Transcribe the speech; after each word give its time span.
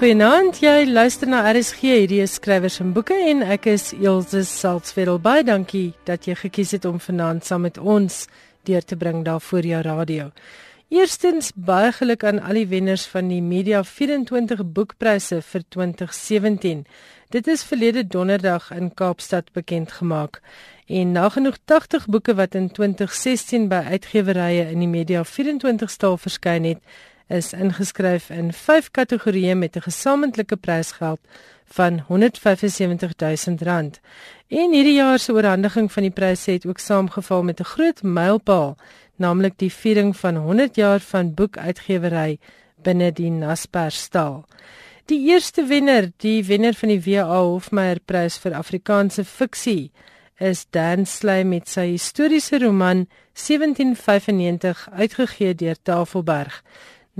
Goeienaand, 0.00 0.62
jy 0.64 0.86
luister 0.88 1.28
na 1.28 1.42
RSG, 1.44 1.82
hierdie 1.84 2.22
is 2.24 2.38
skrywers 2.38 2.78
en 2.80 2.94
boeke 2.96 3.12
en 3.12 3.42
ek 3.44 3.66
is 3.68 3.90
Elsje 3.92 4.46
Salzwetel. 4.48 5.18
Baie 5.20 5.42
dankie 5.44 5.90
dat 6.08 6.24
jy 6.24 6.38
gekies 6.40 6.72
het 6.72 6.86
om 6.88 6.96
vanaand 7.04 7.44
saam 7.44 7.66
met 7.66 7.76
ons 7.76 8.22
deur 8.64 8.80
te 8.80 8.96
bring 8.96 9.26
daar 9.26 9.42
voor 9.44 9.68
jou 9.68 9.82
radio. 9.84 10.30
Eerstens 10.88 11.50
baie 11.52 11.92
geluk 11.92 12.24
aan 12.24 12.40
al 12.40 12.62
die 12.62 12.70
wenners 12.70 13.04
van 13.12 13.28
die 13.28 13.42
Media 13.44 13.82
24 13.84 14.64
boekpryse 14.72 15.42
vir 15.50 15.66
2017. 15.68 16.80
Dit 17.28 17.52
is 17.52 17.66
verlede 17.68 18.06
donderdag 18.08 18.70
in 18.72 18.88
Kaapstad 18.96 19.52
bekend 19.52 19.92
gemaak. 20.00 20.40
En 20.88 21.12
nagenoeg 21.12 21.60
80 21.68 22.08
boeke 22.08 22.38
wat 22.40 22.56
in 22.56 22.72
2016 22.72 23.68
by 23.68 23.84
uitgewerye 23.92 24.64
in 24.72 24.80
die 24.80 24.88
Media 24.88 25.28
24 25.28 25.92
stal 25.92 26.16
verskyn 26.16 26.64
het, 26.72 26.80
is 27.30 27.52
ingeskryf 27.52 28.30
in 28.34 28.52
5 28.52 28.90
kategorieë 28.90 29.54
met 29.54 29.76
'n 29.76 29.86
gesamentlike 29.86 30.56
prysgeld 30.56 31.20
van 31.64 32.00
R175 32.08 33.14
000. 33.16 33.90
En 34.48 34.72
hierdie 34.72 34.94
jaar 34.94 35.18
se 35.18 35.32
oorhandiging 35.32 35.92
van 35.92 36.02
die 36.02 36.10
pryse 36.12 36.50
het 36.50 36.66
ook 36.66 36.78
saamgeval 36.78 37.42
met 37.42 37.60
'n 37.60 37.64
groot 37.64 38.02
mylpaal, 38.02 38.76
naamlik 39.16 39.58
die 39.58 39.72
viering 39.72 40.16
van 40.16 40.36
100 40.36 40.74
jaar 40.74 41.00
van 41.00 41.34
boekuitgewery 41.34 42.38
binne 42.82 43.12
die 43.12 43.30
Naspers 43.30 44.02
stal. 44.02 44.44
Die 45.04 45.28
eerste 45.28 45.64
wenner, 45.66 46.12
die 46.16 46.44
wenner 46.44 46.74
van 46.74 46.88
die 46.88 47.02
WA 47.04 47.40
Hofmeyer 47.42 47.98
Prys 48.04 48.38
vir 48.38 48.54
Afrikaanse 48.54 49.24
fiksie, 49.24 49.90
is 50.38 50.66
Dan 50.70 51.06
Slay 51.06 51.44
met 51.44 51.68
sy 51.68 51.90
historiese 51.90 52.58
roman 52.58 53.06
1795 53.34 54.88
uitgegee 54.92 55.54
deur 55.54 55.76
Tafelberg. 55.82 56.62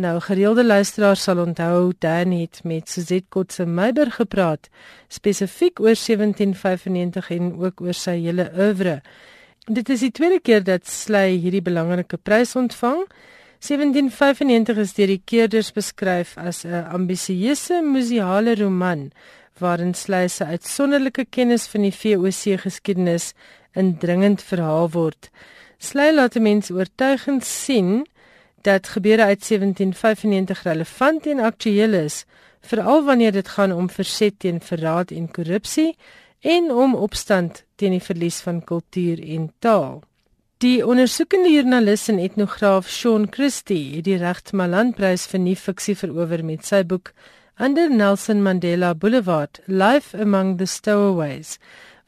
Nou 0.01 0.17
gereelde 0.25 0.65
luisteraars 0.65 1.23
sal 1.23 1.39
onthou 1.43 1.93
Dan 1.99 2.31
het 2.33 2.61
met 2.65 2.89
Suzette 2.89 3.27
Kotse 3.29 3.67
Meiber 3.67 4.09
gepraat 4.11 4.69
spesifiek 5.09 5.81
oor 5.81 5.93
1795 5.93 7.31
en 7.31 7.51
ook 7.61 7.81
oor 7.85 7.95
sy 7.95 8.15
hele 8.23 8.47
oeuvre. 8.57 9.01
Dit 9.69 9.93
is 9.93 10.01
die 10.01 10.13
tweede 10.17 10.41
keer 10.41 10.65
dat 10.65 10.89
Sly 10.89 11.37
hierdie 11.43 11.61
belangrike 11.61 12.17
prys 12.17 12.57
ontvang. 12.57 13.03
1795 13.61 14.81
is 14.81 14.97
deur 14.97 15.13
die 15.13 15.21
keerders 15.25 15.73
beskryf 15.77 16.33
as 16.39 16.65
'n 16.65 16.87
ambisieuse 16.97 17.83
museale 17.83 18.55
roman 18.55 19.11
waarin 19.59 19.95
Sly 19.95 20.29
se 20.29 20.45
uitsonderlike 20.45 21.27
kennis 21.31 21.67
van 21.67 21.83
die 21.83 21.93
VOC 21.93 22.61
geskiedenis 22.61 23.35
indringend 23.75 24.43
verhaal 24.43 24.91
word. 24.91 25.31
Sly 25.79 26.11
laat 26.15 26.41
mense 26.41 26.73
oortuigend 26.73 27.45
sien 27.45 28.07
dat 28.63 28.89
gebeure 28.89 29.25
uit 29.25 29.49
1795 29.49 30.63
relevant 30.63 31.27
en 31.27 31.39
aktueel 31.39 31.93
is, 31.93 32.25
veral 32.61 33.05
wanneer 33.05 33.33
dit 33.33 33.49
gaan 33.49 33.73
om 33.73 33.91
verset 33.91 34.39
teen 34.39 34.61
verraad 34.61 35.11
en 35.11 35.31
korrupsie 35.31 35.97
en 36.41 36.71
om 36.73 36.95
opstand 36.95 37.65
teen 37.75 37.97
die 37.97 38.05
verlies 38.05 38.41
van 38.41 38.65
kultuur 38.65 39.23
en 39.25 39.53
taal. 39.59 40.03
Die 40.61 40.87
ondersoekende 40.87 41.49
joernalis 41.49 42.09
en 42.09 42.19
etnograaf 42.19 42.89
Sean 42.89 43.27
Christie 43.31 43.97
het 43.97 44.05
die 44.05 44.19
Regtmalandprys 44.21 45.25
vir 45.33 45.41
nuwe 45.41 45.57
fiksie 45.57 45.97
verower 45.97 46.45
met 46.45 46.67
sy 46.69 46.83
boek 46.85 47.15
Under 47.61 47.91
Nelson 47.91 48.43
Mandela 48.43 48.95
Boulevard: 48.95 49.61
Life 49.67 50.17
Among 50.17 50.59
the 50.59 50.67
Stowaways 50.67 51.59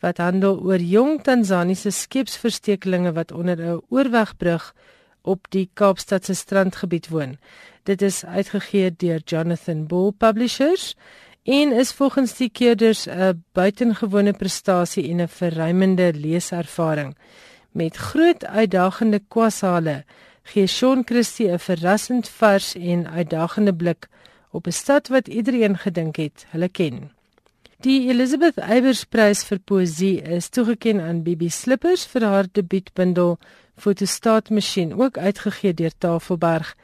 wat 0.03 0.19
handel 0.19 0.59
oor 0.67 0.83
jong 0.83 1.21
Tansaniese 1.23 1.93
skepsverstekelinge 1.95 3.13
wat 3.15 3.33
onder 3.33 3.57
'n 3.57 3.81
oorwegbrug 3.89 4.75
op 5.23 5.47
die 5.49 5.71
Kaapstadse 5.75 6.35
strandgebied 6.35 7.09
woon. 7.09 7.39
Dit 7.83 8.03
is 8.03 8.25
uitgegee 8.25 8.95
deur 8.97 9.21
Jonathan 9.25 9.87
Bull 9.87 10.13
Publishers 10.13 10.95
en 11.43 11.73
is 11.73 11.93
volgens 11.93 12.37
die 12.37 12.51
keerders 12.51 13.07
'n 13.07 13.45
buitengewone 13.53 14.33
prestasie 14.33 15.09
en 15.11 15.21
'n 15.21 15.29
verruimende 15.29 16.13
leeservaring. 16.15 17.17
Met 17.71 17.97
groot 17.97 18.45
uitdagende 18.45 19.21
kwasale 19.29 20.05
gee 20.43 20.67
Sean 20.67 21.03
Christie 21.05 21.51
'n 21.51 21.59
verrassend 21.59 22.29
vars 22.29 22.75
en 22.75 23.11
uitdagende 23.11 23.75
blik 23.75 24.09
op 24.51 24.67
'n 24.67 24.71
stad 24.73 25.09
wat 25.09 25.29
iedereen 25.29 25.79
gedink 25.79 26.17
het 26.17 26.47
hulle 26.49 26.69
ken. 26.69 27.11
Die 27.83 28.09
Elizabeth 28.09 28.59
Eybers 28.59 29.05
Prys 29.05 29.41
vir 29.45 29.59
poësie 29.59 30.23
is 30.23 30.49
toegekend 30.49 31.01
aan 31.01 31.23
Bibi 31.23 31.49
Slippers 31.51 32.05
vir 32.07 32.23
haar 32.25 32.47
debuutbundel 32.53 33.39
fotostaatmasjien 33.77 34.95
ook 35.01 35.19
uitgegee 35.19 35.75
deur 35.75 35.93
Tafelberg 35.99 36.77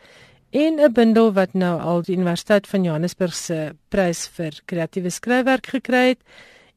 en 0.51 0.81
'n 0.81 0.93
bundel 0.93 1.33
wat 1.33 1.53
nou 1.53 1.81
al 1.81 2.03
die 2.03 2.17
Universiteit 2.17 2.67
van 2.67 2.83
Johannesburg 2.83 3.35
se 3.35 3.75
prys 3.89 4.29
vir 4.29 4.61
kreatiewe 4.65 5.11
skryfwerk 5.11 5.67
gekry 5.67 6.09
het 6.09 6.21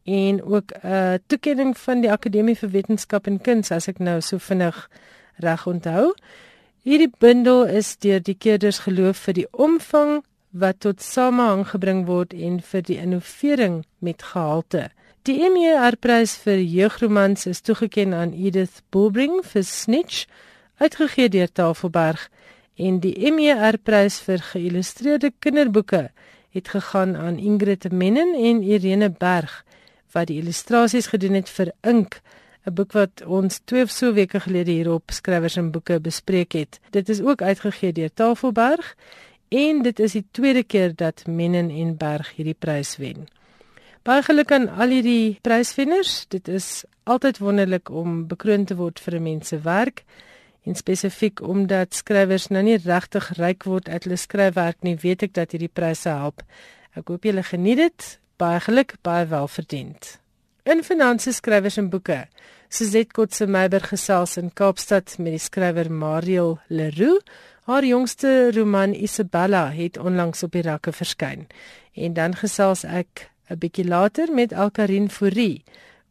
en 0.03 0.43
ook 0.43 0.71
'n 0.83 1.19
toekenning 1.27 1.77
van 1.77 2.01
die 2.01 2.11
Akademie 2.11 2.57
vir 2.57 2.69
Wetenskap 2.69 3.27
en 3.27 3.41
Kuns 3.41 3.71
as 3.71 3.87
ek 3.87 3.99
nou 3.99 4.21
so 4.21 4.37
vinnig 4.37 4.89
reg 5.35 5.67
onthou. 5.67 6.13
Hierdie 6.81 7.11
bundel 7.17 7.65
is 7.65 7.97
deur 7.97 8.19
die 8.23 8.37
keerders 8.37 8.79
geloof 8.79 9.17
vir 9.17 9.33
die 9.33 9.47
omvang 9.51 10.23
wat 10.49 10.79
tot 10.79 11.01
samehang 11.01 11.67
gebring 11.67 12.05
word 12.05 12.33
en 12.33 12.61
vir 12.61 12.81
die 12.81 12.97
innovering 12.97 13.85
met 13.99 14.23
gehalte. 14.23 14.89
Die 15.29 15.37
MER-prys 15.37 16.31
vir 16.41 16.57
jeugromans 16.65 17.43
is 17.45 17.59
toegekend 17.61 18.15
aan 18.17 18.31
Edith 18.33 18.79
Bulbring 18.89 19.43
vir 19.45 19.61
Snitch, 19.69 20.23
uitgegee 20.81 21.29
deur 21.29 21.51
Tafelberg, 21.53 22.23
en 22.73 22.95
die 23.03 23.13
MER-prys 23.29 24.15
vir 24.25 24.41
geïllustreerde 24.47 25.29
kinderboeke 25.45 26.07
het 26.57 26.71
gegaan 26.73 27.13
aan 27.13 27.37
Ingrid 27.37 27.85
Mennen 27.93 28.33
en 28.33 28.63
Irene 28.65 29.11
Berg 29.13 29.59
wat 30.15 30.31
die 30.31 30.39
illustrasies 30.41 31.11
gedoen 31.13 31.37
het 31.37 31.53
vir 31.53 31.69
Ink, 31.85 32.17
'n 32.65 32.73
boek 32.73 32.97
wat 32.97 33.21
ons 33.21 33.61
2 33.65 33.83
of 33.83 33.91
so 33.91 34.13
weke 34.13 34.39
gelede 34.39 34.71
hier 34.71 34.89
op 34.89 35.11
skrywers 35.13 35.57
en 35.57 35.69
boeke 35.71 35.99
bespreek 35.99 36.57
het. 36.57 36.79
Dit 36.89 37.09
is 37.09 37.21
ook 37.21 37.41
uitgegee 37.41 37.93
deur 37.93 38.09
Tafelberg 38.13 38.95
en 39.49 39.83
dit 39.83 39.99
is 39.99 40.11
die 40.11 40.25
tweede 40.31 40.63
keer 40.63 40.95
dat 40.95 41.27
Mennen 41.27 41.69
en 41.69 41.97
Berg 41.97 42.33
hierdie 42.35 42.57
prys 42.57 42.97
wen. 42.97 43.29
Baie 44.01 44.23
geluk 44.25 44.49
aan 44.49 44.63
al 44.81 44.89
hierdie 44.95 45.37
pryswenners. 45.45 46.23
Dit 46.33 46.47
is 46.49 46.83
altyd 47.05 47.37
wonderlik 47.37 47.89
om 47.93 48.23
bekroon 48.25 48.63
te 48.65 48.73
word 48.79 48.97
vir 48.99 49.15
'n 49.15 49.23
mens 49.23 49.47
se 49.47 49.59
werk 49.61 50.01
en 50.65 50.75
spesifiek 50.75 51.41
omdat 51.41 51.93
skrywers 51.93 52.47
nou 52.47 52.63
nie 52.63 52.77
regtig 52.77 53.29
ryk 53.37 53.63
word 53.63 53.89
uit 53.89 54.03
hulle 54.03 54.17
skryfwerk 54.17 54.81
nie, 54.81 54.95
weet 54.95 55.23
ek 55.23 55.33
dat 55.33 55.51
hierdie 55.51 55.69
pryse 55.73 56.09
help. 56.09 56.41
Ek 56.95 57.07
hoop 57.07 57.23
julle 57.23 57.43
geniet 57.43 57.77
dit. 57.77 58.19
Baie 58.37 58.59
geluk, 58.59 58.95
baie 59.01 59.25
welverdiend. 59.25 60.19
In 60.65 60.83
finansies 60.83 61.35
skrywers 61.35 61.77
en 61.77 61.89
boeke. 61.89 62.27
Suzette 62.69 63.13
Kotse 63.13 63.45
Meiber 63.45 63.81
gesels 63.81 64.37
in 64.37 64.53
Kaapstad 64.53 65.17
met 65.19 65.31
die 65.31 65.39
skrywer 65.39 65.91
Mariel 65.91 66.59
Leroux. 66.67 67.21
Haar 67.65 67.85
jongste 67.85 68.51
roman 68.51 68.93
Isabella 68.93 69.69
het 69.69 69.97
onlangs 69.97 70.43
op 70.43 70.51
die 70.51 70.61
rakke 70.61 70.91
verskyn. 70.91 71.47
En 71.93 72.13
dan 72.13 72.35
gesels 72.35 72.83
ek 72.83 73.30
'n 73.51 73.57
bietjie 73.59 73.87
later 73.87 74.31
met 74.33 74.53
Alkarin 74.53 75.09
Fourie 75.09 75.63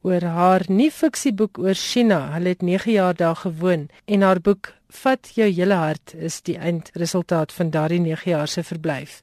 oor 0.03 0.23
haar 0.23 0.63
nuwe 0.69 0.91
fiksieboek 0.91 1.59
oor 1.59 1.75
China. 1.75 2.33
Hulle 2.33 2.49
het 2.49 2.63
9 2.63 2.93
jaar 2.93 3.15
daar 3.15 3.37
gewoon 3.37 3.89
en 4.05 4.21
haar 4.21 4.41
boek 4.41 4.75
Vat 4.91 5.31
jou 5.35 5.47
hele 5.49 5.75
hart 5.75 6.15
is 6.19 6.41
die 6.43 6.57
eindresultaat 6.59 7.53
van 7.53 7.71
daardie 7.71 8.01
9 8.01 8.31
jaar 8.31 8.49
se 8.49 8.63
verblyf. 8.63 9.23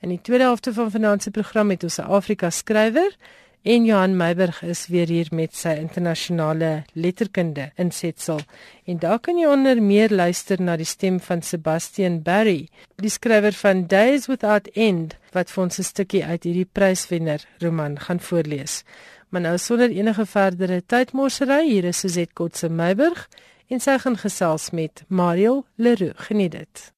In 0.00 0.08
die 0.08 0.20
tweede 0.22 0.44
helfte 0.44 0.72
van 0.72 0.90
vanaand 0.90 1.22
se 1.22 1.30
program 1.30 1.70
het 1.70 1.82
ons 1.82 1.98
'n 1.98 2.06
Afrika 2.06 2.50
skrywer 2.50 3.16
En 3.62 3.84
Johan 3.84 4.16
Meiberg 4.16 4.62
is 4.62 4.86
weer 4.86 5.08
hier 5.08 5.26
met 5.34 5.56
sy 5.56 5.72
internasionale 5.80 6.84
letterkunde 6.92 7.72
insetsel. 7.74 8.38
En 8.86 8.98
daar 9.02 9.18
kan 9.18 9.38
jy 9.38 9.48
onder 9.50 9.82
meer 9.82 10.14
luister 10.14 10.62
na 10.62 10.76
die 10.78 10.86
stem 10.86 11.18
van 11.20 11.42
Sebastian 11.42 12.22
Barry, 12.22 12.68
die 13.02 13.10
skrywer 13.10 13.52
van 13.52 13.86
Days 13.86 14.28
Without 14.30 14.70
End, 14.74 15.16
wat 15.34 15.50
vir 15.50 15.62
ons 15.64 15.78
'n 15.78 15.82
stukkie 15.82 16.24
uit 16.24 16.44
hierdie 16.44 16.68
pryswenner 16.72 17.44
roman 17.58 17.98
gaan 17.98 18.20
voorlees. 18.20 18.84
Maar 19.28 19.40
nou 19.40 19.58
sonder 19.58 19.90
enige 19.90 20.26
verdere 20.26 20.82
tydmorsery, 20.86 21.68
hier 21.68 21.84
is 21.84 21.98
Suzette 21.98 22.32
Kotse 22.32 22.68
Meiberg 22.68 23.28
en 23.68 23.80
sy 23.80 23.98
gaan 23.98 24.16
gesels 24.16 24.70
met 24.70 25.04
Mariel 25.08 25.66
Leroux. 25.74 26.14
Geniet 26.16 26.52
dit. 26.52 26.92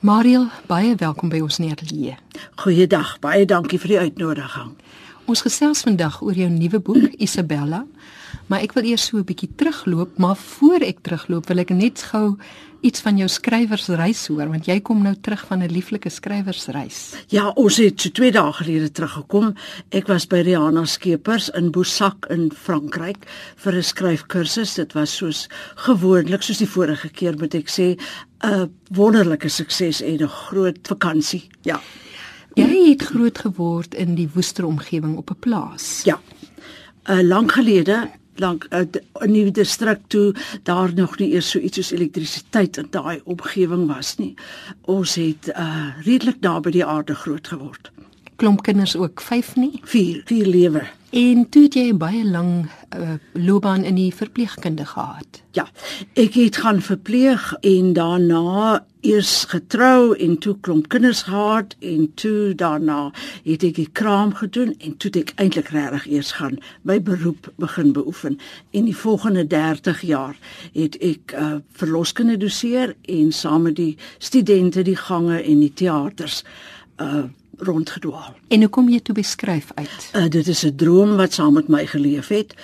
Mariel, 0.00 0.48
baie 0.66 0.94
welkom 0.94 1.28
by 1.28 1.40
ons 1.40 1.58
neerleë. 1.58 2.16
Goeiedag, 2.56 3.18
baie 3.20 3.44
dankie 3.44 3.78
vir 3.78 3.88
die 3.88 3.98
uitnodiging. 3.98 4.76
Ons 5.30 5.44
gesels 5.46 5.84
vandag 5.86 6.16
oor 6.26 6.34
jou 6.34 6.48
nuwe 6.50 6.80
boek 6.82 7.12
Isabella, 7.22 7.84
maar 8.50 8.64
ek 8.64 8.72
wil 8.74 8.88
eers 8.90 9.04
so 9.06 9.18
'n 9.18 9.28
bietjie 9.28 9.50
terugloop, 9.54 10.18
maar 10.18 10.34
voor 10.34 10.82
ek 10.82 11.04
terugloop 11.06 11.46
wil 11.46 11.58
ek 11.58 11.70
net 11.70 12.02
gou 12.10 12.36
iets 12.82 13.00
van 13.00 13.16
jou 13.16 13.28
skrywersreis 13.28 14.26
hoor, 14.26 14.48
want 14.48 14.66
jy 14.66 14.80
kom 14.80 15.02
nou 15.02 15.14
terug 15.14 15.46
van 15.46 15.62
'n 15.62 15.70
lieflike 15.70 16.10
skrywersreis. 16.10 17.14
Ja, 17.28 17.48
ons 17.54 17.76
het 17.76 18.00
so 18.00 18.10
2 18.10 18.32
dae 18.32 18.52
gelede 18.52 18.90
teruggekom. 18.90 19.54
Ek 19.90 20.08
was 20.08 20.26
by 20.26 20.40
Rihanna 20.40 20.84
Skeepers 20.84 21.48
in 21.50 21.70
Boussac 21.70 22.26
in 22.28 22.50
Frankryk 22.50 23.24
vir 23.56 23.74
'n 23.74 23.82
skryfkursus. 23.82 24.74
Dit 24.74 24.94
was 24.94 25.16
soos 25.16 25.48
gewoonlik 25.76 26.42
soos 26.42 26.58
die 26.58 26.66
vorige 26.66 27.08
keer, 27.08 27.38
moet 27.38 27.54
ek 27.54 27.68
sê, 27.68 27.96
'n 28.42 28.68
wonderlike 28.90 29.48
sukses 29.48 30.02
en 30.02 30.22
'n 30.22 30.28
groot 30.28 30.78
vakansie. 30.88 31.48
Ja. 31.62 31.80
Jy 32.58 32.90
het 32.90 33.02
groot 33.02 33.38
geword 33.38 33.94
in 33.94 34.16
die 34.18 34.28
woester 34.34 34.66
omgewing 34.66 35.16
op 35.16 35.30
'n 35.30 35.38
plaas. 35.38 36.02
Ja. 36.04 36.20
Uh 37.10 37.22
lank 37.22 37.52
gelede, 37.52 38.10
lank 38.36 38.66
uh, 38.70 38.80
in 39.20 39.32
die 39.32 39.50
distrik 39.50 39.98
toe 40.06 40.34
daar 40.62 40.94
nog 40.94 41.18
nie 41.18 41.32
eers 41.32 41.50
so 41.50 41.58
iets 41.58 41.76
soos 41.76 41.90
elektrisiteit 41.90 42.76
in 42.76 42.86
daai 42.90 43.20
omgewing 43.24 43.86
was 43.86 44.16
nie. 44.16 44.34
Ons 44.82 45.14
het 45.14 45.48
uh 45.48 45.94
redelik 46.02 46.40
naby 46.40 46.70
die 46.70 46.84
aarde 46.84 47.14
groot 47.14 47.48
geword. 47.48 47.90
Klomp 48.40 48.62
kinders 48.62 48.96
ook 48.96 49.20
5 49.20 49.56
nie. 49.56 49.80
Vier, 49.84 50.22
vier 50.24 50.46
lewe. 50.46 50.82
En 51.10 51.48
toe 51.48 51.62
het 51.62 51.74
jy 51.74 51.90
'n 51.92 51.98
baie 51.98 52.24
lang 52.24 52.70
uh, 52.96 53.18
loopbaan 53.32 53.84
in 53.84 53.94
die 53.94 54.14
verpleegkunde 54.14 54.86
gehad. 54.86 55.42
Ja, 55.52 55.68
ek 56.12 56.34
het 56.34 56.56
gaan 56.56 56.80
verpleeg 56.80 57.52
en 57.60 57.92
daarna 57.92 58.86
eers 59.00 59.44
getrou 59.44 60.16
en 60.16 60.38
toe 60.38 60.56
klomp 60.60 60.88
kinders 60.88 61.22
gehad 61.22 61.76
en 61.78 62.12
toe 62.14 62.54
daarna 62.54 63.12
het 63.44 63.62
ek 63.62 63.74
die 63.74 63.88
kraam 63.92 64.34
gedoen 64.34 64.74
en 64.78 64.96
toe 64.96 65.10
het 65.12 65.16
ek 65.16 65.32
eintlik 65.36 65.68
regtig 65.68 66.06
eers 66.06 66.32
gaan 66.32 66.56
my 66.82 67.02
beroep 67.02 67.52
begin 67.56 67.92
beoefen. 67.92 68.38
En 68.70 68.84
die 68.84 68.96
volgende 68.96 69.46
30 69.46 70.00
jaar 70.00 70.38
het 70.72 70.96
ek 70.96 71.34
uh, 71.36 71.54
verloskunde 71.72 72.36
doseer 72.36 72.96
en 73.02 73.32
saam 73.32 73.62
met 73.62 73.76
die 73.76 73.96
studente 74.18 74.82
die 74.82 74.96
gange 74.96 75.42
en 75.42 75.60
die 75.60 75.74
teaters 75.74 76.44
uh 76.96 77.28
rondgedwaal. 77.60 78.34
En 78.48 78.60
hoe 78.60 78.68
kom 78.68 78.88
jy 78.88 79.00
toe 79.00 79.14
beskryf 79.14 79.72
uit? 79.74 80.10
Uh, 80.16 80.28
dit 80.28 80.46
is 80.48 80.64
'n 80.64 80.76
droom 80.76 81.16
wat 81.16 81.32
saam 81.32 81.52
met 81.52 81.68
my 81.68 81.86
geleef 81.86 82.28
het. 82.28 82.54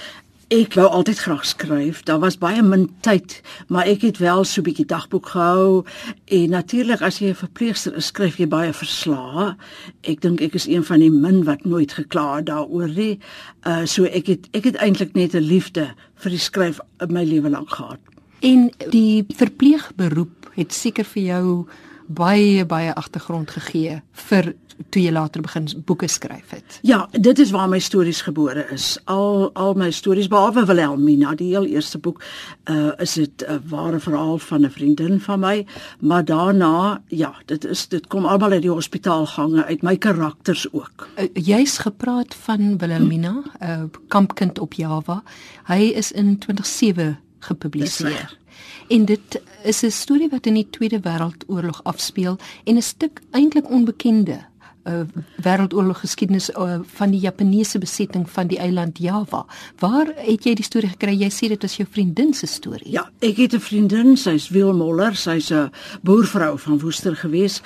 Ek 0.46 0.76
wou 0.78 0.86
altyd 0.86 1.18
graag 1.18 1.46
skryf. 1.46 2.02
Daar 2.02 2.20
was 2.22 2.38
baie 2.38 2.62
min 2.62 2.84
tyd, 3.00 3.40
maar 3.66 3.86
ek 3.86 4.02
het 4.06 4.18
wel 4.18 4.44
so 4.44 4.60
'n 4.60 4.64
bietjie 4.64 4.86
dagboek 4.86 5.26
gehou 5.26 5.84
en 6.24 6.50
natuurlik 6.50 7.02
as 7.02 7.18
jy 7.18 7.28
'n 7.28 7.34
verpleegster 7.34 7.96
is, 7.96 8.06
skryf 8.06 8.36
jy 8.36 8.46
baie 8.46 8.72
verslae. 8.72 9.56
Ek 10.02 10.20
dink 10.20 10.40
ek 10.40 10.54
is 10.54 10.66
een 10.66 10.84
van 10.84 11.00
die 11.00 11.10
min 11.10 11.44
wat 11.44 11.64
nooit 11.64 11.92
gekla 11.92 12.36
het 12.36 12.46
daaroor 12.46 12.88
nie. 12.88 13.18
Uh 13.66 13.86
so 13.86 14.04
ek 14.04 14.26
het 14.26 14.48
ek 14.52 14.64
het 14.64 14.76
eintlik 14.76 15.14
net 15.14 15.34
'n 15.34 15.42
liefde 15.42 15.94
vir 16.14 16.30
die 16.30 16.38
skryf 16.38 16.78
in 17.00 17.12
my 17.12 17.24
lewe 17.24 17.50
lank 17.50 17.70
gehad. 17.70 17.98
En 18.40 18.70
die 18.90 19.24
verpleegberoep 19.28 20.50
het 20.54 20.72
seker 20.72 21.04
vir 21.04 21.22
jou 21.22 21.66
baie 22.06 22.64
baie 22.66 22.94
agtergrond 22.94 23.50
gegee 23.50 24.02
vir 24.12 24.54
toe 24.88 25.02
jy 25.02 25.12
later 25.12 25.42
begin 25.42 25.68
boeke 25.84 26.08
skryf 26.08 26.50
het. 26.50 26.78
Ja, 26.82 27.08
dit 27.12 27.38
is 27.38 27.50
waar 27.50 27.68
my 27.68 27.78
stories 27.78 28.22
gebore 28.26 28.66
is. 28.72 28.98
Al 29.04 29.50
al 29.54 29.74
my 29.74 29.90
stories 29.90 30.28
behalwe 30.28 30.64
Wilhelmina, 30.66 31.34
die 31.34 31.52
heel 31.54 31.66
eerste 31.66 31.98
boek, 31.98 32.22
uh 32.70 32.92
is 32.98 33.14
dit 33.14 33.44
'n 33.48 33.60
ware 33.68 34.00
verhaal 34.00 34.38
van 34.38 34.64
'n 34.64 34.70
vriendin 34.70 35.20
van 35.20 35.40
my, 35.40 35.66
maar 36.00 36.24
daarna, 36.24 37.02
ja, 37.06 37.34
dit 37.46 37.64
is 37.64 37.88
dit 37.88 38.06
kom 38.06 38.24
almal 38.26 38.50
uit 38.50 38.62
die 38.62 38.70
hospitaalgange 38.70 39.64
uit 39.64 39.82
my 39.82 39.96
karakters 39.96 40.72
ook. 40.72 41.08
Uh, 41.18 41.28
Jy's 41.32 41.78
gepraat 41.78 42.34
van 42.34 42.78
Wilhelmina, 42.78 43.42
'n 43.60 43.64
uh, 43.64 43.82
kampkind 44.08 44.58
op 44.58 44.72
Java. 44.72 45.22
Hy 45.64 45.92
is 45.94 46.12
in 46.12 46.38
2007 46.38 47.18
gepubliseer. 47.38 48.38
En 48.88 49.04
dit 49.04 49.42
is 49.62 49.82
'n 49.82 49.90
storie 49.90 50.28
wat 50.28 50.46
in 50.46 50.54
die 50.54 50.70
Tweede 50.70 51.00
Wêreldoorlog 51.00 51.82
afspeel 51.82 52.38
en 52.64 52.76
'n 52.76 52.82
stuk 52.82 53.20
eintlik 53.30 53.70
onbekende 53.70 54.38
uh, 54.86 55.04
wêreldoorlog 55.42 56.00
geskiedenis 56.00 56.50
uh, 56.50 56.78
van 56.98 57.10
die 57.10 57.20
Japaneese 57.20 57.78
besetting 57.78 58.30
van 58.30 58.46
die 58.46 58.58
eiland 58.58 58.98
Java. 58.98 59.44
Waar 59.78 60.12
het 60.16 60.44
jy 60.44 60.54
die 60.54 60.64
storie 60.64 60.90
gekry? 60.94 61.16
Jy 61.20 61.30
sê 61.30 61.48
dit 61.48 61.64
is 61.64 61.76
jou 61.76 61.86
vriendin 61.90 62.34
se 62.34 62.46
storie. 62.46 62.92
Ja, 62.92 63.08
ek 63.20 63.36
het 63.36 63.54
'n 63.54 63.60
vriendin, 63.60 64.16
sy's 64.16 64.48
Wil 64.48 64.72
Moller, 64.74 65.16
sy's 65.16 65.50
'n 65.50 65.70
boervrou 66.02 66.58
van 66.58 66.78
Woester 66.78 67.16
gewees 67.16 67.62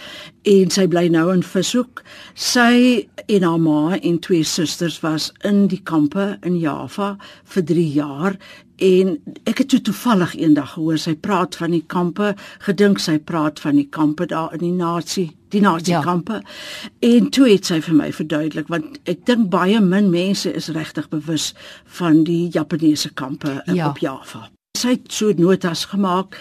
en 0.49 0.71
sy 0.71 0.87
bly 0.89 1.09
nou 1.13 1.27
in 1.35 1.43
Vishoek. 1.43 2.03
Sy 2.35 3.07
en 3.29 3.43
haar 3.45 3.61
ma 3.61 3.97
en 3.99 4.19
twee 4.25 4.45
susters 4.45 5.01
was 5.05 5.33
in 5.45 5.67
die 5.69 5.81
kampe 5.85 6.39
in 6.47 6.57
Java 6.61 7.17
vir 7.45 7.63
3 7.63 7.85
jaar 7.93 8.39
en 8.81 9.19
ek 9.45 9.59
het 9.59 9.69
toe 9.69 9.81
toevallig 9.85 10.33
eendag 10.41 10.71
gehoor 10.75 10.97
sy 10.99 11.13
praat 11.15 11.57
van 11.61 11.71
die 11.77 11.85
kampe, 11.87 12.31
gedink 12.65 12.99
sy 12.99 13.19
praat 13.19 13.61
van 13.61 13.77
die 13.77 13.89
kampe 13.93 14.27
daar 14.27 14.55
in 14.57 14.61
die 14.65 14.73
nasie 14.73 15.27
die 15.51 15.61
nasie 15.61 15.93
Ja. 15.93 16.01
kampe. 16.03 16.43
En 17.03 17.29
toe 17.31 17.49
het 17.51 17.67
sy 17.67 17.81
vir 17.81 17.95
my 17.95 18.13
verduidelik 18.13 18.69
want 18.69 18.99
ek 19.07 19.27
dink 19.27 19.51
baie 19.51 19.81
min 19.81 20.11
mense 20.11 20.53
is 20.55 20.69
regtig 20.69 21.09
bewus 21.11 21.53
van 21.85 22.25
die 22.25 22.49
Japaneese 22.49 23.11
kampe 23.15 23.63
Ja. 23.67 23.89
op 23.91 23.99
Java. 23.99 24.49
Sy 24.79 24.93
het 24.95 25.11
so 25.13 25.33
notas 25.35 25.85
gemaak. 25.91 26.37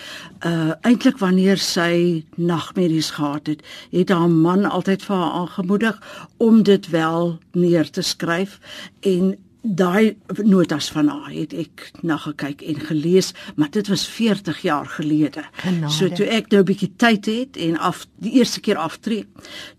Uh 0.45 0.75
eintlik 0.85 1.17
wanneer 1.17 1.57
sy 1.57 2.23
nagmerries 2.37 3.09
gehad 3.17 3.47
het, 3.49 3.63
het 3.91 4.13
haar 4.13 4.29
man 4.29 4.65
altyd 4.69 5.03
vir 5.03 5.15
haar 5.15 5.31
aangemoedig 5.41 5.97
om 6.37 6.63
dit 6.63 6.89
wel 6.93 7.39
neer 7.51 7.89
te 7.89 8.01
skryf 8.01 8.59
en 9.01 9.33
daai 9.61 10.17
notas 10.43 10.87
van 10.91 11.07
haar 11.07 11.31
het 11.33 11.53
ek 11.53 11.89
na 12.01 12.17
gekyk 12.17 12.61
en 12.61 12.79
gelees, 12.79 13.33
maar 13.55 13.69
dit 13.71 13.87
was 13.87 14.07
40 14.07 14.61
jaar 14.61 14.85
gelede. 14.85 15.43
Genade. 15.51 15.91
So 15.93 16.09
toe 16.09 16.25
ek 16.25 16.51
nou 16.51 16.61
'n 16.61 16.65
bietjie 16.65 16.93
tyd 16.95 17.25
het 17.25 17.57
en 17.57 17.77
af 17.77 18.07
die 18.15 18.31
eerste 18.31 18.59
keer 18.59 18.77
aftree, 18.77 19.27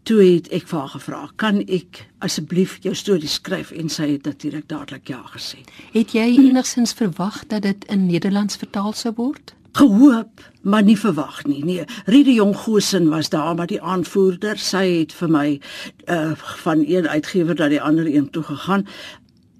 toe 0.02 0.21
het 0.23 0.49
ek 0.49 0.69
vir 0.69 0.78
haar 0.78 0.88
gevra, 0.88 1.31
"Kan 1.37 1.61
ek 1.66 2.07
asseblief 2.19 2.78
jou 2.81 2.95
storie 2.95 3.28
skryf?" 3.28 3.71
En 3.71 3.88
sy 3.88 4.11
het 4.11 4.25
natuurlik 4.25 4.69
dadelik 4.69 5.09
ja 5.09 5.23
gesê. 5.23 5.59
Het 5.93 6.12
jy 6.12 6.37
enigsins 6.38 6.93
verwag 6.93 7.47
dat 7.47 7.62
dit 7.62 7.85
in 7.85 8.07
Nederlands 8.07 8.57
vertaal 8.57 8.93
sou 8.93 9.14
word? 9.14 9.55
gehoop 9.73 10.49
maar 10.61 10.83
nie 10.83 10.99
verwag 10.99 11.45
nie. 11.49 11.62
Nee, 11.64 11.85
Riede 12.05 12.33
Jonggosen 12.33 13.09
was 13.09 13.28
daar 13.28 13.55
maar 13.55 13.66
die 13.66 13.81
aanvoerder. 13.83 14.59
Sy 14.59 14.83
het 14.99 15.14
vir 15.16 15.31
my 15.33 15.47
uh 16.05 16.33
van 16.64 16.85
een 16.87 17.09
uitgewer 17.09 17.57
na 17.57 17.69
die 17.73 17.81
ander 17.81 18.07
een 18.07 18.31
toe 18.31 18.43
gegaan 18.43 18.87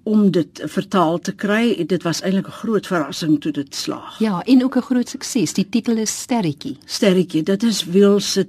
om 0.03 0.31
dit 0.31 0.61
vertaal 0.63 1.19
te 1.19 1.31
kry. 1.31 1.85
Dit 1.85 2.03
was 2.03 2.21
eintlik 2.21 2.47
'n 2.47 2.51
groot 2.51 2.87
verrassing 2.87 3.41
toe 3.41 3.51
dit 3.51 3.75
slaag. 3.75 4.19
Ja, 4.19 4.41
en 4.41 4.63
ook 4.63 4.75
'n 4.75 4.81
groot 4.81 5.09
sukses. 5.09 5.53
Die 5.53 5.69
titel 5.69 5.97
is 5.97 6.19
Sterretjie. 6.21 6.77
Sterretjie, 6.85 7.43
dit 7.43 7.63
is 7.63 7.85
Wil 7.85 8.19
se 8.19 8.47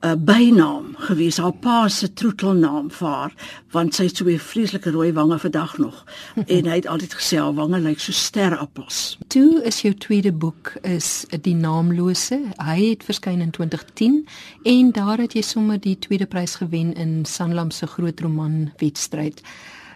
'n 0.00 0.06
uh, 0.08 0.12
bynaam 0.18 0.94
gewees, 0.96 1.36
haar 1.36 1.52
pa 1.52 1.88
se 1.88 2.12
troetelnaam 2.12 2.86
vir 2.90 3.08
haar, 3.08 3.34
want 3.70 3.94
sy 3.94 4.06
het 4.06 4.16
so 4.16 4.24
'n 4.24 4.38
vreeslike 4.38 4.90
rooi 4.90 5.12
wange 5.12 5.38
vandag 5.38 5.78
nog. 5.78 6.04
en 6.56 6.66
hy 6.66 6.74
het 6.74 6.86
altyd 6.86 7.14
gesê 7.14 7.36
haar 7.36 7.54
wange 7.54 7.80
lyk 7.80 8.00
so 8.00 8.12
sterappels. 8.12 9.18
Toe 9.26 9.62
is 9.62 9.82
jou 9.82 9.94
tweede 9.94 10.32
boek 10.32 10.72
is 10.82 11.26
Die 11.40 11.54
Naamlose. 11.54 12.40
Hy 12.56 12.88
het 12.88 13.04
verskyn 13.04 13.40
in 13.40 13.50
2010 13.50 14.26
en 14.62 14.92
daar 14.92 15.18
het 15.18 15.32
jy 15.32 15.42
sommer 15.42 15.80
die 15.80 15.98
tweede 15.98 16.26
prys 16.26 16.54
gewen 16.54 16.94
in 16.94 17.24
Sanlam 17.24 17.70
se 17.70 17.86
groot 17.86 18.20
roman 18.20 18.72
wedstryd. 18.78 19.42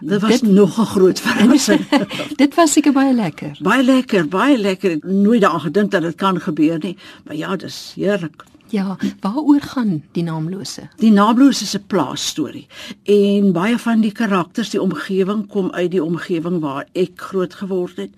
Dit 0.00 0.20
was 0.20 0.40
dit, 0.40 0.50
nog 0.50 0.78
'n 0.78 0.84
groot 0.84 1.20
verrassing. 1.20 1.86
Dit 2.42 2.54
was 2.54 2.72
seker 2.72 2.92
baie 2.92 3.14
lekker. 3.14 3.58
baie 3.60 3.84
lekker, 3.84 4.28
baie 4.28 4.58
lekker. 4.58 4.90
Ek 4.90 5.04
nooit 5.04 5.40
daaraan 5.40 5.60
gedink 5.60 5.90
dat 5.90 6.02
dit 6.02 6.14
kan 6.14 6.40
gebeur 6.40 6.78
nie, 6.78 6.96
maar 7.24 7.36
ja, 7.36 7.56
dis 7.56 7.92
heerlik. 7.96 8.44
Ja, 8.68 8.96
waaroor 9.20 9.60
gaan 9.60 10.04
Die 10.12 10.22
Naamlose? 10.22 10.88
Die 10.96 11.12
Nabloos 11.12 11.62
is 11.62 11.76
'n 11.76 11.84
plaasstorie 11.86 12.66
en 13.02 13.52
baie 13.52 13.78
van 13.78 14.00
die 14.00 14.12
karakters, 14.12 14.70
die 14.70 14.82
omgewing 14.82 15.46
kom 15.46 15.70
uit 15.70 15.90
die 15.90 16.04
omgewing 16.04 16.60
waar 16.60 16.86
ek 16.92 17.10
groot 17.14 17.54
geword 17.54 17.96
het. 17.96 18.10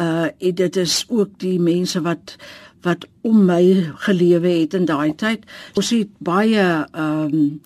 Uh 0.00 0.26
dit 0.54 0.76
is 0.76 1.04
ook 1.08 1.28
die 1.36 1.60
mense 1.60 2.00
wat 2.00 2.36
wat 2.82 3.06
om 3.20 3.44
my 3.44 3.92
gelewe 3.94 4.48
het 4.48 4.74
in 4.74 4.84
daai 4.84 5.14
tyd. 5.14 5.44
Ons 5.74 5.90
het 5.90 6.08
baie 6.18 6.86
ehm 6.92 7.34
um, 7.34 7.60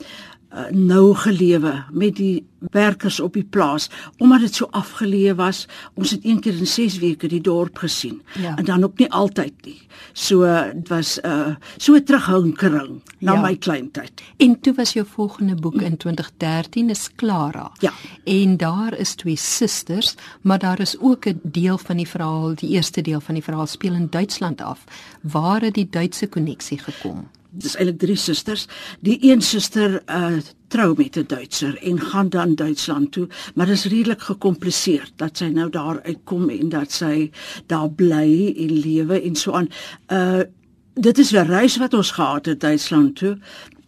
uh, 0.57 0.65
nou 0.71 1.15
gelewe 1.15 1.85
met 1.93 2.17
die 2.17 2.45
werkers 2.71 3.21
op 3.21 3.33
die 3.33 3.45
plaas 3.45 3.91
omdat 4.19 4.41
dit 4.41 4.55
so 4.55 4.67
afgeleë 4.71 5.35
was. 5.35 5.67
Ons 5.95 6.11
het 6.11 6.25
een 6.25 6.41
keer 6.41 6.57
in 6.59 6.67
6 6.67 6.99
weke 6.99 7.29
die 7.29 7.41
dorp 7.41 7.77
gesien 7.79 8.23
Ja. 8.41 8.57
en 8.57 8.65
dan 8.65 8.85
ook 8.85 8.99
nie 8.99 9.11
altyd 9.13 9.53
nie. 9.65 9.87
So 10.13 10.47
dit 10.75 10.89
was 10.89 11.19
uh 11.25 11.55
so 11.77 11.95
'n 11.95 12.05
terughinkering 12.05 13.03
na 13.19 13.33
Ja. 13.33 13.41
my 13.41 13.57
kleintyd. 13.57 14.23
En 14.37 14.61
toe 14.61 14.75
was 14.75 14.93
jou 14.93 15.07
volgende 15.07 15.55
boek 15.55 15.75
in 15.83 15.97
2013 15.97 16.91
is 16.91 17.11
Clara. 17.17 17.71
Ja. 17.79 17.93
En 18.25 18.57
daar 18.57 18.95
is 18.99 19.15
twee 19.15 19.37
susters, 19.37 20.15
maar 20.41 20.59
daar 20.59 20.81
is 20.81 20.97
ook 21.01 21.27
'n 21.27 21.41
deel 21.43 21.79
van 21.79 21.97
die 21.97 22.09
verhaal, 22.09 22.55
die 22.55 22.71
eerste 22.71 23.01
deel 23.03 23.21
van 23.21 23.35
die 23.35 23.43
verhaal 23.43 23.67
speel 23.67 23.93
in 23.95 24.07
Duitsland 24.11 24.61
af. 24.61 24.85
Waar 25.21 25.61
het 25.61 25.75
die 25.75 25.89
Duitse 25.91 26.27
koneksie 26.27 26.79
gekom? 26.79 27.29
Dis 27.59 27.77
eintlik 27.77 27.99
drie 27.99 28.17
susters. 28.17 28.67
Die 29.01 29.19
een 29.21 29.43
suster 29.43 30.03
uh 30.07 30.39
trou 30.69 30.95
met 30.99 31.17
'n 31.17 31.27
Duitser 31.27 31.79
en 31.83 32.01
gaan 32.01 32.29
dan 32.29 32.55
Duitsland 32.55 33.13
toe, 33.13 33.29
maar 33.55 33.67
dit 33.67 33.75
is 33.75 33.85
redelik 33.85 34.21
gekompliseer 34.21 35.11
dat 35.17 35.37
sy 35.37 35.45
nou 35.45 35.71
daar 35.71 36.03
uitkom 36.03 36.51
en 36.51 36.69
dat 36.69 36.93
sy 36.93 37.31
daar 37.67 37.91
bly 37.91 38.55
en 38.57 38.73
lewe 38.73 39.23
en 39.23 39.37
so 39.37 39.53
aan. 39.53 39.69
Uh 40.09 40.43
dit 40.95 41.19
is 41.19 41.31
'n 41.33 41.47
reis 41.47 41.77
wat 41.77 41.95
ons 41.95 42.11
gehad 42.11 42.47
het 42.47 42.61
Duitsland 42.61 43.17
toe. 43.17 43.39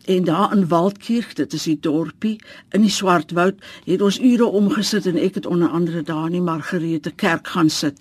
En 0.09 0.25
daar 0.25 0.57
in 0.57 0.69
Waldkirch, 0.69 1.33
dit 1.33 1.53
is 1.53 1.63
die 1.69 1.77
dorpie 1.81 2.39
in 2.73 2.81
die 2.81 2.91
Swartwoud, 2.91 3.59
het 3.85 4.01
ons 4.01 4.17
ure 4.25 4.47
omgesit 4.57 5.05
en 5.07 5.19
ek 5.21 5.35
het 5.37 5.47
onder 5.47 5.69
andere 5.69 6.01
daar 6.03 6.31
in 6.31 6.39
die 6.39 6.45
Margarete 6.45 7.11
kerk 7.11 7.51
gaan 7.53 7.69
sit. 7.69 7.99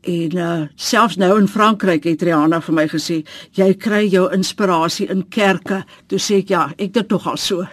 En 0.00 0.36
uh 0.36 0.62
selfs 0.74 1.18
nou 1.20 1.34
in 1.36 1.48
Frankryk 1.48 2.06
het 2.08 2.22
Rihanna 2.24 2.62
vir 2.64 2.76
my 2.78 2.86
gesê, 2.88 3.18
jy 3.60 3.74
kry 3.76 4.06
jou 4.08 4.22
inspirasie 4.32 5.10
in 5.12 5.26
kerke. 5.28 5.82
Toe 6.08 6.18
sê 6.18 6.38
ek 6.40 6.48
ja, 6.54 6.62
ek 6.78 6.94
dit 6.96 7.08
tog 7.08 7.26
al 7.28 7.36
so. 7.36 7.66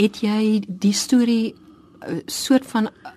Het 0.00 0.22
jy 0.24 0.62
die 0.68 0.94
storie 0.96 1.52
uh, 1.52 2.22
soort 2.24 2.64
van 2.72 2.88
uh, 2.88 3.12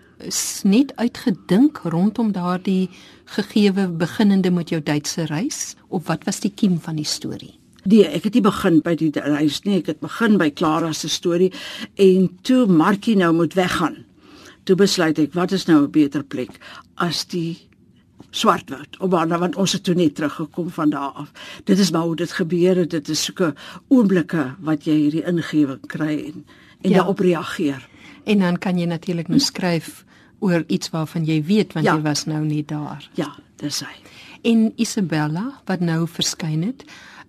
net 0.68 0.92
uitgedink 1.00 1.80
rondom 1.88 2.34
daardie 2.36 2.90
gegeewe 3.38 3.88
beginnende 3.88 4.52
met 4.52 4.76
jou 4.76 4.84
Duitse 4.84 5.30
reis 5.32 5.78
of 5.88 6.12
wat 6.12 6.28
was 6.28 6.44
die 6.44 6.52
kiem 6.52 6.82
van 6.84 7.00
die 7.00 7.08
storie? 7.08 7.56
Nee, 7.88 8.04
ek 8.04 8.28
het 8.28 8.36
nie 8.36 8.44
begin 8.44 8.82
by 8.84 8.96
die 9.00 9.12
reis 9.16 9.62
nie, 9.64 9.78
ek 9.80 9.94
het 9.94 10.02
begin 10.04 10.36
by 10.42 10.50
Clara 10.52 10.92
se 10.94 11.08
storie 11.08 11.54
en 11.96 12.28
toe 12.44 12.66
Markie 12.68 13.16
nou 13.16 13.32
moet 13.38 13.56
weggaan. 13.56 14.04
Toe 14.68 14.76
besluit 14.76 15.20
ek, 15.24 15.32
wat 15.38 15.56
is 15.56 15.68
nou 15.68 15.86
'n 15.86 15.92
beter 15.92 16.24
plek 16.24 16.60
as 16.96 17.26
die 17.26 17.68
Swartwoud, 18.32 18.98
omdat 19.00 19.40
want 19.40 19.56
ons 19.56 19.72
het 19.72 19.84
toe 19.84 19.96
net 19.96 20.16
teruggekom 20.16 20.70
van 20.70 20.90
daar 20.90 21.14
af. 21.16 21.32
Dit 21.64 21.80
is 21.80 21.92
maar 21.92 22.02
hoe 22.02 22.16
dit 22.16 22.32
gebeur 22.32 22.76
het, 22.76 22.90
dit 22.90 23.10
is 23.10 23.24
soeke 23.24 23.54
oomblikke 23.88 24.56
wat 24.60 24.84
jy 24.84 24.94
hierdie 24.94 25.24
ingewing 25.26 25.88
kry 25.88 26.26
en 26.26 26.46
en 26.82 26.90
ja. 26.90 26.96
daarop 26.98 27.20
reageer. 27.20 27.88
En 28.24 28.40
dan 28.40 28.58
kan 28.58 28.78
jy 28.78 28.86
natuurlik 28.86 29.28
nou 29.28 29.40
skryf 29.40 30.06
oor 30.40 30.64
iets 30.68 30.90
waarvan 30.90 31.26
jy 31.26 31.44
weet 31.44 31.74
want 31.74 31.86
ja. 31.86 31.96
jy 31.96 32.02
was 32.02 32.26
nou 32.26 32.44
nie 32.46 32.64
daar. 32.66 33.10
Ja, 33.14 33.32
dis 33.56 33.80
hy. 33.80 33.94
En 34.42 34.72
Isabella 34.76 35.62
wat 35.66 35.80
nou 35.80 36.08
verskyn 36.08 36.64
het, 36.64 36.86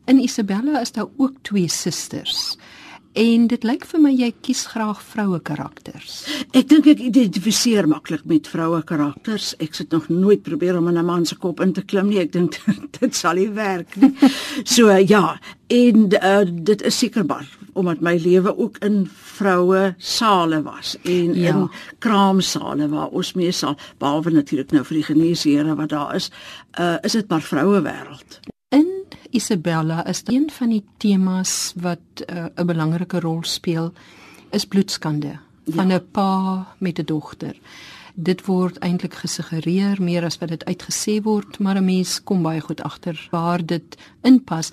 In 0.08 0.18
Isabella 0.18 0.80
is 0.80 0.92
daar 0.92 1.06
ook 1.16 1.32
twee 1.42 1.68
susters. 1.68 2.56
En 3.12 3.46
dit 3.46 3.64
lyk 3.66 3.82
vir 3.90 4.00
my 4.00 4.12
jy 4.16 4.28
kies 4.40 4.62
graag 4.72 5.02
vroue 5.04 5.36
karakters. 5.44 6.22
Ek 6.56 6.64
dink 6.70 6.88
ek 6.88 7.02
identifiseer 7.10 7.84
maklik 7.90 8.24
met 8.30 8.48
vroue 8.48 8.80
karakters. 8.88 9.50
Ek 9.60 9.76
sit 9.76 9.92
nog 9.92 10.08
nooit 10.08 10.40
probeer 10.46 10.78
om 10.78 10.88
in 10.88 10.96
'n 10.96 11.04
man 11.04 11.26
se 11.26 11.36
kop 11.36 11.60
in 11.60 11.72
te 11.72 11.82
klim 11.82 12.08
nie. 12.08 12.20
Ek 12.24 12.32
dink 12.32 12.56
dit 13.00 13.14
sal 13.14 13.34
nie 13.34 13.50
werk 13.52 13.96
nie. 13.96 14.14
So 14.64 14.88
ja, 14.96 15.38
en 15.68 16.08
uh, 16.22 16.44
dit 16.46 16.82
is 16.82 16.98
sekerbaar 16.98 17.46
omdat 17.74 18.00
my 18.00 18.16
lewe 18.16 18.56
ook 18.56 18.78
in 18.78 19.06
vroue 19.12 19.94
sale 19.98 20.62
was 20.62 20.96
en 21.04 21.34
ja. 21.34 21.54
in 21.54 21.70
kraamsale 21.98 22.88
waar 22.88 23.08
ons 23.08 23.34
meesal 23.34 23.76
behalwe 23.98 24.30
natuurlik 24.30 24.72
nou 24.72 24.84
vir 24.84 24.96
die 24.96 25.08
geneesere 25.14 25.74
wat 25.74 25.88
daar 25.88 26.14
is, 26.14 26.30
uh, 26.80 26.96
is 27.02 27.12
dit 27.12 27.28
maar 27.28 27.42
vroue 27.42 27.82
wêreld. 27.82 28.40
Isabella 29.30 30.06
is 30.06 30.22
een 30.24 30.50
van 30.50 30.68
die 30.68 30.84
temas 30.96 31.72
wat 31.76 32.24
uh, 32.26 32.44
'n 32.56 32.66
belangrike 32.66 33.20
rol 33.20 33.44
speel 33.44 33.92
is 34.50 34.64
bloedskande 34.64 35.38
van 35.66 35.86
'n 35.86 35.90
ja. 35.90 35.98
pa 36.10 36.66
met 36.78 36.98
'n 36.98 37.04
dogter. 37.04 37.56
Dit 38.14 38.44
word 38.44 38.78
eintlik 38.78 39.14
gesuggereer 39.14 40.02
meer 40.02 40.24
as 40.24 40.38
wat 40.38 40.48
dit 40.48 40.64
uitgesê 40.64 41.22
word, 41.22 41.58
maar 41.58 41.76
'n 41.76 41.84
mens 41.84 42.22
kom 42.24 42.42
baie 42.42 42.60
goed 42.60 42.82
agter 42.82 43.28
waar 43.30 43.66
dit 43.66 43.96
inpas. 44.22 44.70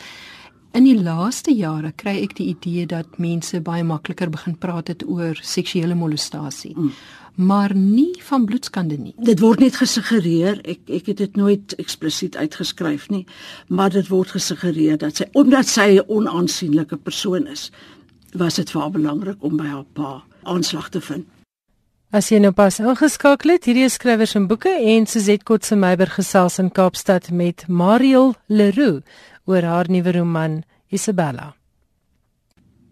In 0.76 0.84
die 0.84 0.98
laaste 1.00 1.54
jare 1.56 1.94
kry 1.96 2.18
ek 2.26 2.34
die 2.36 2.50
idee 2.52 2.84
dat 2.86 3.20
mense 3.22 3.62
baie 3.64 3.84
makliker 3.88 4.28
begin 4.30 4.58
praat 4.60 4.90
het 4.92 5.06
oor 5.08 5.40
seksuele 5.42 5.96
molestasie. 5.96 6.74
Mm 6.76 6.92
maar 7.36 7.76
nie 7.76 8.16
van 8.24 8.46
bloedskande 8.46 8.96
nie. 8.98 9.14
Dit 9.18 9.42
word 9.44 9.60
net 9.60 9.76
gesuggereer, 9.76 10.62
ek 10.64 10.88
ek 10.88 11.10
het 11.12 11.18
dit 11.20 11.36
nooit 11.36 11.76
eksplisiet 11.84 12.38
uitgeskryf 12.40 13.10
nie, 13.12 13.26
maar 13.68 13.92
dit 13.92 14.08
word 14.08 14.32
gesuggereer 14.38 14.96
dat 15.02 15.20
sy 15.20 15.28
omdat 15.34 15.68
sy 15.68 16.00
'n 16.00 16.08
onaansienlike 16.08 16.96
persoon 16.96 17.48
is, 17.48 17.72
was 18.34 18.56
dit 18.56 18.72
vir 18.72 18.82
haar 18.82 18.92
belangrik 18.92 19.44
om 19.44 19.58
by 19.58 19.66
haar 19.66 19.86
pa 19.94 20.24
aanslag 20.44 20.90
te 20.90 21.02
vind. 21.02 21.26
As 22.12 22.30
jy 22.30 22.40
nou 22.40 22.52
pas 22.52 22.80
ingeskakel 22.80 23.52
het, 23.52 23.66
hierdie 23.66 23.90
skrywers 23.90 24.36
en 24.36 24.48
boeke 24.48 24.70
en 24.70 25.06
Suzette 25.06 25.44
Kotse 25.44 25.76
Meiber 25.76 26.08
gesels 26.08 26.60
in 26.60 26.72
Kaapstad 26.72 27.32
met 27.32 27.66
Mariel 27.68 28.36
Leroux 28.48 29.04
oor 29.46 29.64
haar 29.64 29.90
nuwe 29.90 30.12
roman 30.12 30.64
Isabella. 30.90 31.56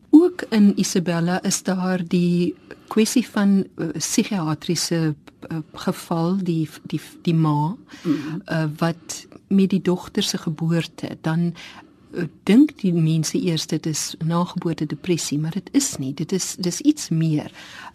Ook 0.10 0.42
in 0.50 0.74
Isabella 0.80 1.42
is 1.44 1.64
daar 1.64 2.02
die 2.08 2.56
kwessie 2.88 3.26
van 3.28 3.64
uh, 3.76 3.90
psigiatriese 3.98 5.16
uh, 5.50 5.58
geval 5.74 6.38
die 6.38 6.70
die 6.84 7.02
die 7.22 7.34
ma 7.36 7.76
uh, 8.06 8.66
wat 8.78 9.26
met 9.48 9.70
die 9.70 9.82
dogter 9.82 10.24
se 10.24 10.38
geboorte 10.38 11.18
dan 11.22 11.54
uh, 12.14 12.28
dink 12.44 12.78
die 12.82 12.94
mense 12.94 13.38
eers 13.42 13.68
dit 13.68 13.86
is 13.86 14.14
nageboorte 14.26 14.86
depressie 14.86 15.40
maar 15.40 15.58
dit 15.58 15.70
is 15.72 15.96
nie 15.98 16.14
dit 16.14 16.32
is 16.32 16.56
dis 16.60 16.80
iets 16.82 17.10
meer 17.10 17.52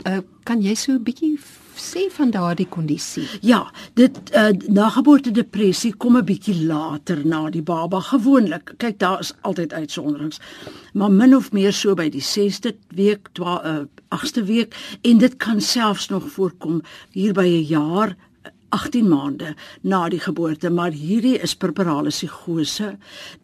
uh, 0.07 0.19
kan 0.43 0.63
jy 0.63 0.75
so 0.75 0.93
'n 0.93 1.03
bietjie 1.03 1.39
sê 1.81 2.07
van 2.13 2.31
daardie 2.31 2.67
kondisie? 2.69 3.27
Ja, 3.41 3.73
dit 3.95 4.19
uh, 4.35 4.51
nageboorte 4.67 5.31
depressie 5.31 5.95
kom 5.97 6.17
'n 6.17 6.25
bietjie 6.25 6.67
later 6.67 7.27
na 7.27 7.51
die 7.51 7.63
baba 7.63 8.01
gewoonlik. 8.01 8.75
Kyk, 8.77 8.99
daar 8.99 9.21
is 9.21 9.35
altyd 9.41 9.73
uitsonderings. 9.73 10.41
Maar 10.93 11.11
min 11.11 11.37
of 11.37 11.53
meer 11.53 11.73
so 11.73 11.95
by 11.95 12.09
die 12.09 12.23
6de 12.23 12.75
week, 12.95 13.29
8ste 13.39 14.43
uh, 14.43 14.47
week 14.47 14.75
en 15.03 15.19
dit 15.19 15.37
kan 15.37 15.61
selfs 15.61 16.09
nog 16.09 16.31
voorkom 16.31 16.83
hier 17.11 17.33
by 17.33 17.47
'n 17.47 17.67
jaar 17.67 18.17
18 18.69 19.09
maande 19.09 19.55
na 19.81 20.09
die 20.09 20.21
geboorte, 20.21 20.71
maar 20.71 20.93
hierdie 20.93 21.39
is 21.41 21.57
purpurale 21.57 22.13
psigose. 22.13 22.97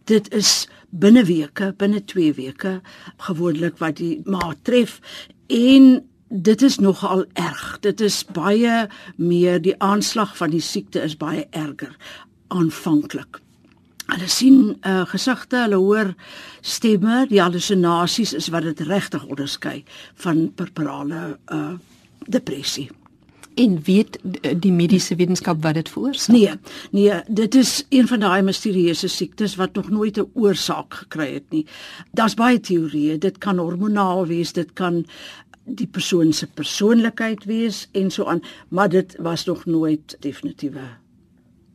Dit 0.04 0.32
is 0.34 0.68
binne 0.90 1.24
weke, 1.24 1.72
binne 1.76 2.04
2 2.04 2.34
weke 2.34 2.80
gewoonlik 3.26 3.78
wat 3.78 3.96
die 3.96 4.20
ma 4.24 4.52
tref 4.62 5.00
en 5.46 6.04
dit 6.28 6.62
is 6.62 6.78
nogal 6.78 7.24
erg. 7.32 7.78
Dit 7.80 8.00
is 8.00 8.24
baie 8.24 8.88
meer 9.16 9.62
die 9.62 9.74
aanslag 9.78 10.36
van 10.36 10.50
die 10.50 10.60
siekte 10.60 11.02
is 11.02 11.16
baie 11.16 11.46
erger 11.50 11.96
aanvanklik. 12.48 13.40
Hulle 14.04 14.28
sien 14.28 14.76
uh, 14.84 15.06
gesigte, 15.08 15.62
hulle 15.64 15.80
hoor 15.80 16.12
stemme, 16.60 17.24
die 17.30 17.40
hallusinasies 17.40 18.34
is 18.36 18.50
wat 18.52 18.66
dit 18.68 18.84
regtig 18.88 19.24
onderskei 19.24 19.78
van 20.20 20.50
purpurale 20.54 21.38
uh, 21.52 21.72
depressie. 22.28 22.90
En 23.54 23.78
weet 23.86 24.18
die 24.58 24.72
mediese 24.72 25.14
wetenskap 25.14 25.62
wat 25.62 25.78
dit 25.78 25.88
veroorsaak? 25.88 26.34
Nee, 26.34 26.54
nee, 26.90 27.20
dit 27.28 27.54
is 27.54 27.84
een 27.88 28.08
van 28.10 28.24
daai 28.24 28.42
misterieuse 28.42 29.08
siektes 29.08 29.54
wat 29.56 29.74
nog 29.78 29.90
nooit 29.90 30.18
'n 30.18 30.30
oorsaak 30.34 30.94
gekry 30.94 31.32
het 31.34 31.50
nie. 31.50 31.66
Daar's 32.10 32.34
baie 32.34 32.60
teorieë. 32.60 33.18
Dit 33.18 33.38
kan 33.38 33.58
hormonaal 33.58 34.26
wees, 34.26 34.52
dit 34.52 34.72
kan 34.72 35.06
die 35.64 35.86
persoon 35.86 36.32
se 36.32 36.46
persoonlikheid 36.46 37.44
wees 37.44 37.88
en 37.92 38.10
so 38.10 38.24
aan, 38.24 38.42
maar 38.68 38.88
dit 38.88 39.16
was 39.18 39.44
nog 39.44 39.64
nooit 39.64 40.16
definitiewe 40.20 40.80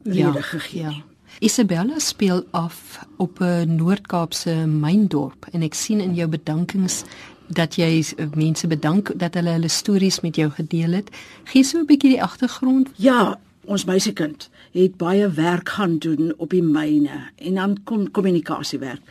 rede 0.04 0.18
ja, 0.18 0.42
gegee. 0.42 0.82
Ja. 0.82 1.04
Isabella 1.40 2.00
speel 2.00 2.44
af 2.52 3.06
op 3.18 3.40
'n 3.40 3.76
Noord-Kaapse 3.76 4.54
myndorp 4.68 5.46
en 5.52 5.62
ek 5.62 5.74
sien 5.74 6.00
in 6.00 6.14
jou 6.14 6.30
bedankings 6.30 7.04
dat 7.48 7.76
jy 7.76 8.04
mense 8.34 8.68
bedank 8.68 9.12
dat 9.16 9.34
hulle 9.34 9.50
hulle 9.50 9.68
stories 9.68 10.20
met 10.20 10.36
jou 10.36 10.50
gedeel 10.50 10.92
het. 10.92 11.10
Gee 11.44 11.64
so 11.64 11.80
'n 11.80 11.86
bietjie 11.86 12.10
die 12.10 12.24
agtergrond. 12.24 12.90
Ja, 12.96 13.40
ons 13.66 13.86
meisiekind 13.86 14.50
het 14.72 14.98
baie 14.98 15.30
werk 15.30 15.70
gaan 15.70 15.98
doen 15.98 16.34
op 16.38 16.54
die 16.54 16.64
myne 16.64 17.24
en 17.36 17.58
dan 17.58 17.78
kom 17.84 18.12
kommunikasiewerk. 18.12 19.02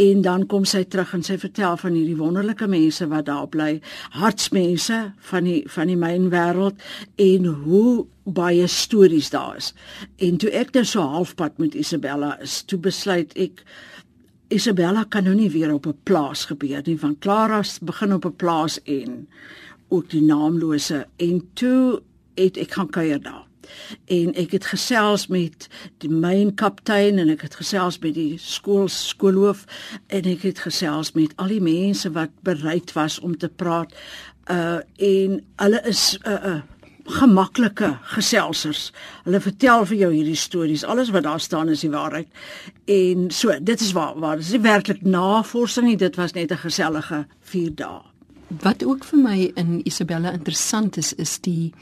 En 0.00 0.22
dan 0.24 0.46
kom 0.46 0.64
sy 0.64 0.84
terug 0.84 1.12
en 1.12 1.24
sy 1.26 1.36
vertel 1.38 1.76
van 1.76 1.96
hierdie 1.96 2.16
wonderlike 2.16 2.66
mense 2.70 3.06
wat 3.10 3.26
daar 3.28 3.48
bly 3.52 3.80
hartsmense 4.16 5.00
van 5.30 5.44
die 5.48 5.60
van 5.68 5.92
die 5.92 5.98
mynwêreld 6.00 6.80
en 7.20 7.46
hoe 7.64 8.06
baie 8.24 8.66
stories 8.66 9.30
daar 9.30 9.56
is. 9.56 9.72
En 10.16 10.38
toe 10.40 10.50
ek 10.50 10.72
nou 10.76 10.84
so 10.88 11.04
halfpad 11.14 11.58
met 11.58 11.74
Isabella 11.74 12.38
is 12.40 12.62
toe 12.62 12.78
besluit 12.78 13.34
ek 13.36 13.64
Isabella 14.52 15.04
kan 15.08 15.24
nou 15.24 15.34
nie 15.34 15.50
weer 15.50 15.72
op 15.72 15.86
'n 15.86 15.98
plaas 16.04 16.44
gebeur 16.44 16.82
nie 16.86 16.98
van 16.98 17.18
Clara's 17.18 17.78
begin 17.78 18.12
op 18.12 18.24
'n 18.24 18.36
plaas 18.36 18.82
en 18.84 19.28
ook 19.88 20.10
die 20.10 20.22
naamlose 20.22 21.06
en 21.16 21.48
toe 21.54 22.02
het 22.34 22.56
ek 22.56 22.70
gaan 22.72 22.90
kuier 22.90 23.20
daar 23.20 23.51
en 24.06 24.34
ek 24.34 24.50
het 24.56 24.66
gesels 24.72 25.26
met 25.26 25.68
die 25.98 26.10
myn 26.10 26.54
kaptein 26.54 27.18
en 27.18 27.28
ek 27.28 27.46
het 27.46 27.54
gesels 27.60 27.98
met 28.02 28.14
die 28.14 28.38
skool 28.38 28.88
skoolhoof 28.88 29.64
en 30.06 30.28
ek 30.34 30.42
het 30.42 30.58
gesels 30.66 31.12
met 31.18 31.32
al 31.36 31.54
die 31.54 31.62
mense 31.62 32.10
wat 32.12 32.30
bereid 32.42 32.92
was 32.92 33.20
om 33.20 33.36
te 33.36 33.48
praat 33.48 33.92
uh 34.50 34.80
en 34.98 35.40
hulle 35.56 35.80
is 35.86 36.18
'n 36.24 36.28
uh, 36.28 36.44
uh, 36.44 36.60
gemaklike 37.04 37.98
geselsers. 38.14 38.92
Hulle 39.24 39.40
vertel 39.40 39.86
vir 39.90 39.96
jou 39.96 40.10
hierdie 40.12 40.38
stories. 40.38 40.84
Alles 40.84 41.10
wat 41.10 41.26
daar 41.26 41.40
staan 41.40 41.68
is 41.68 41.80
die 41.80 41.90
waarheid. 41.90 42.28
En 42.84 43.30
so, 43.30 43.54
dit 43.60 43.80
is 43.80 43.92
waar 43.92 44.18
waar 44.20 44.36
dis 44.36 44.52
nie 44.54 44.62
werklik 44.62 45.02
navorsing 45.02 45.86
nie, 45.86 45.96
dit 45.96 46.16
was 46.16 46.32
net 46.32 46.52
'n 46.52 46.56
gesellige 46.56 47.26
4 47.40 47.74
dae. 47.74 48.00
Wat 48.62 48.84
ook 48.84 49.04
vir 49.04 49.18
my 49.18 49.50
in 49.54 49.80
Isabella 49.84 50.32
interessant 50.32 50.96
is, 50.96 51.12
is 51.14 51.38
die 51.40 51.72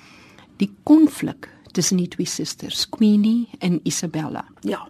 die 0.56 0.70
konflik 0.82 1.48
tussen 1.72 1.96
die 1.96 2.08
twee 2.08 2.26
susters, 2.26 2.88
Queenie 2.88 3.48
en 3.58 3.80
Isabella. 3.82 4.44
Ja. 4.60 4.88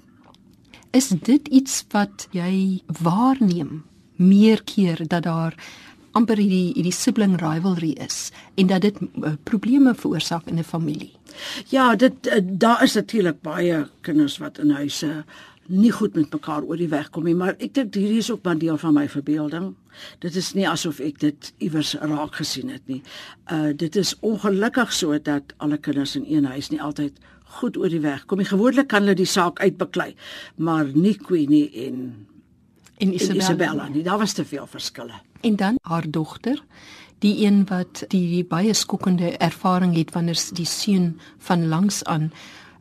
Is 0.91 1.09
dit 1.09 1.49
iets 1.49 1.85
wat 1.91 2.27
jy 2.35 2.81
waarneem 3.03 3.83
meer 4.17 4.63
keer 4.65 5.07
dat 5.07 5.23
daar 5.23 5.55
amper 6.19 6.41
hierdie 6.41 6.73
hierdie 6.75 6.95
sibling 6.95 7.37
rivalry 7.39 7.93
is 8.03 8.31
en 8.59 8.71
dat 8.71 8.83
dit 8.83 8.97
uh, 9.01 9.33
probleme 9.47 9.95
veroorsaak 9.95 10.49
in 10.51 10.59
'n 10.59 10.65
familie? 10.65 11.13
Ja, 11.69 11.97
dit 11.97 12.27
uh, 12.27 12.41
daar 12.43 12.83
is 12.83 12.95
natuurlik 12.95 13.41
baie 13.41 13.87
kinders 14.01 14.39
wat 14.39 14.59
in 14.59 14.71
huise 14.71 15.25
nie 15.71 15.93
goed 15.95 16.15
met 16.19 16.33
mekaar 16.35 16.67
oor 16.67 16.77
die 16.77 16.91
weg 16.91 17.11
kom 17.15 17.25
nie, 17.25 17.35
maar 17.35 17.55
ek 17.59 17.75
dink 17.75 17.95
hierdie 17.95 18.21
is 18.23 18.31
ook 18.31 18.45
maar 18.45 18.59
deel 18.59 18.79
van 18.79 18.95
my 18.97 19.07
verbeelding. 19.09 19.71
Dit 20.23 20.37
is 20.37 20.53
nie 20.55 20.67
asof 20.69 21.01
ek 21.01 21.21
dit 21.23 21.53
iewers 21.59 21.95
raak 21.95 22.39
gesien 22.41 22.73
het 22.75 22.87
nie. 22.91 23.03
Uh 23.53 23.71
dit 23.77 23.97
is 23.97 24.15
ongelukkig 24.21 24.93
so 24.93 25.19
dat 25.19 25.55
alle 25.59 25.79
kinders 25.79 26.17
in 26.17 26.27
een 26.29 26.45
huis 26.51 26.71
nie 26.71 26.83
altyd 26.83 27.19
goed 27.61 27.77
oor 27.77 27.91
die 27.91 28.03
weg 28.03 28.27
kom 28.27 28.39
nie. 28.39 28.49
Gewoonlik 28.49 28.89
kan 28.89 29.03
hulle 29.05 29.19
die 29.19 29.29
saak 29.29 29.61
uitbeklei, 29.61 30.15
maar 30.57 30.91
nie 30.95 31.17
Queenie 31.19 31.71
en 31.87 32.27
En 33.01 33.09
en 33.09 33.15
Isabella. 33.15 33.43
Isabella 33.43 33.89
nie. 33.89 34.03
Daar 34.03 34.19
was 34.19 34.33
te 34.33 34.45
veel 34.45 34.67
verskille. 34.67 35.13
En 35.41 35.57
dan 35.57 35.79
haar 35.83 36.11
dogter, 36.11 36.63
die 37.19 37.47
een 37.47 37.65
wat 37.69 38.05
die, 38.09 38.29
die 38.29 38.45
baie 38.45 38.75
skokkende 38.75 39.37
ervaring 39.37 39.97
het 39.97 40.13
wanneer 40.13 40.41
die 40.53 40.67
seun 40.67 41.21
van 41.39 41.69
langs 41.69 42.05
aan 42.05 42.33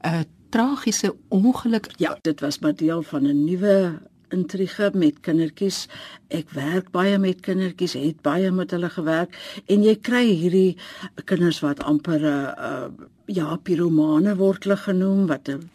'n 0.02 0.26
tragiese 0.50 1.16
ongeluk 1.30 1.90
Ja, 1.98 2.18
dit 2.22 2.40
was 2.40 2.60
maar 2.60 2.76
deel 2.76 3.04
van 3.04 3.24
'n 3.24 3.44
nuwe 3.44 4.00
intrige 4.30 4.92
met 4.94 5.20
kindertjies. 5.20 5.88
Ek 6.28 6.50
werk 6.50 6.92
baie 6.92 7.18
met 7.18 7.40
kindertjies, 7.46 7.94
het 7.94 8.22
baie 8.22 8.52
met 8.52 8.72
hulle 8.72 8.90
gewerk 8.90 9.36
en 9.66 9.84
jy 9.84 9.96
kry 9.96 10.26
hierdie 10.28 10.78
kinders 11.26 11.62
wat 11.66 11.84
amper 11.84 12.20
'n 12.20 12.26
uh, 12.26 12.54
uh, 12.58 13.08
ja, 13.26 13.56
piromane 13.56 14.36
word 14.36 14.64
hulle 14.64 14.78
genoem 14.78 15.28
wat 15.28 15.50
'n 15.50 15.70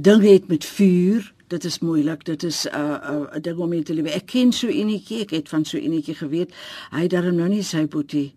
ding 0.00 0.22
het 0.22 0.48
met 0.48 0.64
vuur. 0.64 1.32
Dit 1.48 1.64
is 1.64 1.78
moeilik. 1.78 2.24
Dit 2.24 2.42
is 2.42 2.66
'n 2.66 2.74
uh, 2.74 2.98
'n 3.10 3.36
uh, 3.36 3.42
ding 3.42 3.58
om 3.58 3.68
mee 3.68 3.82
te 3.82 3.94
lewe. 3.94 4.10
Ek 4.10 4.26
ken 4.26 4.52
so 4.52 4.68
enetjie, 4.68 5.20
ek 5.20 5.30
het 5.30 5.48
van 5.48 5.64
so 5.64 5.76
enetjie 5.78 6.14
geweet. 6.14 6.54
Hy 6.90 7.02
het 7.02 7.10
darem 7.10 7.34
nou 7.34 7.48
nie 7.48 7.62
sy 7.62 7.86
boetie 7.86 8.34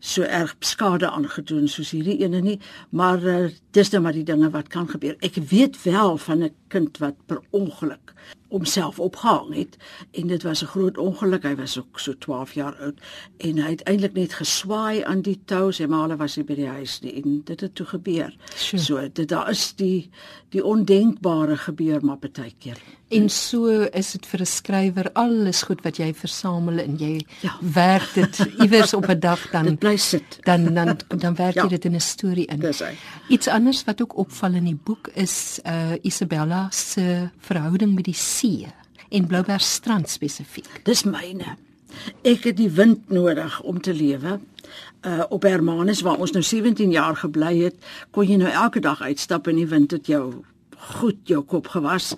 so 0.00 0.22
erg 0.22 0.56
skade 0.64 1.10
aangedoen 1.10 1.68
soos 1.68 1.90
hierdie 1.90 2.18
ene 2.24 2.40
nie, 2.40 2.58
maar 2.90 3.22
uh, 3.22 3.50
dis 3.70 3.90
nou 3.90 4.02
maar 4.02 4.12
die 4.12 4.24
dinge 4.24 4.50
wat 4.50 4.68
kan 4.68 4.88
gebeur. 4.88 5.16
Ek 5.20 5.34
weet 5.34 5.82
wel 5.82 6.16
van 6.18 6.42
'n 6.42 6.54
kind 6.68 6.98
wat 6.98 7.14
per 7.26 7.40
ongeluk 7.50 8.14
homself 8.50 8.98
opgehang 8.98 9.54
het 9.54 9.76
en 10.12 10.26
dit 10.26 10.42
was 10.42 10.62
'n 10.62 10.66
groot 10.66 10.98
ongeluk. 10.98 11.42
Hy 11.42 11.54
was 11.56 11.78
ook 11.78 11.98
so 12.00 12.12
12 12.18 12.52
jaar 12.52 12.74
oud 12.80 12.98
en 13.38 13.58
hy 13.58 13.70
het 13.70 13.82
eintlik 13.82 14.12
net 14.12 14.32
geswaai 14.34 15.02
aan 15.04 15.22
die 15.22 15.40
tou. 15.44 15.72
Sy 15.72 15.86
ma 15.86 16.16
was 16.16 16.36
nie 16.36 16.44
by 16.44 16.54
die 16.54 16.66
huis 16.68 17.00
nie 17.00 17.22
en 17.22 17.42
dit 17.44 17.60
het 17.60 17.74
toe 17.74 17.86
gebeur. 17.86 18.36
Sure. 18.54 18.82
So 18.82 19.08
dit 19.12 19.28
daar 19.28 19.50
is 19.50 19.72
die 19.76 20.10
die 20.48 20.64
ondenkbare 20.64 21.56
gebeur 21.56 22.04
maar 22.04 22.16
baie 22.18 22.52
keer. 22.58 22.76
en 23.10 23.28
so 23.30 23.66
is 23.92 24.12
dit 24.12 24.26
vir 24.26 24.40
'n 24.40 24.46
skrywer 24.46 25.12
alles 25.12 25.62
goed 25.62 25.80
wat 25.82 25.96
jy 25.96 26.14
versamel 26.14 26.78
en 26.78 26.96
jy 26.96 27.20
Ja. 27.42 27.56
werk 27.60 28.14
dit 28.14 28.38
iewers 28.62 28.94
op 28.94 29.08
'n 29.08 29.18
dag 29.20 29.50
dan 29.50 29.64
Dit 29.64 29.78
bly 29.78 29.96
sit. 29.96 30.38
dan 30.44 30.74
dan 30.74 30.96
dan 31.08 31.34
werk 31.34 31.54
jy 31.54 31.62
Ja. 31.62 31.68
dit 31.68 31.84
in 31.84 31.94
'n 31.94 32.00
storie 32.00 32.46
in. 32.46 32.58
Dis 32.60 32.78
hy. 32.78 32.94
Iets 33.28 33.48
anders 33.60 33.84
wat 33.84 34.00
ook 34.00 34.16
opval 34.16 34.56
in 34.56 34.68
die 34.70 34.78
boek 34.84 35.10
is 35.20 35.60
uh 35.68 35.92
Isabella 36.02 36.68
se 36.72 37.28
verhouding 37.44 37.94
met 37.94 38.06
die 38.08 38.16
see 38.16 38.68
en 39.10 39.26
Bloubergstrand 39.26 40.08
spesifiek. 40.08 40.70
Dis 40.86 41.02
myne. 41.04 41.56
Ek 42.24 42.46
het 42.48 42.56
die 42.56 42.70
wind 42.70 43.10
nodig 43.12 43.58
om 43.60 43.80
te 43.80 43.92
lewe. 43.94 44.38
Uh 45.04 45.26
op 45.28 45.44
Hermanus 45.44 46.00
waar 46.06 46.22
ons 46.22 46.32
nou 46.32 46.42
17 46.42 46.94
jaar 46.94 47.16
gebly 47.20 47.58
het, 47.58 47.76
kon 48.10 48.28
jy 48.28 48.38
nou 48.40 48.48
elke 48.48 48.80
dag 48.80 49.02
uitstap 49.02 49.50
en 49.50 49.60
die 49.60 49.68
wind 49.68 49.92
het 49.92 50.08
jou 50.08 50.24
goed 50.96 51.20
jou 51.28 51.42
kop 51.44 51.68
gewas. 51.74 52.14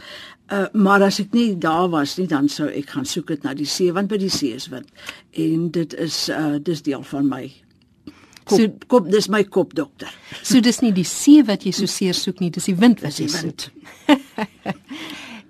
Uh 0.46 0.68
maar 0.72 1.02
as 1.02 1.18
ek 1.24 1.35
nie 1.35 1.59
daar 1.59 1.90
was 1.90 2.14
nie, 2.20 2.28
dan 2.31 2.46
sou 2.48 2.70
ek 2.70 2.94
gaan 2.94 3.09
soek 3.09 3.35
dit 3.35 3.42
na 3.42 3.57
die 3.59 3.66
see 3.66 3.90
want 3.90 4.12
by 4.12 4.20
die 4.22 4.31
see 4.31 4.55
is 4.55 4.70
wind. 4.70 4.94
En 5.35 5.70
dit 5.74 5.98
is 6.07 6.28
uh 6.31 6.62
dis 6.62 6.87
deel 6.87 7.02
van 7.02 7.26
my 7.26 7.48
kop, 8.44 8.59
So- 8.59 8.87
kop 8.87 9.11
dis 9.11 9.28
my 9.28 9.44
kopdokter. 9.44 10.12
So 10.42 10.61
dis 10.61 10.81
nie 10.83 10.92
die 10.92 11.05
see 11.05 11.42
wat 11.42 11.64
jy 11.64 11.72
so 11.72 11.87
seer 11.87 12.14
soek 12.14 12.40
nie, 12.40 12.50
dis 12.50 12.64
die 12.70 12.76
wind 12.76 13.02
wat 13.02 13.18
jy 13.18 13.28
soek. 13.28 13.68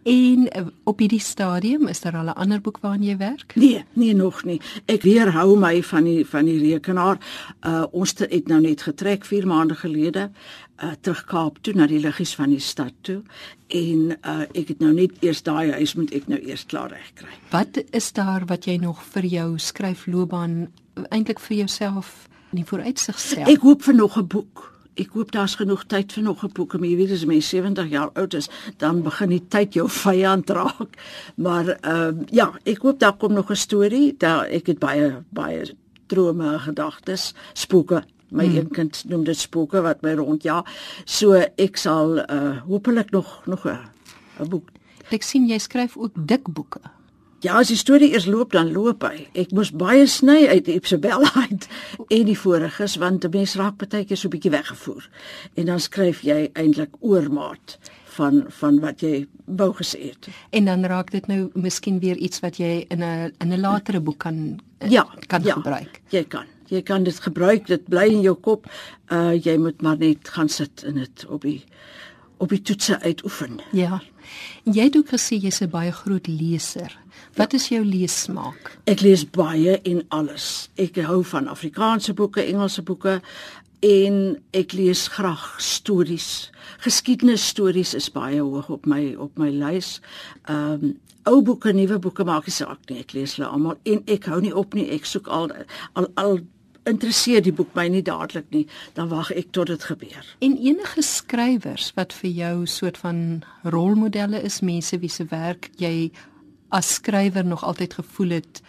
En 0.02 0.48
uh, 0.59 0.66
op 0.85 0.98
hierdie 0.98 1.20
stadium 1.22 1.87
is 1.87 2.00
daar 2.00 2.16
al 2.16 2.24
'n 2.24 2.35
ander 2.35 2.61
boek 2.61 2.78
waaraan 2.83 3.02
jy 3.02 3.16
werk? 3.16 3.55
Nee, 3.55 3.85
nee 3.92 4.14
nog 4.14 4.44
nie. 4.44 4.61
Ek 4.87 5.02
weerhou 5.02 5.59
my 5.59 5.83
van 5.83 6.05
die 6.05 6.26
van 6.26 6.44
die 6.44 6.59
rekenaar. 6.59 7.18
Uh 7.66 7.85
ons 7.90 8.14
het 8.18 8.48
nou 8.48 8.61
net 8.61 8.83
getrek 8.83 9.24
4 9.24 9.46
maande 9.46 9.74
gelede 9.74 10.31
uh 10.83 10.90
terug 11.00 11.24
Kaap 11.24 11.59
toe 11.61 11.74
na 11.74 11.87
die 11.87 12.00
liggies 12.00 12.35
van 12.35 12.50
die 12.50 12.59
stad 12.61 12.92
toe 13.00 13.22
en 13.68 14.18
uh 14.26 14.40
ek 14.40 14.68
het 14.68 14.78
nou 14.78 14.92
net 14.92 15.11
eers 15.20 15.42
daai 15.42 15.70
huis 15.72 15.94
moet 15.94 16.11
ek 16.11 16.26
nou 16.26 16.40
eers 16.40 16.66
klaar 16.66 16.90
regkry. 16.90 17.31
Wat 17.50 17.85
is 17.90 18.12
daar 18.12 18.42
wat 18.46 18.64
jy 18.64 18.76
nog 18.76 19.02
vir 19.02 19.24
jou 19.24 19.59
skryfloopbaan 19.59 20.72
eintlik 21.11 21.38
vir 21.40 21.57
jouself 21.57 22.28
in 22.53 22.61
die 22.61 22.69
vooruitsig 22.69 23.19
stel? 23.19 23.49
Ek 23.51 23.65
hoop 23.65 23.83
vir 23.83 23.95
nog 23.95 24.19
'n 24.19 24.27
boek. 24.27 24.69
Ek 25.01 25.15
hoop 25.17 25.33
daar's 25.33 25.55
genoeg 25.57 25.87
tyd 25.88 26.12
vir 26.12 26.23
nog 26.23 26.45
'n 26.45 26.53
boek. 26.53 26.79
Maar 26.79 26.88
jy 26.88 26.97
weet 26.97 27.11
as 27.11 27.25
mens 27.25 27.49
70 27.49 27.88
jaar 27.88 28.11
oud 28.12 28.35
is, 28.35 28.49
dan 28.77 29.03
begin 29.03 29.29
die 29.29 29.45
tyd 29.49 29.75
jou 29.75 29.88
vyand 30.05 30.51
raak. 30.51 30.97
Maar 31.37 31.69
ehm 31.81 32.19
uh, 32.21 32.27
ja, 32.31 32.53
ek 32.65 32.83
hoop 32.83 32.99
daar 32.99 33.17
kom 33.17 33.33
nog 33.33 33.51
'n 33.51 33.57
storie. 33.57 34.15
Daar 34.19 34.47
ek 34.47 34.67
het 34.67 34.79
baie 34.79 35.23
baie 35.29 35.77
drome 36.07 36.59
gedagtes, 36.59 37.35
spooke. 37.53 38.05
My 38.29 38.45
hmm. 38.45 38.57
een 38.57 38.69
kind 38.71 39.05
noem 39.09 39.25
dit 39.25 39.37
spooke 39.37 39.81
wat 39.81 40.03
my 40.03 40.15
rond 40.15 40.43
ja. 40.43 40.65
So 41.05 41.33
ek 41.57 41.77
sal 41.77 42.19
uh 42.19 42.61
hopelik 42.67 43.11
nog 43.11 43.43
nog 43.47 43.67
'n 43.67 44.49
boek. 44.49 44.69
Ek 45.11 45.23
sien 45.23 45.49
jy 45.49 45.59
skryf 45.59 45.97
ook 45.97 46.12
dik 46.15 46.49
boeke. 46.49 46.81
Ja, 47.42 47.57
as 47.59 47.72
die 47.72 47.76
storie 47.76 48.12
eers 48.12 48.28
loop 48.31 48.52
dan 48.55 48.68
loop 48.70 49.02
hy. 49.02 49.24
Ek 49.35 49.50
moes 49.50 49.72
baie 49.74 50.05
sny 50.07 50.44
uit 50.46 50.68
Isabella 50.70 51.26
uit 51.48 51.64
en 52.07 52.28
die 52.28 52.38
voriges 52.38 52.94
want 53.02 53.24
'n 53.26 53.35
mens 53.35 53.57
raak 53.59 53.81
baie 53.83 54.05
keer 54.07 54.16
so 54.16 54.28
'n 54.28 54.35
bietjie 54.37 54.55
weggevoer. 54.55 55.09
En 55.59 55.66
dan 55.66 55.81
skryf 55.81 56.22
jy 56.22 56.50
eintlik 56.55 56.94
oormaat 57.00 57.78
van 58.14 58.44
van 58.48 58.78
wat 58.81 59.00
jy 59.00 59.26
wou 59.44 59.72
gesê 59.74 60.14
het. 60.14 60.28
En 60.50 60.64
dan 60.64 60.85
raak 60.85 61.11
dit 61.11 61.26
nou 61.26 61.50
miskien 61.55 61.98
weer 61.98 62.16
iets 62.16 62.40
wat 62.40 62.57
jy 62.57 62.87
in 62.88 63.02
'n 63.02 63.33
in 63.38 63.52
'n 63.52 63.61
latere 63.61 64.00
boek 64.00 64.18
kan 64.18 64.61
eh, 64.78 64.90
Ja, 64.90 65.07
kan 65.26 65.42
ja, 65.42 65.55
gebruik. 65.55 66.00
Jy 66.11 66.24
kan. 66.24 66.46
Jy 66.66 66.83
kan 66.83 67.02
dit 67.02 67.20
gebruik. 67.20 67.66
Dit 67.66 67.88
bly 67.88 68.07
in 68.07 68.20
jou 68.20 68.37
kop. 68.37 68.70
Uh 69.11 69.35
jy 69.35 69.57
moet 69.57 69.83
maar 69.83 69.98
net 69.98 70.28
gaan 70.28 70.48
sit 70.48 70.83
en 70.83 70.94
dit 70.94 71.26
op 71.26 71.42
die 71.42 71.64
op 72.38 72.48
die 72.48 72.62
toetse 72.62 73.00
uitoefen. 73.00 73.61
Ja. 73.72 74.02
Jy 74.62 74.83
het 74.83 74.96
ook 74.96 75.09
gesê 75.09 75.37
jy's 75.42 75.61
'n 75.61 75.70
baie 75.70 75.92
groot 75.92 76.26
leser. 76.26 77.02
Wat 77.35 77.53
is 77.53 77.68
jou 77.68 77.81
leessmaak? 77.85 78.75
Ek 78.85 79.01
lees 79.01 79.25
baie 79.25 79.79
en 79.88 80.03
alles. 80.12 80.68
Ek 80.77 80.99
hou 81.01 81.23
van 81.25 81.49
Afrikaanse 81.49 82.12
boeke, 82.14 82.45
Engelse 82.45 82.83
boeke 82.85 83.21
en 83.83 84.18
ek 84.55 84.75
lees 84.77 85.07
graag 85.16 85.47
stories. 85.59 86.51
Geskiedenisstories 86.85 87.95
is 87.99 88.11
baie 88.12 88.42
hoog 88.42 88.68
op 88.71 88.85
my 88.87 89.14
op 89.16 89.40
my 89.40 89.49
lys. 89.51 89.97
Ehm 90.45 90.92
um, 90.92 90.95
ou 91.31 91.38
boeke, 91.47 91.71
nuwe 91.73 92.01
boeke 92.03 92.25
maak 92.27 92.49
nie 92.51 92.55
saak 92.55 92.88
nie. 92.90 92.99
Ek 93.01 93.12
lees 93.14 93.37
hulle 93.37 93.49
almal 93.49 93.77
en 93.87 94.01
ek 94.11 94.27
hou 94.27 94.40
nie 94.42 94.55
op 94.55 94.75
nie. 94.75 94.88
Ek 94.90 95.07
soek 95.07 95.31
al 95.31 95.53
al 95.95 96.09
al 96.21 96.40
interesseer 96.85 97.42
die 97.42 97.55
boek 97.55 97.71
my 97.79 97.87
nie 97.88 98.03
dadelik 98.03 98.49
nie, 98.51 98.64
dan 98.97 99.07
wag 99.12 99.31
ek 99.38 99.53
tot 99.55 99.71
dit 99.71 99.85
gebeur. 99.87 100.27
En 100.42 100.57
enige 100.59 101.03
skrywers 101.07 101.92
wat 101.95 102.12
vir 102.12 102.31
jou 102.31 102.66
soort 102.66 102.99
van 102.99 103.42
rolmodelle 103.62 104.42
is, 104.42 104.61
mense 104.66 104.99
wie 104.99 105.11
se 105.11 105.29
werk 105.31 105.71
jy 105.79 106.11
as 106.73 106.95
skrywer 106.97 107.45
nog 107.45 107.65
altyd 107.65 107.95
gevoel 108.01 108.39
het 108.41 108.63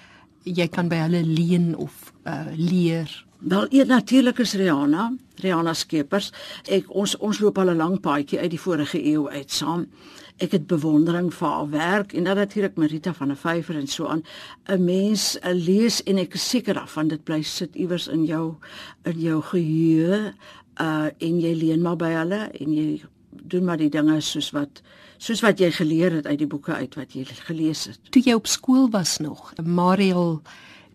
jy 0.44 0.68
kan 0.68 0.90
by 0.92 1.00
hulle 1.06 1.24
leen 1.24 1.72
of 1.80 2.12
uh, 2.28 2.52
leer. 2.56 3.12
Wel, 3.44 3.68
eet 3.76 3.88
natuurlik 3.88 4.40
is 4.44 4.54
Rihanna, 4.60 5.10
Rihanna 5.44 5.74
Skeepers. 5.76 6.30
Ek 6.72 6.90
ons 6.92 7.16
ons 7.20 7.40
loop 7.44 7.60
al 7.60 7.72
'n 7.72 7.80
lang 7.80 8.00
paadjie 8.00 8.40
uit 8.40 8.52
die 8.52 8.60
vorige 8.60 9.00
eeu 9.00 9.28
uit 9.28 9.52
saam. 9.52 9.88
Ek 10.40 10.52
het 10.52 10.68
bewondering 10.68 11.32
vir 11.34 11.48
haar 11.48 11.70
werk 11.70 12.14
en 12.14 12.24
dan 12.24 12.36
natuurlik 12.36 12.76
Marita 12.76 13.14
van 13.14 13.28
der 13.28 13.38
Vyver 13.38 13.76
en 13.76 13.88
so 13.88 14.08
aan. 14.08 14.24
'n 14.68 14.84
Mens 14.84 15.38
lees 15.44 16.04
en 16.04 16.18
ek 16.18 16.34
is 16.34 16.50
seker 16.50 16.74
daarvan 16.74 17.08
dit 17.08 17.24
bly 17.24 17.42
sit 17.42 17.76
iewers 17.76 18.08
in 18.08 18.26
jou 18.26 18.56
in 19.04 19.20
jou 19.20 19.42
geheue 19.42 20.34
uh 20.80 21.08
en 21.20 21.40
jy 21.40 21.54
leen 21.56 21.82
maar 21.82 21.98
by 21.98 22.12
hulle 22.12 22.50
en 22.60 22.74
jy 22.74 23.04
doen 23.54 23.68
maar 23.70 23.82
die 23.82 23.92
dinge 23.94 24.20
soos 24.26 24.52
wat 24.56 24.82
soos 25.24 25.44
wat 25.46 25.62
jy 25.62 25.70
geleer 25.72 26.18
het 26.20 26.28
uit 26.28 26.42
die 26.42 26.50
boeke 26.50 26.74
uit 26.76 26.96
wat 27.00 27.14
jy 27.16 27.24
gelees 27.48 27.86
het. 27.88 28.00
Toe 28.12 28.24
jy 28.26 28.36
op 28.36 28.50
skool 28.52 28.90
was 28.92 29.20
nog, 29.24 29.54
Mariel 29.64 30.42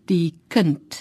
die 0.05 0.33
kind 0.53 0.99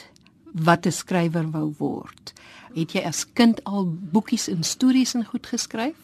wat 0.52 0.86
'n 0.86 0.92
skrywer 0.92 1.50
wou 1.50 1.74
word. 1.78 2.32
Het 2.74 2.92
jy 2.92 3.02
as 3.04 3.26
kind 3.32 3.64
al 3.64 3.86
boekies 3.86 4.48
en 4.48 4.62
stories 4.62 5.14
en 5.14 5.24
goed 5.24 5.46
geskryf? 5.46 5.96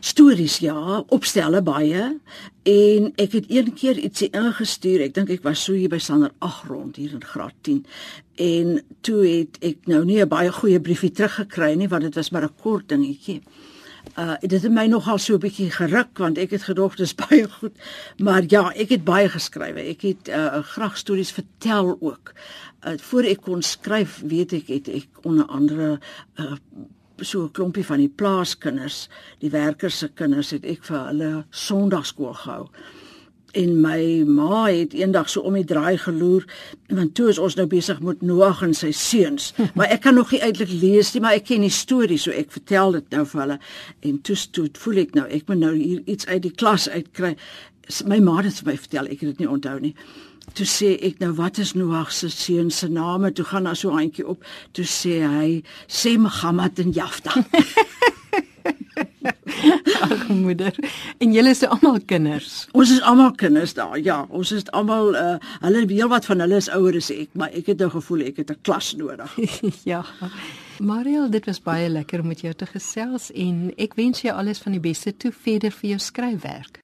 Stories 0.00 0.58
ja, 0.58 1.04
opstelle 1.08 1.62
baie 1.62 2.20
en 2.62 3.12
ek 3.16 3.32
het 3.32 3.46
een 3.48 3.72
keer 3.74 3.98
ietsie 3.98 4.30
ingestuur. 4.30 5.00
Ek 5.00 5.14
dink 5.14 5.30
ek 5.30 5.42
was 5.42 5.64
so 5.64 5.72
hier 5.72 5.88
by 5.88 5.98
Sander 5.98 6.32
8 6.38 6.68
rond 6.68 6.96
hier 6.96 7.12
in 7.12 7.24
graad 7.24 7.54
10. 7.62 7.84
En 8.36 8.82
toe 9.00 9.26
het 9.26 9.58
ek 9.60 9.86
nou 9.86 10.04
nie 10.04 10.20
'n 10.22 10.28
baie 10.28 10.52
goeie 10.52 10.80
briefie 10.80 11.10
teruggekry 11.10 11.74
nie 11.74 11.88
want 11.88 12.02
dit 12.02 12.14
was 12.14 12.30
maar 12.30 12.44
'n 12.44 12.54
kort 12.62 12.88
dingetjie. 12.88 13.42
Uh 14.18 14.34
dit 14.40 14.62
het 14.62 14.72
my 14.72 14.86
nogal 14.86 15.18
so 15.18 15.34
'n 15.34 15.42
bietjie 15.42 15.70
geruk 15.70 16.18
want 16.18 16.38
ek 16.38 16.50
het 16.50 16.62
gedog 16.62 16.96
dis 16.96 17.14
baie 17.22 17.48
goed. 17.50 17.76
Maar 18.18 18.42
ja, 18.46 18.70
ek 18.72 18.88
het 18.88 19.04
baie 19.04 19.28
geskryf. 19.28 19.76
Ek 19.76 20.02
het 20.02 20.28
uh 20.28 20.62
graag 20.62 20.96
stories 20.96 21.32
vertel 21.32 21.96
ook. 22.00 22.32
Uh 22.86 22.98
voor 22.98 23.22
ek 23.22 23.40
kon 23.42 23.62
skryf, 23.62 24.22
weet 24.26 24.52
ek 24.52 24.66
het 24.68 24.88
ek 24.88 25.08
onder 25.22 25.46
andere 25.46 26.00
uh 26.38 26.52
so 27.16 27.42
'n 27.42 27.50
klompie 27.50 27.86
van 27.86 27.98
die 27.98 28.12
plaaskinders, 28.14 29.08
die 29.38 29.50
werkers 29.50 29.98
se 29.98 30.08
kinders 30.08 30.50
het 30.50 30.64
ek 30.64 30.84
vir 30.84 31.06
hulle 31.06 31.44
Sondagskool 31.50 32.34
gehou 32.34 32.68
en 33.58 33.74
my 33.80 34.24
ma 34.26 34.64
het 34.66 34.94
eendag 34.96 35.28
so 35.30 35.44
om 35.46 35.56
die 35.58 35.66
draai 35.68 35.98
geloer 36.00 36.46
want 36.94 37.14
toe 37.18 37.28
is 37.32 37.38
ons 37.42 37.56
nou 37.58 37.66
besig 37.70 38.00
met 38.04 38.22
Noag 38.22 38.62
en 38.66 38.74
sy 38.76 38.90
seuns. 38.94 39.52
Maar 39.76 39.94
ek 39.96 40.04
kan 40.06 40.18
nog 40.18 40.32
nie 40.34 40.42
eintlik 40.44 40.72
lees 40.72 41.12
nie 41.14 41.22
maar 41.24 41.38
ek 41.38 41.48
ken 41.50 41.64
die 41.66 41.72
storie 41.72 42.18
so 42.20 42.34
ek 42.34 42.52
vertel 42.54 42.98
dit 42.98 43.16
nou 43.16 43.24
vir 43.30 43.42
hulle. 43.44 43.58
En 44.10 44.20
toe 44.26 44.36
toe 44.56 44.68
voel 44.84 45.02
ek 45.04 45.16
nou 45.18 45.26
ek 45.26 45.48
moet 45.48 45.62
nou 45.62 45.72
hier 45.76 46.02
iets 46.04 46.28
uit 46.30 46.42
die 46.46 46.54
klas 46.54 46.88
uitkry. 46.90 47.34
My 48.08 48.20
ma 48.24 48.38
het 48.42 48.62
vir 48.62 48.72
my 48.72 48.78
vertel 48.86 49.10
ek 49.10 49.24
het 49.24 49.34
dit 49.34 49.44
nie 49.44 49.50
onthou 49.50 49.78
nie. 49.80 49.94
Toe 50.54 50.66
sê 50.68 50.94
ek 51.08 51.22
nou 51.22 51.32
wat 51.38 51.58
is 51.62 51.72
Noag 51.78 52.12
se 52.12 52.28
seuns 52.30 52.82
se 52.82 52.88
name 52.92 53.32
toe 53.32 53.46
gaan 53.48 53.70
daar 53.70 53.78
so 53.78 53.94
handjie 53.96 54.26
op. 54.28 54.44
Toe 54.76 54.84
sê 54.84 55.22
hy 55.24 55.48
Sem 55.86 56.28
Gamad 56.40 56.78
en 56.82 56.92
Jafta 56.92 57.40
Ag 60.04 60.28
moeder. 60.28 60.74
En 61.18 61.32
julle 61.32 61.52
is 61.54 61.62
almal 61.66 62.00
kinders. 62.06 62.66
Ons 62.72 62.92
is 62.92 63.00
almal 63.00 63.32
kinders 63.32 63.74
daar. 63.74 63.98
Ja, 63.98 64.26
ons 64.28 64.52
is 64.52 64.66
almal 64.70 65.14
uh 65.14 65.36
hulle 65.64 65.84
heel 65.88 66.08
wat 66.08 66.28
van 66.28 66.44
hulle 66.44 66.60
is 66.60 66.68
ouer 66.68 66.96
as 67.00 67.10
ek, 67.14 67.32
maar 67.32 67.52
ek 67.52 67.72
het 67.72 67.82
nou 67.82 67.90
gevoel 67.94 68.26
ek 68.28 68.42
het 68.42 68.50
'n 68.50 68.60
klas 68.62 68.94
nodig. 68.96 69.36
ja. 69.92 70.04
Mariel, 70.78 71.30
dit 71.30 71.44
was 71.46 71.62
baie 71.62 71.88
lekker 71.88 72.20
om 72.20 72.26
met 72.26 72.40
jou 72.40 72.54
te 72.54 72.66
gesels 72.66 73.30
en 73.32 73.72
ek 73.76 73.94
wens 73.94 74.20
jou 74.20 74.34
alles 74.34 74.58
van 74.58 74.72
die 74.72 74.80
beste 74.80 75.16
toe 75.16 75.32
verder 75.32 75.70
vir 75.70 75.90
jou 75.90 75.98
skryfwerk. 75.98 76.80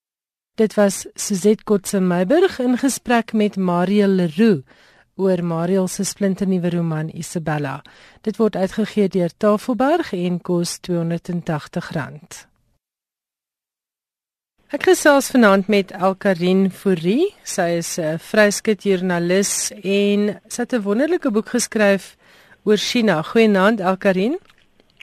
Dit 0.55 0.75
was 0.75 1.07
Suzette 1.15 1.65
Kotse 1.65 2.01
Meiburg 2.01 2.59
in 2.59 2.79
gesprek 2.79 3.33
met 3.33 3.57
Mariel 3.57 4.09
Leroux 4.09 4.63
oor 5.17 5.43
Mariel 5.43 5.89
se 5.89 6.05
splinternuwe 6.05 6.71
roman 6.71 7.11
Isabella. 7.15 7.83
Dit 8.23 8.37
word 8.37 8.57
uitgegee 8.57 9.09
deur 9.09 9.31
Tafelberg 9.37 10.13
en 10.13 10.41
kos 10.41 10.79
R280. 10.89 12.51
Ek 14.71 14.85
gesels 14.87 15.33
vanaand 15.35 15.67
met 15.67 15.91
Elkarin 15.91 16.69
Fourie. 16.71 17.33
Sy 17.43 17.81
is 17.81 17.99
'n 17.99 18.19
vryskut 18.23 18.85
joernalis 18.87 19.73
en 19.83 20.39
sy 20.47 20.63
het 20.63 20.73
'n 20.75 20.83
wonderlike 20.83 21.31
boek 21.31 21.49
geskryf 21.49 22.17
oor 22.63 22.77
China. 22.77 23.23
Goeienaand 23.23 23.81
Elkarin. 23.81 24.39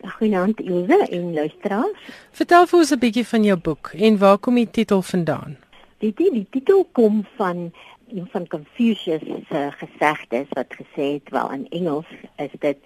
Goeienaand 0.05 0.59
Ilse 0.59 1.07
en 1.09 1.33
luisteraars. 1.33 1.99
Vertel 2.31 2.65
vir 2.67 2.79
ons 2.79 2.91
'n 2.91 2.99
bietjie 2.99 3.25
van 3.25 3.43
jou 3.43 3.57
boek 3.57 3.91
en 3.93 4.17
waar 4.17 4.37
kom 4.37 4.55
die 4.55 4.69
titel 4.71 5.01
vandaan? 5.01 5.57
Die 5.99 6.13
die, 6.15 6.31
die 6.31 6.47
titel 6.49 6.87
kom 6.91 7.25
van 7.37 7.73
een 8.07 8.27
van 8.31 8.47
Confucius 8.47 9.21
se 9.49 9.69
gesegdes 9.77 10.47
wat 10.49 10.73
gesê 10.79 11.05
het 11.17 11.29
wel 11.29 11.51
in 11.51 11.67
Engels 11.69 12.05
is 12.35 12.53
dit 12.59 12.77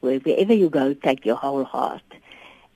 wherever 0.00 0.54
you 0.54 0.68
go 0.70 0.94
take 1.00 1.22
your 1.22 1.40
whole 1.40 1.66
heart. 1.72 2.20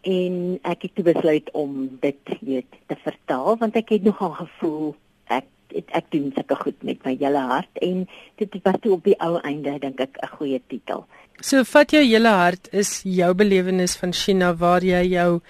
En 0.00 0.58
ek 0.62 0.82
het 0.88 1.04
besluit 1.04 1.50
om 1.52 1.98
dit 2.00 2.36
weet 2.40 2.78
te 2.86 2.96
vertaal 3.04 3.56
want 3.56 3.76
ek 3.76 3.88
het 3.88 4.02
nogal 4.02 4.32
gevoel 4.38 4.94
ek 5.28 5.46
het, 5.74 5.88
ek 5.94 6.10
doen 6.10 6.30
sulke 6.34 6.56
goed 6.64 6.82
met 6.82 7.04
my 7.04 7.16
hele 7.20 7.42
hart 7.52 7.82
en 7.84 8.06
dit 8.40 8.60
was 8.64 8.80
toe 8.80 8.96
op 8.96 9.04
die 9.04 9.18
ou 9.20 9.36
einde 9.44 9.78
dink 9.78 10.00
ek 10.00 10.18
'n 10.22 10.36
goeie 10.36 10.60
titel. 10.68 11.06
So 11.40 11.64
vat 11.64 11.90
jou 11.90 12.02
hele 12.02 12.28
hart 12.28 12.68
is 12.72 13.02
jou 13.04 13.34
belewenis 13.34 13.96
van 13.96 14.12
China 14.12 14.54
waar 14.54 14.82
jy 14.84 15.04
jou 15.08 15.40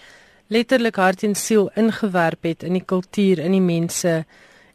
letterlik 0.49 0.97
hart 0.97 1.23
en 1.23 1.35
siel 1.35 1.71
ingewerp 1.75 2.43
het 2.43 2.63
in 2.63 2.73
die 2.73 2.85
kultuur, 2.85 3.39
in 3.39 3.53
die 3.53 3.61
mense 3.65 4.25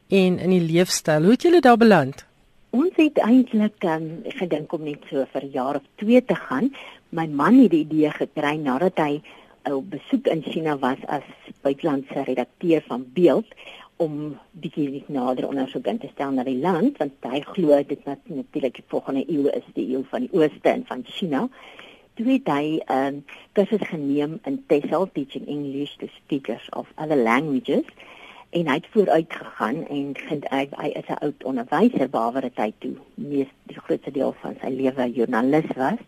en 0.07 0.39
in 0.39 0.49
die 0.49 0.61
leefstyl. 0.61 1.21
Hoe 1.21 1.31
het 1.31 1.41
julle 1.41 1.61
daar 1.61 1.77
beland? 1.77 2.25
Ons 2.69 2.97
het 2.99 3.17
eintlik 3.23 3.83
um, 3.87 4.09
gedink 4.37 4.73
om 4.73 4.83
net 4.83 5.03
so 5.09 5.25
vir 5.31 5.43
'n 5.43 5.51
jaar 5.51 5.75
of 5.75 5.85
2 5.95 6.25
te 6.25 6.35
gaan. 6.35 6.73
My 7.09 7.27
man 7.27 7.59
het 7.61 7.71
die 7.71 7.85
idee 7.85 8.11
gekry 8.11 8.55
nadat 8.57 8.97
hy 8.97 9.21
op 9.63 9.89
besoek 9.89 10.27
in 10.27 10.41
China 10.41 10.77
was 10.77 10.97
as 11.07 11.23
buitelandse 11.61 12.23
redakteur 12.23 12.83
van 12.87 13.05
Beeld 13.13 13.47
om 13.97 14.37
bietjie 14.51 15.03
nader 15.07 15.47
ondersoek 15.47 15.85
in 15.87 15.97
te 15.97 16.09
stel 16.13 16.31
na 16.31 16.43
die 16.43 16.59
land 16.59 16.97
want 16.97 17.13
hy 17.21 17.39
glo 17.41 17.83
dit 17.87 18.05
natuurlik 18.05 18.75
die 18.75 18.87
volgende 18.87 19.23
eeu 19.27 19.47
is 19.49 19.67
die 19.73 19.87
eeu 19.95 20.03
van 20.11 20.27
die 20.27 20.33
ooste 20.33 20.69
en 20.69 20.83
van 20.85 21.03
China. 21.05 21.47
Toe 22.15 22.27
het 22.31 22.47
hy 22.47 22.79
'n 22.79 22.97
um, 22.97 23.23
kursus 23.53 23.87
geneem 23.87 24.39
in 24.43 24.63
TESOL 24.67 25.09
teaching 25.13 25.47
English 25.47 25.95
to 25.97 26.07
speakers 26.07 26.69
of 26.69 26.87
other 26.97 27.17
languages 27.17 27.85
en 28.49 28.67
hy 28.67 28.73
het 28.73 28.87
vooruit 28.91 29.33
gegaan 29.33 29.87
en 29.87 30.13
vind 30.27 30.45
hy, 30.49 30.67
hy 30.71 30.89
is 30.99 31.07
'n 31.07 31.21
oud 31.25 31.43
onderwyser 31.43 32.09
dat 32.11 32.55
hy 32.55 32.73
toe 32.77 32.95
mees 33.15 33.51
die 33.63 33.79
grootste 33.79 34.11
deel 34.11 34.35
van 34.41 34.55
sy 34.61 34.69
lewe 34.69 35.11
joernalis 35.11 35.71
was. 35.75 35.99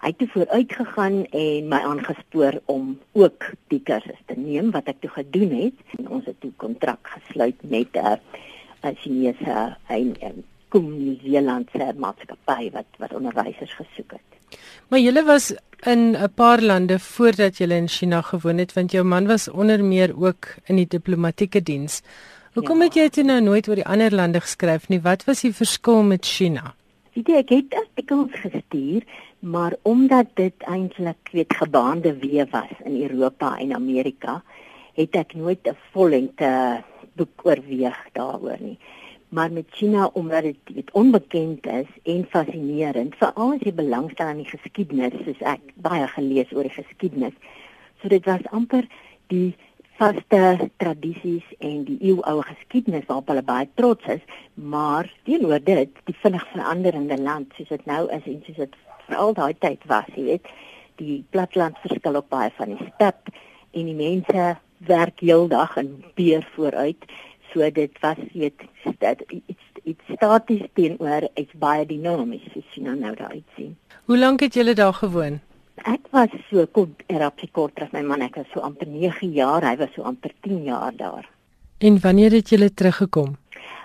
Hy 0.00 0.14
het 0.18 0.30
vooruit 0.30 0.72
gegaan 0.72 1.24
en 1.24 1.68
my 1.68 1.80
aangespoor 1.80 2.60
om 2.64 2.98
ook 3.12 3.52
die 3.68 3.80
kursus 3.80 4.22
te 4.26 4.34
neem 4.36 4.70
wat 4.70 4.88
ek 4.88 5.00
toe 5.00 5.10
gedoen 5.10 5.50
het. 5.50 5.74
En 5.98 6.08
ons 6.08 6.24
het 6.24 6.40
toe 6.40 6.52
kontrak 6.56 7.08
gesluit 7.08 7.56
met 7.62 7.88
'n 7.96 8.20
'n 8.82 8.96
Chinese 8.96 9.76
'n 9.88 10.44
kom 10.68 10.88
Nieu-Seelandse 10.98 11.94
maatskappy 11.96 12.70
wat 12.70 12.86
wat 12.98 13.14
onderwysers 13.14 13.74
gesoek 13.74 14.12
het. 14.12 14.35
Maar 14.88 15.00
julle 15.00 15.24
was 15.24 15.52
in 15.84 16.16
'n 16.16 16.32
paar 16.34 16.60
lande 16.62 16.98
voordat 16.98 17.56
julle 17.56 17.74
in 17.74 17.88
China 17.88 18.20
gewoon 18.22 18.58
het 18.58 18.72
want 18.72 18.90
jou 18.92 19.04
man 19.04 19.26
was 19.26 19.48
onder 19.48 19.84
meer 19.84 20.14
ook 20.16 20.54
in 20.64 20.76
die 20.76 20.86
diplomatieke 20.86 21.62
diens. 21.62 22.02
Hoekom 22.54 22.78
ja. 22.78 22.84
het 22.84 22.94
jy 22.94 23.08
toe 23.08 23.24
nou 23.24 23.40
nooit 23.40 23.68
oor 23.68 23.74
die 23.74 23.86
ander 23.86 24.14
lande 24.14 24.40
geskryf 24.40 24.88
nie? 24.88 25.00
Wat 25.00 25.24
was 25.24 25.40
die 25.40 25.52
verskil 25.54 26.02
met 26.02 26.24
China? 26.24 26.74
Weet 27.12 27.28
jy, 27.28 27.36
ek 27.36 27.48
het 27.48 27.74
artikels 27.74 28.32
gestuur, 28.32 29.02
maar 29.38 29.76
omdat 29.82 30.26
dit 30.34 30.54
eintlik 30.68 31.28
weet 31.32 31.52
gebaande 31.52 32.14
weë 32.20 32.48
was 32.50 32.72
in 32.84 33.02
Europa 33.02 33.56
en 33.58 33.74
Amerika, 33.74 34.42
het 34.94 35.16
ek 35.16 35.34
nooit 35.34 35.68
'n 35.68 35.76
vollengte 35.92 36.82
boek 37.16 37.40
oorweeg 37.44 37.98
daaroor 38.12 38.60
nie 38.60 38.78
maar 39.28 39.52
met 39.52 39.66
China 39.70 40.10
omdat 40.12 40.42
dit 40.42 40.56
weet 40.74 40.90
onbekend 40.90 41.66
is 41.66 41.86
en 42.02 42.26
fascinerend 42.30 43.14
veral 43.18 43.52
as 43.52 43.64
jy 43.66 43.72
belangstel 43.74 44.26
aan 44.26 44.42
die 44.42 44.50
geskiedenis 44.50 45.16
soos 45.24 45.42
ek 45.54 45.72
baie 45.74 46.06
gelees 46.14 46.52
oor 46.54 46.68
die 46.68 46.76
geskiedenis. 46.76 47.34
So 48.00 48.08
dit 48.08 48.24
was 48.24 48.44
amper 48.54 48.86
die 49.32 49.56
vaste 49.96 50.70
tradisies 50.76 51.46
en 51.58 51.84
die 51.88 51.96
eeuoue 52.10 52.44
geskiedenis 52.44 53.06
waarop 53.08 53.32
hulle 53.32 53.44
baie 53.46 53.68
trots 53.80 54.08
is 54.12 54.22
maar 54.54 55.08
teenoor 55.28 55.62
dit 55.64 56.02
die 56.08 56.16
vinnig 56.22 56.44
veranderende 56.52 57.18
land 57.18 57.56
soos 57.56 57.72
dit 57.72 57.86
nou 57.88 58.02
is 58.12 58.28
en 58.28 58.42
soos 58.46 58.60
dit 58.64 58.76
veral 59.08 59.34
daai 59.38 59.54
tyd 59.64 59.86
was 59.92 60.10
jy 60.14 60.26
weet 60.30 60.52
die 61.00 61.18
platteland 61.32 61.80
verskil 61.84 62.20
ook 62.20 62.28
baie 62.32 62.52
van 62.58 62.74
die 62.74 62.90
stad 62.92 63.32
en 63.72 63.88
die 63.88 63.96
mense 63.96 64.46
werk 64.86 65.24
heeldag 65.24 65.76
en 65.80 65.90
beer 66.18 66.44
vooruit 66.54 67.08
so 67.56 67.70
dit 67.72 67.98
was 68.00 68.20
weet 68.32 68.60
dat 68.98 69.24
iets 69.28 69.64
iets 69.82 70.02
staties 70.14 70.64
teenoor 70.74 71.28
iets 71.34 71.52
baie 71.62 71.86
dinamies 71.86 72.44
soos 72.52 72.74
jy 72.74 72.82
nou 72.84 73.14
daar 73.16 73.32
uitsien. 73.32 73.76
Hoe 74.04 74.18
lank 74.18 74.40
het 74.44 74.54
julle 74.54 74.74
daar 74.74 74.94
gewoon? 74.94 75.40
Ek 75.84 76.08
was 76.10 76.32
so 76.50 76.66
kort 76.66 77.02
erop 77.06 77.40
kort 77.52 77.74
terug 77.74 77.92
my 77.92 78.02
man 78.02 78.24
ek 78.26 78.36
was 78.36 78.50
so 78.52 78.60
amper 78.60 78.88
9 78.88 79.32
jaar, 79.32 79.64
hy 79.64 79.76
was 79.76 79.92
so 79.94 80.02
amper 80.02 80.32
10 80.42 80.64
jaar 80.64 80.92
daar. 80.96 81.28
En 81.78 82.00
wanneer 82.00 82.32
het 82.32 82.48
julle 82.48 82.72
teruggekom? 82.74 83.36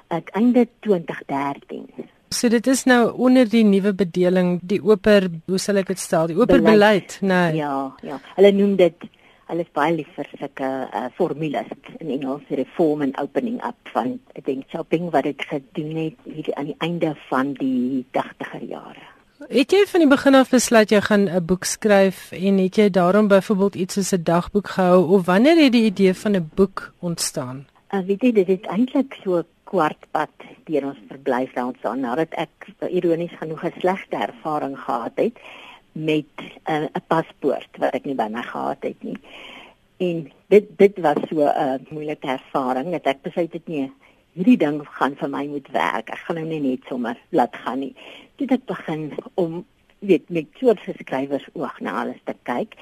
Ek 0.08 0.32
einde 0.36 0.68
2013. 0.80 1.88
So 2.32 2.48
dit 2.50 2.68
is 2.68 2.86
nou 2.88 3.12
onder 3.12 3.50
die 3.50 3.64
nuwe 3.68 3.94
bedeling, 3.94 4.60
die 4.64 4.80
oper, 4.84 5.28
hoe 5.52 5.60
sal 5.60 5.82
ek 5.82 5.92
dit 5.92 6.00
stel, 6.00 6.30
die 6.32 6.38
oper 6.40 6.64
beleid, 6.64 7.18
nee. 7.22 7.58
Ja, 7.60 7.92
ja. 8.08 8.20
Hulle 8.38 8.52
noem 8.56 8.78
dit 8.80 9.10
hulle 9.52 9.66
is 9.68 9.72
baie 9.76 9.94
lief 9.96 10.12
vir 10.16 10.28
sulke 10.40 10.68
uh, 10.88 11.08
formules 11.18 11.72
in 12.00 12.12
Engels 12.16 12.44
reform 12.60 13.04
and 13.06 13.18
opening 13.20 13.60
up 13.68 13.78
van 13.94 14.16
ek 14.36 14.46
dink 14.48 14.68
shopping 14.72 15.10
wat 15.16 15.28
dit 15.28 15.48
gedoen 15.50 15.96
het 16.00 16.30
hier 16.36 16.52
aan 16.56 16.72
die 16.72 16.78
einde 16.80 17.16
van 17.30 17.54
die 17.60 18.06
80er 18.16 18.64
jare. 18.70 19.08
Het 19.50 19.74
jy 19.74 19.82
van 19.90 20.04
die 20.04 20.10
begin 20.10 20.38
af 20.38 20.52
besluit 20.54 20.92
jy 20.94 21.02
gaan 21.02 21.28
'n 21.28 21.46
boek 21.46 21.66
skryf 21.66 22.32
en 22.32 22.58
het 22.62 22.76
jy 22.78 22.90
daarom 22.90 23.28
byvoorbeeld 23.28 23.76
iets 23.76 23.94
soos 23.94 24.14
'n 24.14 24.24
dagboek 24.24 24.68
gehou 24.68 25.00
of 25.18 25.26
wanneer 25.26 25.58
het 25.64 25.72
die 25.72 25.86
idee 25.92 26.14
van 26.14 26.36
'n 26.36 26.52
boek 26.56 26.94
ontstaan? 27.00 27.66
Uh, 27.92 28.00
weet 28.06 28.22
jy 28.22 28.32
dit 28.32 28.50
is 28.50 28.70
eintlik 28.70 29.18
so 29.24 29.44
kwartpad 29.64 30.30
deur 30.66 30.86
ons 30.86 31.00
verblyf 31.10 31.54
daar 31.54 31.66
ontstaan 31.66 32.00
nadat 32.00 32.32
ek 32.32 32.72
ironies 32.90 33.36
genoeg 33.40 33.64
'n 33.66 33.80
slegte 33.80 34.16
ervaring 34.16 34.80
gehad 34.80 35.16
het 35.16 35.36
met 35.92 36.26
eh, 36.64 36.76
'n 36.76 36.84
uh, 36.84 37.02
paspoort 37.08 37.78
wat 37.78 37.94
ek 37.94 38.06
nie 38.06 38.16
by 38.16 38.28
my 38.32 38.42
gehad 38.42 38.84
het 38.84 39.04
nie. 39.04 39.18
En 39.98 40.32
dit 40.48 40.66
dit 40.78 41.00
was 41.00 41.18
so 41.30 41.44
'n 41.44 41.54
uh, 41.64 41.76
moeilike 41.90 42.28
ervaring 42.28 42.92
dat 42.92 43.06
ek 43.06 43.22
besluit 43.22 43.54
het 43.54 43.68
nee, 43.68 43.92
hierdie 44.34 44.58
ding 44.58 44.82
gaan 44.88 45.16
vir 45.16 45.30
my 45.30 45.46
moet 45.48 45.68
werk. 45.72 46.10
Ek 46.10 46.24
gaan 46.26 46.36
nou 46.36 46.48
nie 46.48 46.60
net 46.60 46.88
sommer 46.88 47.18
laat 47.30 47.56
gaan 47.56 47.80
nie. 47.80 47.96
Dit 48.36 48.50
het 48.50 48.66
begin 48.66 49.14
om 49.34 49.66
weet 50.00 50.30
met 50.30 50.46
soort 50.60 50.80
skrywers 51.00 51.48
oog 51.54 51.80
na 51.80 52.02
alles 52.02 52.22
te 52.24 52.36
kyk. 52.44 52.76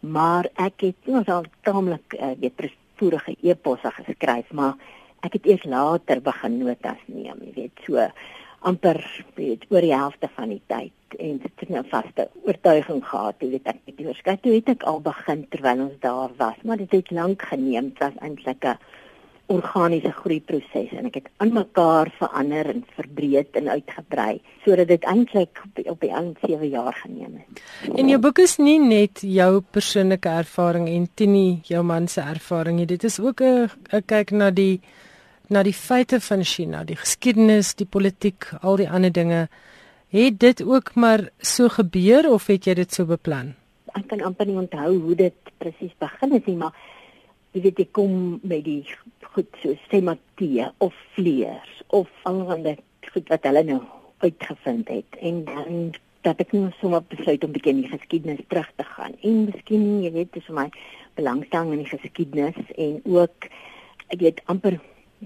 Maar 0.00 0.48
ek 0.54 0.80
het 0.80 0.96
ons 1.06 1.28
al 1.28 1.44
taamlik 1.62 2.16
uh, 2.18 2.32
weet 2.40 2.56
presiese 2.56 3.36
e-posse 3.42 3.90
geskryf, 3.90 4.52
maar 4.52 4.74
ek 5.20 5.32
het 5.32 5.46
eers 5.46 5.64
later 5.64 6.20
begin 6.20 6.58
notas 6.58 7.00
neem, 7.06 7.40
jy 7.40 7.52
weet, 7.54 7.84
so 7.86 8.08
amper 8.60 9.00
weet 9.34 9.64
oor 9.72 9.80
die 9.80 9.94
helfte 9.94 10.28
van 10.36 10.48
die 10.48 10.62
tyd 10.66 10.92
en 11.18 11.38
dit 11.38 11.52
het 11.60 11.70
'n 11.70 11.88
vaste 11.88 12.28
oortuiging 12.44 13.04
gehad 13.08 13.34
hoe 13.40 13.50
weet 13.50 13.66
ek 13.66 13.78
met 13.86 13.96
die 13.96 14.06
oorskry 14.06 14.36
toe 14.36 14.52
het 14.52 14.68
ek 14.68 14.82
al 14.82 15.00
begin 15.00 15.46
terwyl 15.48 15.80
ons 15.86 16.00
daar 16.00 16.30
was 16.36 16.58
maar 16.62 16.76
dit 16.76 16.90
het 16.90 17.10
lank 17.10 17.42
geneem 17.42 17.88
dit 17.88 17.98
was 17.98 18.16
eintlik 18.20 18.64
'n 18.64 18.78
organiese 19.52 20.10
groeiproses 20.16 20.92
en 20.96 21.08
ek 21.10 21.18
het 21.18 21.26
aan 21.42 21.52
mekaar 21.52 22.08
verander 22.16 22.70
en 22.72 22.84
verbreed 22.96 23.58
en 23.60 23.68
uitgebrei 23.68 24.40
sodat 24.64 24.88
dit 24.88 25.04
eintlik 25.04 25.60
op 25.84 26.00
die 26.00 26.12
aan 26.14 26.32
7 26.40 26.68
jaar 26.68 26.96
geneem 27.02 27.42
het. 27.42 27.62
En 27.92 28.08
jou 28.08 28.18
boek 28.18 28.40
is 28.40 28.56
nie 28.56 28.78
net 28.80 29.20
jou 29.20 29.60
persoonlike 29.60 30.28
ervaring 30.28 30.88
en 30.88 31.08
Tini 31.14 31.60
jou 31.68 31.82
man 31.84 32.08
se 32.08 32.24
ervaring 32.24 32.78
nie. 32.78 32.86
Dit 32.86 33.04
is 33.04 33.20
ook 33.20 33.40
'n 33.40 33.68
kyk 34.06 34.30
na 34.30 34.50
die 34.50 34.80
na 35.48 35.62
die 35.62 35.74
feite 35.74 36.20
van 36.20 36.42
China, 36.44 36.84
die 36.84 36.96
geskiedenis, 36.96 37.74
die 37.74 37.86
politiek, 37.86 38.48
al 38.62 38.76
die 38.76 38.88
ander 38.88 39.12
dinge. 39.12 39.48
Het 40.14 40.40
dit 40.40 40.62
ook 40.62 40.94
maar 40.94 41.28
so 41.38 41.68
gebeur 41.68 42.30
of 42.30 42.46
het 42.46 42.68
jy 42.68 42.74
dit 42.78 42.92
so 42.94 43.02
beplan? 43.02 43.48
Ek 43.98 44.04
kan 44.06 44.20
amper 44.22 44.46
nie 44.46 44.60
onthou 44.60 44.92
hoe 45.08 45.16
dit 45.18 45.50
presies 45.58 45.90
begin 45.98 46.36
het 46.36 46.46
nie, 46.46 46.54
maar 46.60 46.76
jy 47.50 47.64
weet 47.64 47.82
ek 47.82 47.90
kom 47.98 48.14
met 48.46 48.62
die 48.62 48.84
goed 49.34 49.58
so 49.58 49.74
sê 49.88 49.98
maar 50.06 50.20
tee 50.38 50.68
of 50.86 50.94
vleers 51.16 51.72
of 51.98 52.06
allerlei 52.30 52.76
goed 53.10 53.34
wat 53.34 53.50
hulle 53.50 53.64
nou 53.72 53.80
uitgevind 54.22 54.94
het 54.94 55.18
en 55.18 55.42
dan 55.50 55.82
dat 56.22 56.46
ek 56.46 56.54
nou 56.54 56.70
sommer 56.78 57.02
besluit 57.10 57.42
om 57.42 57.58
begin 57.58 57.82
die 57.82 57.90
geskiedenis 57.90 58.46
terug 58.46 58.70
te 58.78 58.86
gaan 58.94 59.18
en 59.18 59.44
miskien 59.50 59.84
jy 60.06 60.14
weet 60.14 60.30
dis 60.38 60.46
vir 60.46 60.60
my 60.60 60.68
belangstelling 61.18 61.74
in 61.74 61.82
die 61.82 61.90
geskiedenis 61.90 62.74
en 62.86 63.00
ook 63.18 63.50
ek 64.14 64.22
weet 64.22 64.42
amper 64.46 64.78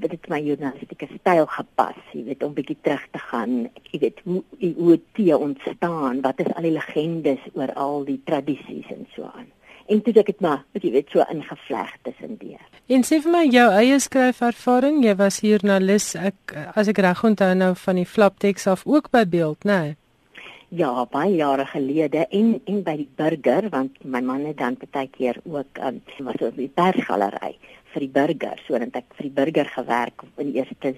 dit 0.05 0.17
het 0.17 0.29
my 0.33 0.41
journalistieke 0.47 1.09
styl 1.17 1.47
gepas 1.59 2.01
jy 2.15 2.25
weet 2.31 2.43
om 2.47 2.57
bietjie 2.57 2.79
terug 2.83 3.05
te 3.13 3.23
gaan 3.29 3.61
jy 3.93 4.03
weet 4.07 4.25
hoe 4.25 4.43
hoe 4.81 4.99
tee 5.19 5.37
ontstaan 5.37 6.25
wat 6.27 6.41
is 6.45 6.51
al 6.55 6.69
die 6.69 6.75
legendes 6.79 7.47
oor 7.55 7.73
al 7.75 8.05
die 8.09 8.21
tradisies 8.25 8.91
en 8.95 9.07
so 9.15 9.31
aan 9.35 9.49
en 9.89 10.03
toe 10.05 10.13
ek 10.21 10.33
dit 10.33 10.43
maar 10.45 10.65
jy 10.77 10.91
weet 10.93 11.13
so 11.13 11.25
ingevleg 11.33 11.95
tussen 12.05 12.35
deur. 12.41 12.65
En 12.93 13.05
sê 13.09 13.21
vir 13.25 13.33
my 13.33 13.45
jou 13.49 13.69
eie 13.81 13.97
skryfervaring, 14.01 15.01
jy 15.05 15.15
was 15.17 15.41
hier 15.45 15.65
na 15.65 15.79
Lis 15.81 16.11
ek 16.17 16.53
as 16.77 16.91
ek 16.93 17.01
reg 17.05 17.25
onthou 17.25 17.55
nou 17.57 17.73
van 17.87 18.01
die 18.01 18.09
flapteks 18.09 18.69
af 18.69 18.85
ook 18.87 19.09
by 19.15 19.25
beeld, 19.29 19.65
né? 19.65 19.81
Nee? 19.81 19.97
Ja, 20.69 20.93
baie 21.09 21.33
jare 21.33 21.65
gelede 21.65 22.27
en 22.29 22.59
en 22.69 22.83
by 22.85 22.95
die 22.99 23.09
burger 23.17 23.71
want 23.73 23.97
my 24.05 24.21
man 24.21 24.45
het 24.45 24.59
dan 24.59 24.77
baie 24.93 25.09
keer 25.09 25.41
ook 25.49 25.81
um, 25.81 26.03
was 26.27 26.43
op 26.45 26.57
die 26.61 26.69
persgalery 26.69 27.55
vir 27.99 28.07
die 28.07 28.15
burger, 28.15 28.61
sodat 28.67 28.95
ek 29.03 29.17
vir 29.19 29.29
die 29.29 29.35
burger 29.35 29.71
gewerk 29.75 30.23
in 30.39 30.53
die 30.53 30.61
eerste 30.63 30.95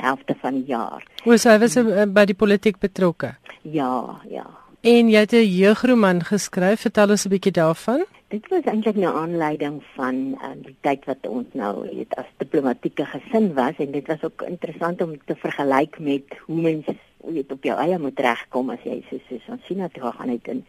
helfte 0.00 0.36
van 0.40 0.60
die 0.60 0.68
jaar. 0.68 1.04
Hoe 1.24 1.38
sou 1.40 1.56
jy 1.56 1.84
uh, 1.84 2.04
by 2.08 2.26
die 2.28 2.36
politiek 2.36 2.80
betrokke? 2.80 3.34
Ja, 3.62 4.20
ja. 4.28 4.46
En 4.84 5.08
jy 5.08 5.20
het 5.24 5.32
'n 5.32 5.48
jeugroman 5.48 6.20
geskryf, 6.22 6.80
vertel 6.80 7.10
ons 7.10 7.24
'n 7.24 7.30
bietjie 7.30 7.52
daarvan. 7.52 8.04
Dit 8.28 8.48
was 8.48 8.64
eintlik 8.64 8.96
'n 8.96 9.04
aanleiding 9.04 9.82
van 9.96 10.14
um, 10.44 10.62
die 10.62 10.76
tyd 10.80 11.04
wat 11.04 11.26
ons 11.26 11.46
nou 11.52 11.88
weet 11.88 12.14
as 12.16 12.26
diplomatieke 12.38 13.04
gesin 13.04 13.54
was 13.54 13.74
en 13.78 13.92
dit 13.92 14.06
was 14.06 14.22
ook 14.22 14.42
interessant 14.42 15.02
om 15.02 15.16
te 15.24 15.34
vergelyk 15.34 15.98
met 15.98 16.24
hoe 16.46 16.60
mense 16.60 16.96
weet 17.24 17.52
op 17.52 17.62
jou 17.64 17.78
eie 17.78 17.98
moet 17.98 18.20
regkom 18.20 18.70
as 18.70 18.82
jy 18.84 19.04
so 19.08 19.18
so 19.28 19.52
ons 19.52 19.66
sien 19.66 19.78
dat 19.78 19.94
jy 19.94 20.10
gaan 20.18 20.28
net 20.28 20.48
in 20.48 20.64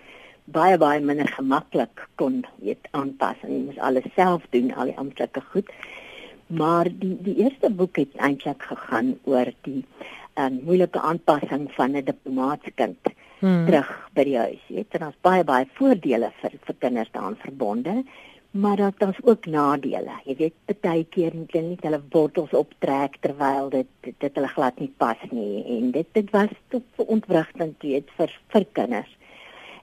baie 0.46 0.78
baie 0.78 1.02
minder 1.02 1.28
gemaklik 1.28 2.08
kon 2.16 2.44
weet 2.62 2.88
aanpas 2.92 3.38
en 3.42 3.54
jy 3.54 3.62
moet 3.66 3.80
alles 3.88 4.10
self 4.16 4.44
doen 4.54 4.74
al 4.74 4.92
die 4.92 4.98
amptelike 5.02 5.42
goed. 5.52 5.72
Maar 6.48 6.90
die 6.90 7.16
die 7.26 7.40
eerste 7.42 7.72
boek 7.74 7.98
het 7.98 8.14
eintlik 8.22 8.62
gegaan 8.70 9.16
oor 9.24 9.50
die 9.66 9.82
um, 10.38 10.60
moeilike 10.68 11.02
aanpassing 11.02 11.72
van 11.74 11.98
'n 11.98 12.06
diplomatiekkind 12.06 13.10
hmm. 13.40 13.66
terug 13.66 13.90
by 14.14 14.24
die 14.24 14.38
huis. 14.38 14.62
Jy 14.68 14.76
weet, 14.76 15.00
daar's 15.00 15.22
baie 15.22 15.44
baie 15.44 15.68
voordele 15.74 16.32
vir 16.42 16.54
vir 16.68 16.76
kinders 16.80 17.12
daaraan 17.12 17.42
verbonde, 17.42 18.04
maar 18.52 18.78
daar 18.78 18.94
daar's 18.98 19.24
ook 19.24 19.46
nadele. 19.46 20.22
Jy 20.26 20.36
weet, 20.36 20.80
baie 20.82 21.04
keer 21.04 21.34
moet 21.36 21.52
hulle 21.52 21.70
net 21.70 21.84
hulle 21.84 22.02
wortels 22.12 22.54
optrek 22.54 23.18
terwyl 23.22 23.70
dit 23.70 23.88
dit, 24.02 24.16
dit 24.20 24.36
hulle 24.36 24.48
glad 24.48 24.80
nie 24.80 24.94
pas 24.98 25.18
nie 25.32 25.64
en 25.78 25.92
dit 25.92 26.08
dit 26.14 26.32
was 26.32 26.54
tot 26.70 26.84
ontwrigtend 27.08 27.82
weet 27.82 28.10
vir 28.18 28.40
vir 28.54 28.66
kinders. 28.72 29.10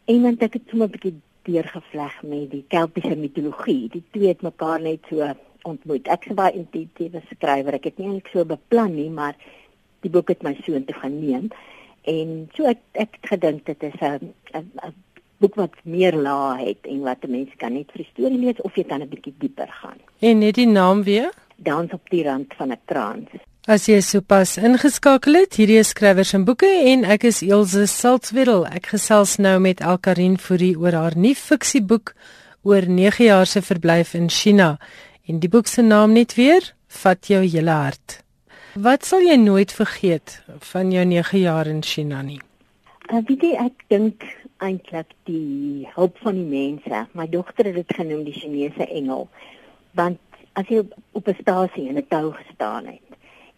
En 0.04 0.22
dan 0.22 0.38
ek 0.38 0.52
het 0.52 0.62
sommer 0.68 0.88
'n 0.88 0.90
bietjie 0.90 1.20
deurgevleg 1.42 2.22
met 2.22 2.50
die 2.50 2.64
Keltiese 2.68 3.16
mitologie. 3.16 3.88
Die 3.88 4.04
twee 4.10 4.28
het 4.28 4.42
mekaar 4.42 4.80
net 4.80 5.00
so 5.08 5.34
ontmoet. 5.62 6.08
Ek 6.08 6.26
is 6.26 6.34
baie 6.34 6.52
intuïtiewe 6.52 7.22
skrywer. 7.30 7.74
Ek 7.74 7.84
het 7.84 7.98
nie 7.98 8.06
eintlik 8.06 8.28
so 8.32 8.44
beplan 8.44 8.94
nie, 8.94 9.10
maar 9.10 9.36
die 10.00 10.10
boek 10.10 10.28
het 10.28 10.42
my 10.42 10.56
so 10.64 10.74
intoe 10.74 10.98
geneem 10.98 11.50
en 12.10 12.48
so 12.56 12.66
ek 12.66 12.80
ek 12.98 13.18
gedink 13.30 13.66
dit 13.66 13.82
is 13.82 13.98
'n 14.00 14.34
'n 14.54 14.94
boek 15.38 15.54
wat 15.54 15.74
meer 15.84 16.14
laag 16.14 16.58
het 16.58 16.86
en 16.86 17.00
wat 17.00 17.24
'n 17.24 17.30
mens 17.30 17.50
kan 17.56 17.72
net 17.72 17.90
vir 17.92 18.04
storie 18.04 18.38
lees 18.38 18.60
of 18.60 18.74
jy 18.76 18.84
dan 18.84 19.02
'n 19.02 19.08
bietjie 19.08 19.34
dieper 19.38 19.68
gaan. 19.68 19.98
En 20.18 20.38
net 20.38 20.54
die 20.54 20.66
naam 20.66 21.02
weer? 21.02 21.30
Dans 21.56 21.92
op 21.92 22.10
die 22.10 22.22
rand 22.22 22.54
van 22.54 22.70
'n 22.72 22.80
krans. 22.84 23.30
As 23.70 23.85
jy 23.87 24.01
sopas 24.03 24.57
ingeskakel 24.59 25.37
het, 25.38 25.55
hierdie 25.55 25.77
is 25.79 25.92
skrywers 25.92 26.33
en 26.35 26.42
boeke 26.42 26.66
en 26.66 27.05
ek 27.07 27.29
is 27.29 27.37
Elsje 27.46 27.85
Saltzwedel. 27.87 28.64
Ek 28.66 28.88
gesels 28.90 29.37
nou 29.38 29.61
met 29.62 29.79
Alkarin 29.87 30.35
Fourie 30.35 30.72
oor 30.75 30.96
haar 30.98 31.14
nuwe 31.14 31.38
fiksieboek 31.38 32.11
oor 32.66 32.88
9 32.90 33.22
jaar 33.22 33.46
se 33.46 33.62
verblyf 33.62 34.16
in 34.18 34.27
China. 34.35 34.81
En 35.31 35.38
die 35.38 35.51
boek 35.53 35.70
se 35.70 35.85
naam 35.87 36.11
net 36.18 36.35
weer, 36.35 36.72
Vat 36.90 37.31
jou 37.31 37.38
hele 37.44 37.70
hart. 37.70 38.16
Wat 38.75 39.07
sal 39.07 39.22
jy 39.22 39.38
nooit 39.38 39.70
vergeet 39.70 40.40
van 40.72 40.90
jou 40.90 41.07
9 41.07 41.38
jaar 41.44 41.70
in 41.70 41.87
China 41.87 42.18
nie? 42.27 42.40
Uh, 43.12 43.22
weet 43.31 43.46
jy 43.46 43.53
ek 43.62 43.87
dink 43.94 44.27
eintlik 44.59 45.14
die 45.31 45.87
hulp 45.94 46.18
van 46.27 46.35
die 46.35 46.51
mense. 46.51 47.05
My 47.14 47.29
dogter 47.31 47.70
het 47.70 47.79
dit 47.79 47.94
genoem 47.94 48.27
die 48.27 48.35
Chinese 48.35 48.90
engel. 48.90 49.29
Want 49.94 50.18
as 50.59 50.66
jy 50.66 50.83
op 51.14 51.29
'n 51.29 51.38
stasie 51.40 51.87
in 51.88 52.03
'n 52.03 52.11
tou 52.11 52.35
gestaan 52.35 52.90
het 52.90 53.01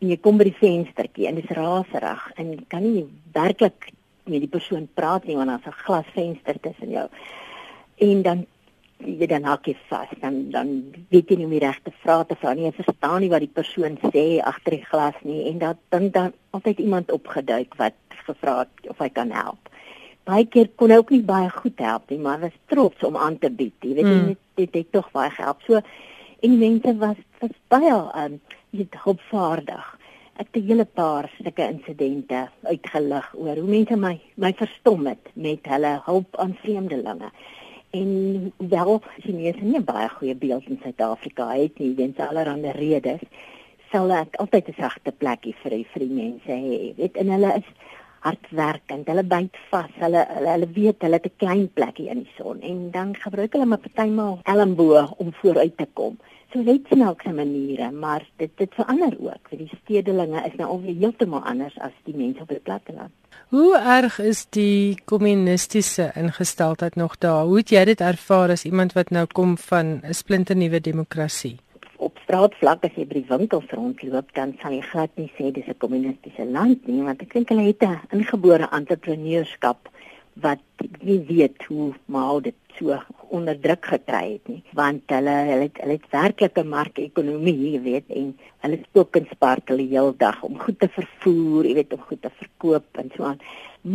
en 0.05 0.13
jy 0.13 0.21
kom 0.21 0.41
by 0.41 0.51
die 0.51 0.59
venstertjie 0.61 1.29
en 1.31 1.39
dit 1.41 1.47
is 1.49 1.57
raserig 1.57 2.25
en 2.37 2.51
jy 2.53 2.65
kan 2.69 2.85
nie 2.85 3.07
werklik 3.33 3.93
met 4.29 4.41
die 4.45 4.53
persoon 4.53 4.89
praat 4.99 5.25
nie 5.25 5.37
want 5.37 5.49
daar's 5.49 5.67
'n 5.67 5.83
glasvenster 5.85 6.61
tussen 6.61 6.91
jou. 6.91 7.09
En 7.99 8.23
dan 8.23 8.47
jy 8.99 9.27
dan 9.27 9.45
hak 9.45 9.67
jy 9.69 9.77
vas 9.89 10.09
dan 10.21 10.51
dan 10.51 10.69
weet 11.11 11.31
jy 11.31 11.37
nie 11.37 11.49
hoe 11.51 11.61
reg 11.61 11.81
te 11.83 11.93
vra 12.03 12.23
te 12.25 12.37
vra 12.41 12.55
nie 12.55 12.65
jy 12.69 12.73
verstaan 12.79 13.21
nie 13.21 13.31
wat 13.33 13.45
die 13.45 13.57
persoon 13.61 13.99
sê 14.13 14.41
agter 14.41 14.79
die 14.79 14.85
glas 14.85 15.19
nie 15.23 15.49
en 15.51 15.59
dat 15.59 15.77
dan 15.91 16.11
dan 16.11 16.33
altyd 16.57 16.79
iemand 16.79 17.13
opgeduik 17.13 17.75
wat 17.77 17.95
gevra 18.27 18.59
het 18.65 18.91
of 18.91 18.99
hy 18.99 19.09
kan 19.09 19.31
help 19.31 19.71
baie 20.25 20.47
keer 20.47 20.71
kon 20.77 20.91
hy 20.91 20.97
ook 21.03 21.11
nie 21.11 21.23
baie 21.23 21.51
goed 21.51 21.79
help 21.79 22.11
nie 22.11 22.19
maar 22.19 22.41
was 22.41 22.57
trots 22.73 23.05
om 23.05 23.17
aan 23.17 23.39
te 23.39 23.51
bied 23.51 23.75
jy 23.83 23.95
weet 23.99 24.07
mm. 24.07 24.27
dit 24.27 24.39
het, 24.57 24.75
het 24.75 24.93
tog 24.93 25.11
baie 25.13 25.31
gehelp 25.31 25.61
so 25.67 25.75
en 25.77 26.51
die 26.55 26.61
mense 26.61 26.97
was 27.03 27.21
was 27.45 27.61
baie 27.69 27.97
um, 28.25 28.39
weet 28.73 28.97
hulpvaardig. 29.05 29.87
Ek 30.41 30.49
het 30.51 30.57
'n 30.57 30.67
hele 30.69 30.85
paar 30.85 31.31
sulke 31.37 31.65
insidente 31.75 32.49
uitgelig 32.63 33.27
oor 33.35 33.57
hoe 33.57 33.71
mense 33.75 33.97
my 33.97 34.21
my 34.35 34.53
verstom 34.53 35.07
het 35.07 35.25
met 35.35 35.67
hulle 35.73 36.01
hulp 36.05 36.37
aan 36.37 36.57
vreemdelinge. 36.63 37.31
En 37.91 38.11
wel 38.57 39.03
Chinese 39.23 39.61
nie 39.63 39.81
baie 39.81 40.09
goeie 40.09 40.35
beeld 40.35 40.67
in 40.67 40.81
Suid-Afrika. 40.83 41.53
Het 41.55 41.79
nie 41.79 41.95
weens 41.95 42.19
allerlei 42.19 42.73
redes. 42.73 43.21
Sal 43.93 44.11
ek 44.11 44.37
altyd 44.37 44.69
'n 44.69 44.81
sagte 44.81 45.13
plekkie 45.13 45.55
vir 45.63 45.71
vir 45.93 46.01
die 46.07 46.15
mense 46.23 46.51
hê 46.51 46.95
weet. 46.97 47.17
En 47.17 47.29
hulle 47.29 47.55
is 47.57 47.69
hardwerkend. 48.21 49.07
Hulle 49.07 49.23
byt 49.23 49.57
vas. 49.71 49.93
Hulle, 50.01 50.27
hulle 50.35 50.51
hulle 50.51 50.69
weet 50.73 51.03
hulle 51.03 51.21
het 51.21 51.27
'n 51.27 51.37
klein 51.37 51.69
plekkie 51.73 52.09
in 52.09 52.19
die 52.25 52.33
son. 52.37 52.61
En 52.61 52.91
dan 52.91 53.15
gebruik 53.15 53.53
hulle 53.53 53.67
maar 53.67 53.85
partymal 53.87 54.39
elmbo 54.43 55.15
om 55.17 55.33
vooruit 55.33 55.77
te 55.77 55.87
kom 55.93 56.19
snaakse 56.89 57.33
maniere 57.33 57.91
maar 57.91 58.23
dit 58.37 58.51
dit 58.57 58.75
verander 58.75 59.17
ook 59.21 59.51
die 59.51 59.71
stedelinge 59.83 60.47
is 60.47 60.57
nou 60.57 60.69
alweer 60.69 60.95
heeltemal 60.95 61.43
anders 61.43 61.79
as 61.79 61.93
die 62.05 62.17
mense 62.17 62.43
op 62.43 62.49
die 62.49 62.63
platteland 62.63 63.13
Hoe 63.55 63.77
erg 63.79 64.19
is 64.19 64.47
die 64.51 64.99
kommunistiese 65.05 66.11
ingesteldheid 66.15 66.95
nog 66.95 67.19
daar? 67.19 67.45
Hoe 67.45 67.61
het 67.61 67.71
jy 67.71 67.85
dit 67.85 68.01
ervaar 68.01 68.51
as 68.51 68.65
iemand 68.65 68.97
wat 68.97 69.11
nou 69.11 69.27
kom 69.27 69.59
van 69.59 70.01
'n 70.03 70.15
splinternuwe 70.15 70.81
demokrasie? 70.81 71.57
Op 71.97 72.19
straatvlak 72.23 72.85
as 72.85 72.97
jy 72.97 73.07
by 73.07 73.15
die 73.15 73.29
winkels 73.29 73.71
rondloop, 73.71 74.35
dan 74.35 74.57
sal 74.63 74.73
jy 74.73 74.81
glad 74.81 75.11
nie 75.15 75.31
sê 75.39 75.53
dis 75.53 75.67
'n 75.67 75.79
kommunistiese 75.79 76.45
land 76.45 76.87
nie, 76.87 77.03
want 77.03 77.23
ek 77.23 77.33
dink 77.33 77.49
hulle 77.49 77.67
het 77.67 77.83
'n 77.83 78.01
ingebore 78.11 78.69
entrepreneurskap 78.71 79.89
wat 80.35 80.63
nie 81.01 81.21
weet 81.29 81.63
hoe 81.69 81.95
maar 82.07 82.41
dit 82.43 82.55
so 82.79 82.99
onderdruk 83.35 83.87
gekry 83.93 84.25
het 84.33 84.49
nie 84.53 84.63
want 84.79 85.15
hulle 85.17 85.37
hulle 85.51 85.69
het, 85.69 85.81
hulle 85.83 85.99
het 85.99 86.09
werklike 86.13 86.65
markekonomie 86.77 87.57
jy 87.75 87.83
weet 87.89 88.17
en 88.21 88.33
hulle 88.67 88.81
spook 88.85 89.21
en 89.21 89.29
spartel 89.33 89.83
die 89.83 89.91
hele 89.93 90.15
dag 90.19 90.43
om 90.47 90.59
goed 90.65 90.79
te 90.81 90.91
vervoer 90.97 91.71
jy 91.71 91.75
weet 91.81 91.97
om 91.97 92.09
goed 92.09 92.23
te 92.23 92.33
verkoop 92.41 93.03
en 93.03 93.13
so 93.17 93.31
aan 93.31 93.41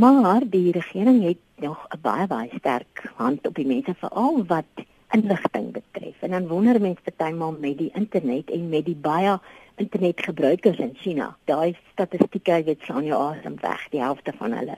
maar 0.03 0.45
die 0.45 0.71
regering 0.71 1.23
het 1.25 1.43
nog 1.65 1.87
'n 1.93 2.01
baie 2.01 2.27
baie 2.27 2.49
sterk 2.59 3.03
hand 3.15 3.47
op 3.47 3.55
die 3.55 3.67
mense 3.67 3.95
veral 3.99 4.45
wat 4.45 4.87
inligting 5.11 5.71
betref. 5.71 6.15
En 6.19 6.29
dan 6.29 6.47
wonder 6.47 6.81
mense 6.81 7.01
partymal 7.01 7.55
met 7.59 7.77
die 7.77 7.91
internet 7.93 8.51
en 8.51 8.69
met 8.69 8.85
die 8.85 8.95
baie 8.95 9.39
internetgebruikers 9.75 10.77
in 10.77 10.95
China. 10.99 11.35
Daai 11.43 11.75
statistieke 11.91 12.63
weet 12.63 12.81
slaan 12.83 13.05
jou 13.07 13.19
asem 13.29 13.55
weg. 13.61 13.87
Die 13.89 14.01
helfte 14.01 14.33
van 14.37 14.53
hulle 14.53 14.75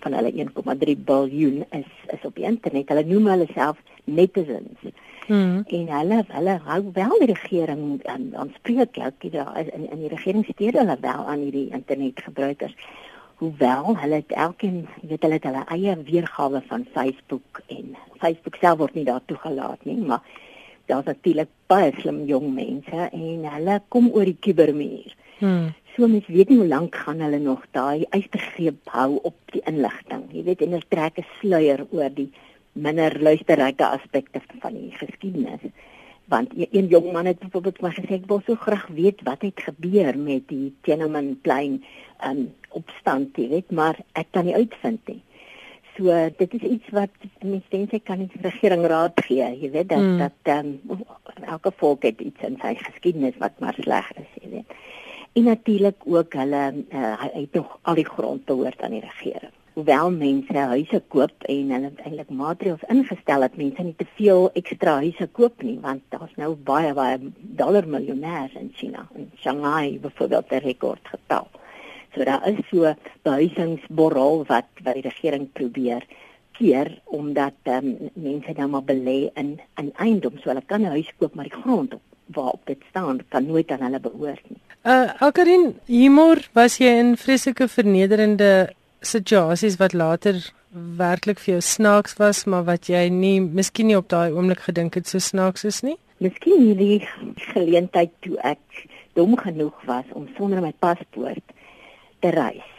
van 0.00 0.12
hulle 0.12 0.32
1,3 0.32 0.96
miljard 1.06 1.74
is 1.78 1.92
is 2.16 2.26
op 2.28 2.34
die 2.38 2.48
internet. 2.48 2.88
Hulle 2.92 3.04
noem 3.08 3.30
hulle 3.32 3.48
self 3.54 3.80
netizens. 4.04 4.86
Hmm. 5.26 5.64
En 5.66 5.88
hulle 5.90 6.20
hulle 6.28 6.60
hou 6.68 6.80
wel 6.94 7.18
die 7.22 7.32
regering 7.32 7.82
aan 8.06 8.30
aan 8.36 8.52
spreek 8.58 8.98
ook 9.06 9.26
in 9.26 9.90
in 9.90 10.04
die 10.04 10.12
regering 10.12 10.46
steun 10.52 10.78
hulle 10.82 10.96
wel 11.00 11.26
aan 11.26 11.42
hierdie 11.46 11.68
internetgebruikers 11.74 12.76
hoewel 13.42 13.96
hulle 14.00 14.22
elkeen 14.28 14.86
weet 15.02 15.22
hulle 15.22 15.38
het 15.38 15.48
hulle 15.48 15.64
eie 15.74 15.96
weergawe 16.08 16.62
van 16.68 16.86
Facebook 16.92 17.60
en 17.66 17.96
Facebook 18.22 18.54
self 18.62 18.78
word 18.78 18.94
nie 18.94 19.04
daar 19.04 19.24
toegelaat 19.26 19.84
nie 19.84 19.98
maar 19.98 20.22
daar's 20.86 21.10
natuurlik 21.10 21.50
baie 21.66 21.92
slim 21.98 22.24
jong 22.30 22.54
mense 22.54 23.08
en 23.10 23.46
hulle 23.50 23.80
kom 23.88 24.08
oor 24.14 24.24
die 24.28 24.38
kubermuur. 24.40 25.14
Hmm. 25.38 25.74
So 25.96 26.06
mens 26.06 26.26
weet 26.28 26.48
nie 26.52 26.58
hoe 26.60 26.68
lank 26.68 26.94
gaan 26.94 27.20
hulle 27.24 27.38
nog 27.40 27.64
daai 27.72 28.04
uitgegreep 28.10 28.92
hou 28.92 29.18
op 29.22 29.36
die 29.52 29.62
inligting. 29.64 30.26
Jy 30.32 30.42
weet 30.44 30.62
en 30.62 30.76
hulle 30.76 30.88
trek 30.88 31.18
'n 31.18 31.28
sluier 31.40 31.86
oor 31.90 32.10
die 32.12 32.30
minder 32.72 33.16
luisterryke 33.22 33.86
aspekte 33.86 34.40
van 34.60 34.74
die 34.74 34.92
geskiedenis 34.92 35.70
want 36.26 36.50
een 36.70 36.86
jong 36.86 37.12
man 37.12 37.26
het 37.26 37.38
byvoorbeeld 37.38 37.80
maar 37.80 37.94
gesê 37.94 38.18
ek 38.18 38.26
wil 38.26 38.42
so 38.46 38.54
graag 38.54 38.86
weet 38.94 39.22
wat 39.22 39.42
het 39.46 39.62
gebeur 39.62 40.18
met 40.18 40.48
die 40.50 40.74
Tiananmen 40.82 41.38
plein 41.40 41.84
um, 42.26 42.48
opstand 42.68 43.38
jy 43.38 43.48
weet 43.48 43.70
maar 43.70 44.00
ek 44.12 44.32
kan 44.34 44.48
nie 44.48 44.54
uitvind 44.54 45.00
nie 45.06 45.22
so 45.96 46.16
dit 46.38 46.56
is 46.58 46.66
iets 46.76 46.90
wat 46.98 47.28
mense 47.40 47.70
dink 47.70 47.94
ek 47.94 48.04
kan 48.10 48.24
die 48.24 48.42
regering 48.42 48.84
raad 48.90 49.22
gee 49.28 49.46
jy 49.62 49.70
weet 49.70 49.88
dat 49.94 50.02
mm. 50.02 50.18
dat 50.24 50.52
um, 50.58 50.74
elke 51.46 51.72
volk 51.78 52.08
het 52.10 52.20
iets 52.20 52.50
in 52.50 52.58
sy 52.62 52.74
geskiedenis 52.82 53.38
wat 53.38 53.54
maar 53.62 53.78
sleg 53.78 54.10
is 54.18 54.32
jy 54.42 54.50
weet 54.58 54.76
en 55.36 55.44
natuurlik 55.44 56.00
ook 56.04 56.32
hulle 56.40 56.64
uh, 56.72 57.14
hy 57.20 57.30
het 57.44 57.60
nog 57.60 57.78
al 57.82 58.00
die 58.00 58.08
grond 58.08 58.44
behoort 58.48 58.82
aan 58.82 58.96
die 58.96 59.04
regering 59.04 59.54
hoewel 59.76 60.10
mense 60.10 60.56
huise 60.56 60.98
koop 61.12 61.42
en 61.52 61.72
hulle 61.74 61.88
eintlik 62.00 62.30
maatreëls 62.36 62.84
ingestel 62.92 63.42
het 63.44 63.56
mense 63.60 63.84
nie 63.84 63.96
te 63.98 64.06
veel 64.16 64.46
ekstra 64.60 64.94
huise 65.02 65.26
koop 65.38 65.64
nie 65.66 65.74
want 65.82 66.00
daar's 66.14 66.32
nou 66.40 66.54
baie 66.70 66.94
baie 66.96 67.18
dollar 67.58 67.84
miljonêers 67.94 68.54
in 68.60 68.70
China 68.78 69.04
in 69.20 69.26
Shanghai 69.42 69.98
byvoorbeeld 70.06 70.54
'n 70.56 70.62
rekord 70.64 71.12
getal. 71.12 71.48
So 72.14 72.24
daar 72.24 72.48
is 72.48 72.62
so 72.70 72.94
behuisingsborrel 73.28 74.44
wat 74.52 74.70
wat 74.84 74.94
die 74.94 75.06
regering 75.10 75.52
probeer 75.52 76.06
keer 76.58 76.88
omdat 77.04 77.60
um, 77.64 78.10
mense 78.14 78.52
nou 78.56 78.68
maar 78.68 78.86
belê 78.92 79.18
in 79.34 79.60
in 79.76 79.92
eiendom 79.96 80.38
so 80.38 80.48
hulle 80.48 80.64
kan 80.66 80.80
'n 80.80 80.96
huis 80.96 81.12
koop 81.18 81.34
maar 81.34 81.50
die 81.50 81.60
grond 81.60 81.94
op 81.94 82.02
waarop 82.26 82.62
dit 82.64 82.80
staan 82.88 83.20
kan 83.28 83.46
nooit 83.46 83.70
aan 83.70 83.84
hulle 83.84 84.00
behoort 84.00 84.48
nie. 84.48 84.65
Uh 84.86 85.10
Alkarin, 85.18 85.72
humor 85.90 86.38
was 86.54 86.76
jy 86.78 86.92
in 87.00 87.16
vreeslike 87.18 87.66
vernederende 87.66 88.68
situasies 89.02 89.80
wat 89.80 89.96
later 89.98 90.38
werklik 91.00 91.42
vir 91.42 91.56
jou 91.56 91.62
snaaks 91.64 92.14
was, 92.20 92.44
maar 92.46 92.62
wat 92.68 92.86
jy 92.86 93.08
nie 93.10 93.40
miskien 93.40 93.90
nie 93.90 93.96
op 93.98 94.06
daai 94.14 94.30
oomblik 94.30 94.62
gedink 94.68 94.94
het 94.94 95.10
so 95.10 95.18
snaaks 95.18 95.66
is 95.66 95.80
nie? 95.82 95.96
Miskien 96.22 96.62
hierdie 96.68 97.00
geleentheid 97.48 98.14
toe 98.22 98.38
ek 98.46 98.86
dom 99.18 99.34
genoeg 99.42 99.74
was 99.90 100.06
om 100.14 100.30
sonder 100.38 100.62
my 100.62 100.70
paspoort 100.78 101.42
te 102.22 102.30
reis. 102.38 102.70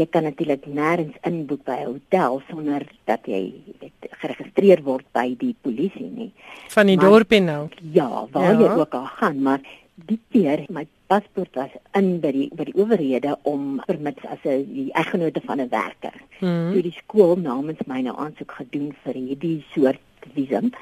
Jy 0.00 0.08
kan 0.10 0.24
natuurlik 0.24 0.64
nêrens 0.64 1.20
inboek 1.28 1.60
by 1.68 1.76
'n 1.84 1.92
hotel 1.92 2.40
sonder 2.48 2.88
dat 3.04 3.20
jy 3.28 3.52
weet 3.84 4.10
geregistreer 4.24 4.80
word 4.82 5.04
by 5.12 5.36
die 5.38 5.54
polisie 5.60 6.08
nie. 6.08 6.32
Van 6.72 6.86
die 6.86 6.96
dorpie 6.96 7.40
nou. 7.40 7.68
Ja, 7.92 8.26
waar 8.32 8.56
ja. 8.56 8.60
jy 8.60 8.80
ook 8.80 8.94
al 8.94 9.06
gaan, 9.20 9.42
maar 9.42 9.60
die 9.94 10.18
keer 10.30 10.64
my 10.68 10.86
paspoort 11.06 11.54
was 11.54 11.70
in 11.94 12.18
by 12.20 12.32
die 12.34 12.48
by 12.56 12.66
die 12.66 12.74
owerhede 12.74 13.36
om 13.42 13.80
permits 13.86 14.24
as 14.26 14.42
'n 14.44 14.66
die 14.74 14.90
eggenote 14.92 15.40
van 15.40 15.60
'n 15.60 15.68
werker. 15.68 16.16
Mm. 16.40 16.72
Toe 16.72 16.82
die 16.82 16.98
skool 16.98 17.36
namens 17.36 17.86
my 17.86 18.00
nou 18.00 18.16
aansoek 18.16 18.52
gedoen 18.52 18.94
vir 19.04 19.14
hierdie 19.14 19.64
soort 19.74 20.00
visum 20.34 20.72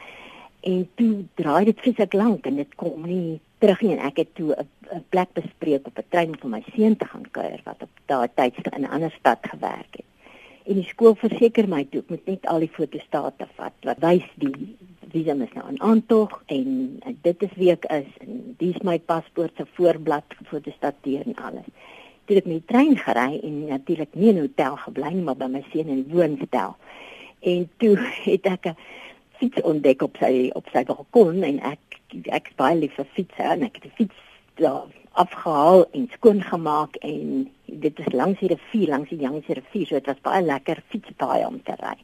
en 0.61 0.89
toe 0.95 1.25
draai 1.35 1.65
dit 1.65 1.81
vreeslik 1.81 2.13
lank 2.13 2.47
en 2.47 2.57
dit 2.57 2.75
kom 2.75 3.07
nie 3.07 3.41
terug 3.59 3.81
nie 3.83 3.93
en 3.97 4.05
ek 4.07 4.17
het 4.17 4.35
toe 4.35 4.55
'n 4.57 5.05
plek 5.09 5.33
bespreek 5.35 5.87
op 5.87 5.99
'n 5.99 6.09
trein 6.09 6.35
vir 6.41 6.51
my 6.51 6.63
seun 6.75 6.97
te 6.97 7.07
gaan 7.07 7.27
kuier 7.31 7.61
wat 7.65 7.83
op 7.83 7.91
daai 8.07 8.29
tyd 8.35 8.55
in 8.77 8.83
'n 8.83 8.95
ander 8.95 9.11
stad 9.19 9.39
gewerk 9.43 9.93
het. 9.97 10.09
En 10.65 10.75
die 10.75 10.89
skool 10.89 11.15
verseker 11.15 11.69
my 11.69 11.85
toe 11.85 12.01
ek 12.01 12.11
moet 12.11 12.27
net 12.27 12.47
al 12.47 12.59
die 12.59 12.75
fotostate 12.79 13.47
vat 13.57 13.73
wat 13.83 13.99
wys 13.99 14.29
die 14.35 14.77
visum 15.11 15.43
is 15.43 15.53
nou 15.57 15.65
in 15.69 15.81
aantog 15.83 16.43
en 16.47 17.01
dit 17.23 17.43
is 17.43 17.55
wie 17.59 17.71
ek 17.75 17.87
is 17.91 18.09
en 18.25 18.55
dis 18.61 18.79
my 18.87 18.99
paspoort 18.99 19.57
se 19.57 19.67
voorblad 19.77 20.25
gefotostateer 20.39 21.27
en 21.27 21.37
alles. 21.49 21.69
Toe 22.27 22.39
ek 22.39 22.49
met 22.49 22.61
die 22.61 22.71
trein 22.71 22.97
gery 22.99 23.41
en 23.43 23.59
natuurlik 23.67 24.15
nie 24.15 24.31
in 24.31 24.37
'n 24.37 24.47
hotel 24.47 24.77
gebly 24.77 25.13
nie, 25.13 25.23
maar 25.23 25.37
by 25.37 25.49
my 25.51 25.65
seun 25.73 25.89
in 25.89 26.05
die 26.05 26.15
woonstel. 26.15 26.77
En 27.41 27.69
toe 27.79 27.97
het 28.31 28.47
ek 28.47 28.67
'n 28.67 28.77
fiets 29.39 29.63
ontdek 29.63 30.03
op 30.03 30.17
sy 30.21 30.51
op 30.55 30.69
sy 30.73 30.85
balkon 30.85 31.43
en 31.43 31.61
ek 31.61 32.01
ek 32.27 32.53
baie 32.57 32.77
lief 32.77 32.95
vir 32.95 33.07
fiets 33.15 33.39
en 33.39 33.63
ek 33.63 33.75
het 33.75 33.83
die 33.83 33.97
fiets 33.97 34.19
daar 34.55 34.87
afgehaal 35.13 35.87
en 35.93 36.09
skoon 36.13 36.43
gemaak 36.43 36.97
en 36.97 37.51
dit 37.67 37.99
is 37.99 38.13
langs 38.13 38.41
die 38.41 38.49
rivier, 38.49 38.89
langs 38.89 39.09
die 39.09 39.19
Yangtze 39.19 39.55
rivier, 39.55 39.87
so 39.87 39.95
dit 39.95 40.07
was 40.07 40.21
baie 40.21 40.43
lekker 40.45 40.83
fietspaai 40.89 41.45
om 41.47 41.63
te 41.63 41.77
ry 41.81 41.97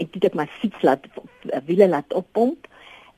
en 0.00 0.10
toe 0.10 0.22
ek 0.28 0.38
my 0.38 0.48
fiets 0.60 0.84
laat 0.86 1.06
eh, 1.06 1.62
wiele 1.68 1.88
laat 1.88 2.16
oppomp 2.16 2.68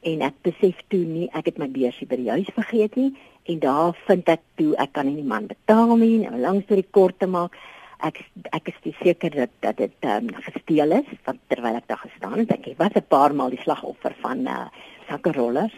en 0.03 0.25
ek 0.27 0.41
besef 0.47 0.81
toe 0.93 1.03
nie 1.07 1.29
ek 1.39 1.53
het 1.53 1.61
my 1.63 1.69
beursie 1.71 2.09
by 2.11 2.19
die 2.21 2.33
huis 2.35 2.51
vergeet 2.57 2.99
nie 2.99 3.13
en 3.51 3.61
daar 3.63 3.95
vind 4.07 4.29
ek 4.35 4.43
toe 4.61 4.73
ek 4.83 4.93
kan 4.97 5.09
nie 5.09 5.21
die 5.21 5.31
man 5.35 5.49
betaal 5.51 5.95
nie 6.01 6.25
en 6.27 6.41
langs 6.43 6.67
deur 6.69 6.83
die 6.83 6.95
kort 6.99 7.19
te 7.23 7.31
maak 7.31 7.57
ek 8.03 8.23
ek 8.59 8.73
is 8.73 8.95
seker 8.99 9.35
dat 9.35 9.53
dat 9.63 9.79
dit 9.79 10.09
um, 10.11 10.31
gesteel 10.47 10.99
is 10.99 11.11
want 11.27 11.43
terwyl 11.53 11.79
ek 11.79 11.89
daar 11.91 12.03
gestaan 12.03 12.41
het 12.43 12.55
ek 12.59 12.73
was 12.79 12.97
'n 12.99 13.07
paar 13.15 13.35
maal 13.35 13.55
die 13.55 13.63
slagoffer 13.63 14.15
van 14.25 14.47
uh, 14.47 14.67
sakkerollers 15.09 15.77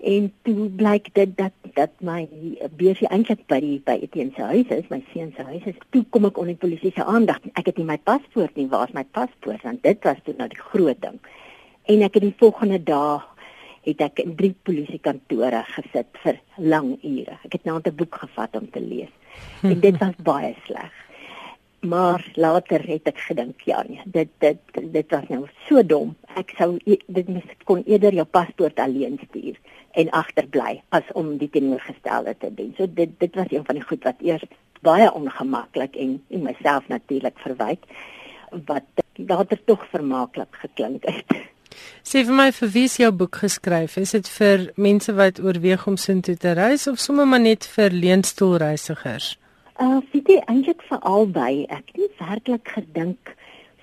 en 0.00 0.32
toe 0.42 0.68
blyk 0.68 1.08
dit 1.14 1.36
dat 1.36 1.52
dat 1.74 1.90
my 2.00 2.28
beursie 2.76 3.08
eintlik 3.08 3.46
by 3.50 3.60
die 3.60 3.78
by 3.84 3.96
Etienne 4.02 4.32
se 4.36 4.42
huis 4.42 4.72
is, 4.72 4.88
my 4.90 5.02
seun 5.12 5.32
se 5.36 5.42
huis 5.42 5.64
is. 5.66 5.78
Toe 5.90 6.04
kom 6.10 6.28
ek 6.28 6.38
onder 6.38 6.54
die 6.54 6.62
polisie 6.62 6.92
se 6.94 7.04
aandag. 7.04 7.40
Ek 7.54 7.70
het 7.70 7.80
nie 7.80 7.88
my 7.88 7.98
paspoort 7.98 8.56
nie. 8.56 8.68
Waar 8.72 8.88
is 8.88 8.94
my 8.96 9.04
paspoort? 9.04 9.62
Want 9.64 9.82
dit 9.82 10.04
was 10.04 10.20
toe 10.24 10.34
nou 10.38 10.48
die 10.52 10.60
groot 10.60 11.00
ding. 11.02 11.20
En 11.86 12.02
ek 12.02 12.18
het 12.18 12.26
die 12.26 12.36
volgende 12.38 12.82
dag 12.82 13.24
het 13.86 14.00
ek 14.02 14.24
in 14.24 14.34
drie 14.38 14.54
polisiekantore 14.66 15.62
gesit 15.76 16.20
vir 16.24 16.40
lang 16.58 16.96
ure. 17.02 17.38
Ek 17.46 17.58
het 17.58 17.64
nou 17.64 17.78
'n 17.78 17.96
boek 17.96 18.14
gevat 18.24 18.56
om 18.56 18.70
te 18.70 18.80
lees. 18.80 19.12
En 19.62 19.80
dit 19.80 19.98
was 19.98 20.16
baie 20.30 20.54
sleg. 20.66 20.92
Maar 21.86 22.24
later 22.34 22.82
het 22.88 23.08
ek 23.10 23.20
gedink, 23.28 23.60
ja 23.68 23.82
nee, 23.88 24.02
dit 24.04 24.30
dit 24.42 24.82
dit 24.92 25.14
was 25.14 25.26
nou 25.28 25.44
so 25.68 25.82
dom. 25.86 26.14
Ek 26.40 26.54
sou 26.58 26.76
e, 26.84 26.98
dit 27.06 27.28
mis 27.30 27.56
kon 27.68 27.82
eerder 27.86 28.16
jou 28.16 28.26
paspoort 28.26 28.80
alleen 28.82 29.18
stuur 29.28 29.58
en 29.96 30.10
agterbly 30.10 30.80
as 30.98 31.08
om 31.14 31.36
die 31.40 31.50
teenoorgestelde 31.52 32.34
te 32.38 32.50
doen. 32.54 32.72
So 32.78 32.88
dit 32.90 33.12
dit 33.20 33.34
was 33.38 33.52
een 33.52 33.64
van 33.64 33.78
die 33.78 33.86
goed 33.86 34.04
wat 34.08 34.24
eers 34.24 34.44
baie 34.86 35.08
ongemaklik 35.12 35.96
en 35.96 36.18
en 36.30 36.42
myself 36.48 36.88
natuurlik 36.88 37.38
verwyk 37.44 37.84
wat 38.66 39.04
later 39.14 39.60
tog 39.64 39.86
vermaaklik 39.90 40.60
geklink 40.64 41.06
het. 41.08 41.38
Sê 42.06 42.22
vir 42.24 42.36
my 42.36 42.50
vir 42.54 42.70
wie 42.72 42.84
is 42.88 42.98
jou 43.00 43.10
boek 43.12 43.40
geskryf? 43.42 43.96
Is 44.00 44.14
dit 44.16 44.28
vir 44.36 44.68
mense 44.80 45.12
wat 45.16 45.40
oorweeg 45.42 45.86
om 45.90 45.96
sin 46.00 46.22
toe 46.22 46.36
te 46.40 46.54
reis 46.56 46.86
of 46.86 47.00
sommer 47.02 47.26
maar 47.26 47.42
net 47.42 47.66
vir 47.76 47.90
leenstoelreisigers? 47.90 49.34
Uh, 49.76 49.98
dit 50.12 50.28
is 50.32 50.44
eintlik 50.48 50.80
vir 50.88 51.02
albei. 51.04 51.66
Ek 51.68 51.90
het 51.90 51.98
nie 52.00 52.06
werklik 52.16 52.70
gedink 52.72 53.32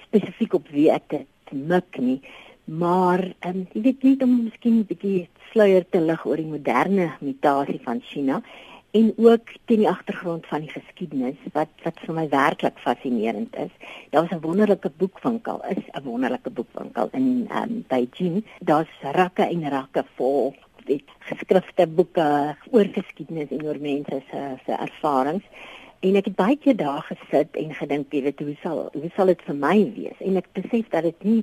spesifiek 0.08 0.56
op 0.58 0.70
wie 0.74 0.88
ek 0.90 1.04
dit 1.12 1.52
mik 1.54 2.00
nie, 2.02 2.18
maar 2.66 3.22
ehm 3.46 3.60
um, 3.60 3.68
jy 3.76 3.84
weet 3.86 4.06
net 4.08 4.24
om 4.26 4.32
miskien 4.48 4.80
'n 4.80 4.88
bietjie 4.90 5.28
sluier 5.52 5.86
te 5.86 6.02
lig 6.02 6.26
oor 6.26 6.42
die 6.42 6.50
moderne 6.50 7.12
mutasie 7.22 7.78
van 7.84 8.02
China 8.10 8.40
en 8.98 9.14
ook 9.18 9.54
teen 9.66 9.84
die 9.84 9.90
agtergrond 9.90 10.48
van 10.50 10.66
die 10.66 10.74
geskiedenis 10.74 11.38
wat 11.54 11.70
wat 11.84 12.02
vir 12.06 12.18
my 12.18 12.26
werklik 12.30 12.82
fascinerend 12.82 13.56
is. 13.66 13.74
Daar 14.10 14.26
was 14.26 14.34
'n 14.34 14.42
wonderlike 14.48 14.92
boekwinkel, 14.98 15.62
is 15.70 15.84
'n 15.94 16.04
wonderlike 16.04 16.50
boekwinkel 16.50 17.10
in 17.12 17.48
um, 17.62 17.86
Beijing. 17.88 18.46
Daar's 18.60 18.98
rakke 19.02 19.46
en 19.46 19.70
rakke 19.70 20.06
vol 20.16 20.56
met 20.88 21.06
geskrifte 21.20 21.88
boeke 21.88 22.56
oor 22.72 22.88
geskiedenis 22.98 23.50
en 23.50 23.66
oor 23.66 23.80
mense 23.80 24.22
se 24.32 24.42
se 24.66 24.72
ervarings 24.72 25.46
en 26.04 26.18
ek 26.20 26.28
het 26.30 26.36
baie 26.36 26.56
keer 26.60 26.76
daar 26.80 27.04
gesit 27.08 27.60
en 27.60 27.76
gedink 27.78 28.16
jy 28.16 28.24
weet 28.26 28.42
hoe 28.44 28.56
sal 28.64 28.82
hoe 28.94 29.12
sal 29.16 29.32
dit 29.32 29.44
vir 29.48 29.60
my 29.60 29.76
wees 29.98 30.24
en 30.28 30.40
ek 30.42 30.50
besef 30.58 30.90
dat 30.96 31.08
dit 31.08 31.28
nie 31.30 31.42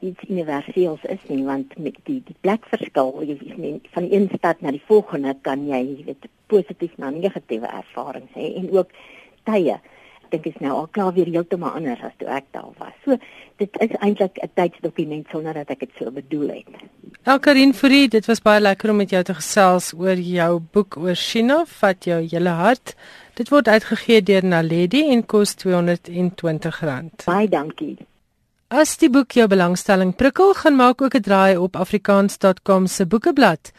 iets 0.00 0.28
universeels 0.28 1.04
is 1.16 1.26
nie 1.32 1.42
want 1.48 1.76
met 1.88 1.98
die 2.08 2.22
die 2.28 2.38
plek 2.46 2.64
verskil 2.72 3.12
jy 3.22 3.36
weet 3.42 3.90
van 3.96 4.08
een 4.12 4.30
stad 4.36 4.64
na 4.64 4.72
die 4.76 4.84
volgende 4.88 5.36
kan 5.48 5.66
jy 5.68 5.82
jy 5.90 6.08
weet 6.08 6.30
positief 6.52 6.96
na 7.02 7.12
negatiewe 7.12 7.68
ervarings 7.82 8.40
hê 8.40 8.54
en 8.62 8.72
ook 8.78 8.96
tye 9.50 9.78
dink 10.30 10.46
dit 10.46 10.54
is 10.54 10.62
nou 10.64 10.72
al 10.74 10.88
klaar 10.90 11.12
weer 11.14 11.28
heeltemal 11.30 11.76
anders 11.78 12.02
as 12.06 12.14
toe 12.20 12.28
ek 12.32 12.46
daar 12.56 12.72
was. 12.80 12.94
So 13.04 13.16
dit 13.60 13.78
is 13.80 13.92
eintlik 14.00 14.38
'n 14.42 14.50
tydsdokument 14.54 15.26
sonder 15.30 15.54
dat 15.54 15.70
ek 15.70 15.80
dit 15.80 15.90
so 15.98 16.10
bedoel 16.10 16.48
het. 16.48 16.66
Elkarin 17.24 17.74
Fourie, 17.74 18.08
dit 18.08 18.26
was 18.26 18.40
baie 18.42 18.60
lekker 18.60 18.90
om 18.90 18.96
met 18.96 19.10
jou 19.10 19.22
te 19.22 19.34
gesels 19.34 19.92
oor 19.96 20.16
jou 20.16 20.60
boek 20.72 20.96
oor 20.96 21.14
China, 21.14 21.64
vat 21.66 22.04
jou 22.04 22.20
hele 22.20 22.48
hart. 22.48 22.94
Dit 23.36 23.50
word 23.52 23.68
uitgegee 23.68 24.22
deur 24.24 24.44
Naledi 24.44 25.02
en 25.12 25.20
kos 25.28 25.52
R220. 25.60 27.24
Baie 27.26 27.48
dankie. 27.52 27.96
As 28.72 28.96
die 28.96 29.10
boek 29.12 29.36
jou 29.36 29.44
belangstelling 29.46 30.14
prikkel, 30.16 30.54
gaan 30.56 30.76
maak 30.76 31.02
ook 31.02 31.14
'n 31.14 31.22
draai 31.22 31.56
op 31.56 31.76
afrikaans.com 31.76 32.86
se 32.86 33.06
boekeblad. 33.06 33.72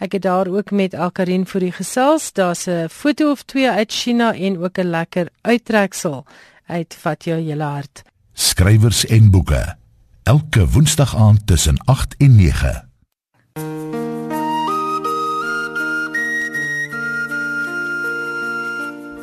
Ek 0.00 0.12
het 0.12 0.22
daar 0.22 0.46
ook 0.48 0.70
met 0.70 0.94
Alkarin 0.94 1.46
vir 1.46 1.60
die 1.60 1.72
gesels. 1.72 2.32
Daar's 2.32 2.66
'n 2.66 2.88
foto 2.88 3.30
of 3.30 3.42
twee 3.42 3.70
uit 3.70 3.92
China 3.92 4.34
en 4.34 4.58
ook 4.58 4.78
'n 4.78 4.90
lekker 4.90 5.28
uittreksel 5.42 6.24
uit 6.66 6.96
Vat 6.98 7.24
jou 7.24 7.40
hele 7.40 7.64
hart. 7.64 8.02
Skrywers 8.32 9.06
en 9.06 9.30
boeke. 9.30 9.76
Elke 10.22 10.68
Woensdag 10.68 11.16
aand 11.16 11.46
tussen 11.46 11.78
8 11.84 12.14
en 12.18 12.36
9. 12.36 12.90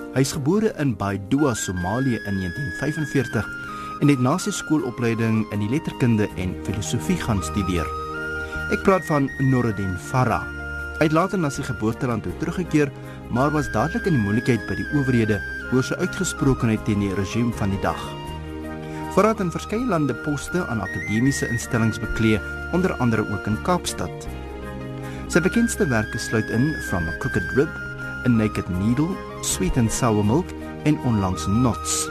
Hy 0.09 0.23
is 0.25 0.31
gebore 0.33 0.71
in 0.81 0.95
Baidoa, 0.97 1.53
Somalië 1.53 2.17
in 2.25 2.39
1945 2.41 3.45
en 4.01 4.09
het 4.09 4.21
na 4.25 4.39
sy 4.41 4.49
skoolopleiding 4.57 5.43
in 5.53 5.61
die 5.61 5.69
letterkunde 5.69 6.25
en 6.41 6.55
filosofie 6.65 7.17
gaan 7.21 7.43
studeer. 7.45 7.85
Ek 8.73 8.81
praat 8.87 9.05
van 9.05 9.27
Noordin 9.51 9.93
Farah. 10.09 10.47
Hy 10.97 11.05
het 11.05 11.13
later 11.13 11.37
na 11.37 11.51
sy 11.53 11.61
geboorteland 11.67 12.25
toe 12.25 12.33
teruggekeer, 12.41 12.89
maar 13.29 13.53
was 13.53 13.69
dadelik 13.75 14.09
in 14.09 14.17
die 14.17 14.23
moeilikheid 14.23 14.65
by 14.65 14.79
die 14.79 14.89
owerhede 14.97 15.37
oor 15.69 15.85
sy 15.85 15.99
uitgesprokenheid 16.01 16.81
teen 16.89 17.05
die 17.05 17.13
regime 17.13 17.53
van 17.61 17.69
die 17.69 17.81
dag. 17.85 18.01
Voordat 19.13 19.45
in 19.45 19.53
verskeie 19.53 19.85
lande 19.85 20.17
poste 20.25 20.65
aan 20.73 20.81
akademiese 20.81 21.51
instellings 21.53 22.01
beklee, 22.01 22.41
onder 22.73 22.97
andere 22.97 23.29
ook 23.29 23.45
in 23.45 23.61
Kaapstad. 23.61 24.29
Sy 25.29 25.45
bekendste 25.45 25.85
werke 25.85 26.17
sluit 26.17 26.49
in 26.49 26.71
From 26.89 27.05
a 27.05 27.13
Crooked 27.21 27.53
Rib, 27.53 27.69
A 28.25 28.29
Naked 28.29 28.69
Needle, 28.81 29.13
Sweet 29.41 29.77
and 29.77 29.91
Sour 29.91 30.25
Milk 30.25 30.49
en 30.83 30.99
onlangs 31.07 31.43
Knots. 31.43 32.09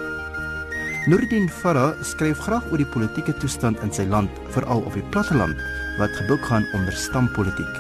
Nurdin 1.09 1.49
Farah 1.49 1.97
skryf 2.05 2.41
graag 2.45 2.65
oor 2.71 2.81
die 2.81 2.89
politieke 2.93 3.33
toestand 3.41 3.81
in 3.85 3.93
sy 3.93 4.05
land, 4.09 4.33
veral 4.53 4.83
op 4.85 4.97
die 4.97 5.05
platteland 5.13 5.57
wat 5.99 6.17
gebuk 6.21 6.43
gaan 6.49 6.67
onder 6.77 6.93
stampolitiek. 6.93 7.77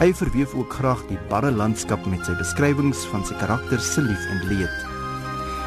Hy 0.00 0.10
verweef 0.14 0.52
ook 0.54 0.76
graag 0.78 1.00
die 1.08 1.18
barre 1.30 1.50
landskap 1.50 2.04
met 2.06 2.22
sy 2.28 2.36
beskrywings 2.38 3.06
van 3.10 3.24
sy 3.26 3.34
karakters 3.40 3.88
se 3.94 4.04
lief 4.04 4.28
en 4.30 4.44
leed. 4.50 4.84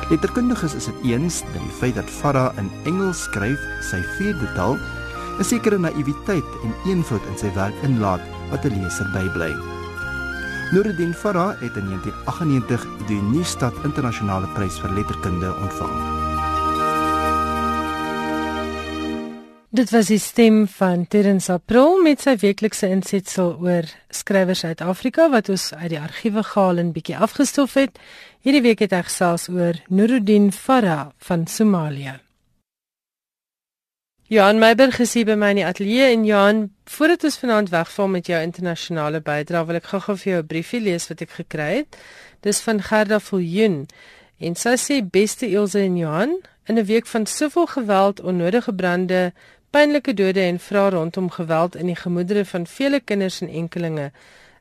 Letterkundiges 0.10 0.76
is 0.78 0.88
dit 0.90 1.10
eens 1.12 1.42
dat 1.52 1.60
die 1.60 1.76
feit 1.82 1.98
dat 1.98 2.10
Farah 2.22 2.54
in 2.62 2.70
Engels 2.90 3.26
skryf, 3.28 3.60
sy 3.86 4.00
vierde 4.18 4.48
taal, 4.56 4.78
'n 5.40 5.44
sekere 5.44 5.78
naïwiteit 5.80 6.50
en 6.64 6.74
eenvoud 6.86 7.26
in 7.32 7.38
sy 7.38 7.52
werk 7.56 7.76
inlaat 7.84 8.24
wat 8.52 8.66
'n 8.66 8.76
leser 8.76 9.08
bybly. 9.14 9.79
Nuruddin 10.72 11.14
Farah 11.14 11.60
het 11.62 11.76
in 11.76 11.86
1998 11.86 12.86
die 13.08 13.22
Nuutstad 13.22 13.74
Internasionale 13.84 14.46
Prys 14.54 14.76
vir 14.78 14.92
Letterkunde 14.94 15.50
ontvang. 15.56 15.96
Dit 19.74 19.90
was 19.90 20.12
die 20.14 20.20
stem 20.22 20.68
van 20.68 21.08
Terence 21.08 21.50
April 21.52 21.98
met 22.06 22.22
sy 22.22 22.36
weeklikse 22.38 22.86
insetsel 22.86 23.56
oor 23.58 23.90
skrywers 24.14 24.62
uit 24.62 24.86
Afrika 24.86 25.32
wat 25.34 25.50
ons 25.50 25.72
uit 25.74 25.90
die 25.90 26.02
argiewe 26.02 26.46
gehaal 26.46 26.86
en 26.86 26.94
bietjie 26.94 27.18
afgestof 27.18 27.74
het. 27.74 27.98
Hierdie 28.46 28.62
week 28.70 28.86
het 28.86 28.94
hy 28.94 29.02
gesels 29.10 29.50
oor 29.50 29.82
Nuruddin 29.90 30.52
Farah 30.54 31.08
van 31.18 31.50
Somalië. 31.50 32.20
Johan 34.30 34.62
Meiber 34.62 34.92
gesien 34.94 35.26
by 35.26 35.34
my 35.34 35.56
in 35.56 35.64
die 35.64 35.66
ateljee 35.66 36.12
en 36.14 36.30
Johan, 36.30 36.68
voordat 36.90 37.24
ons 37.24 37.38
vanaand 37.38 37.70
wegval 37.70 38.08
met 38.08 38.28
jou 38.28 38.42
internasionale 38.42 39.22
bydrae, 39.22 39.66
wil 39.66 39.78
ek 39.78 39.90
gou-gou 39.92 40.16
vir 40.18 40.32
jou 40.32 40.42
'n 40.42 40.48
briefie 40.48 40.82
lees 40.82 41.08
wat 41.10 41.22
ek 41.22 41.30
gekry 41.30 41.72
het. 41.76 41.98
Dis 42.42 42.62
van 42.62 42.82
Gerda 42.82 43.20
Viljoen 43.20 43.86
en 44.40 44.56
sy 44.56 44.76
sê 44.78 44.96
beste 45.04 45.46
Elsje 45.46 45.80
en 45.80 45.98
Johan, 45.98 46.42
in 46.66 46.78
'n 46.78 46.86
week 46.86 47.06
van 47.08 47.26
soveel 47.26 47.68
geweld, 47.68 48.22
onnodige 48.22 48.74
brande, 48.74 49.34
pynlike 49.70 50.14
dode 50.14 50.42
en 50.42 50.60
vrae 50.60 50.90
rondom 50.90 51.30
geweld 51.30 51.76
in 51.76 51.86
die 51.86 51.96
gemoedere 51.96 52.46
van 52.46 52.68
vele 52.68 53.00
kinders 53.00 53.42
en 53.42 53.50
enkelinge. 53.50 54.12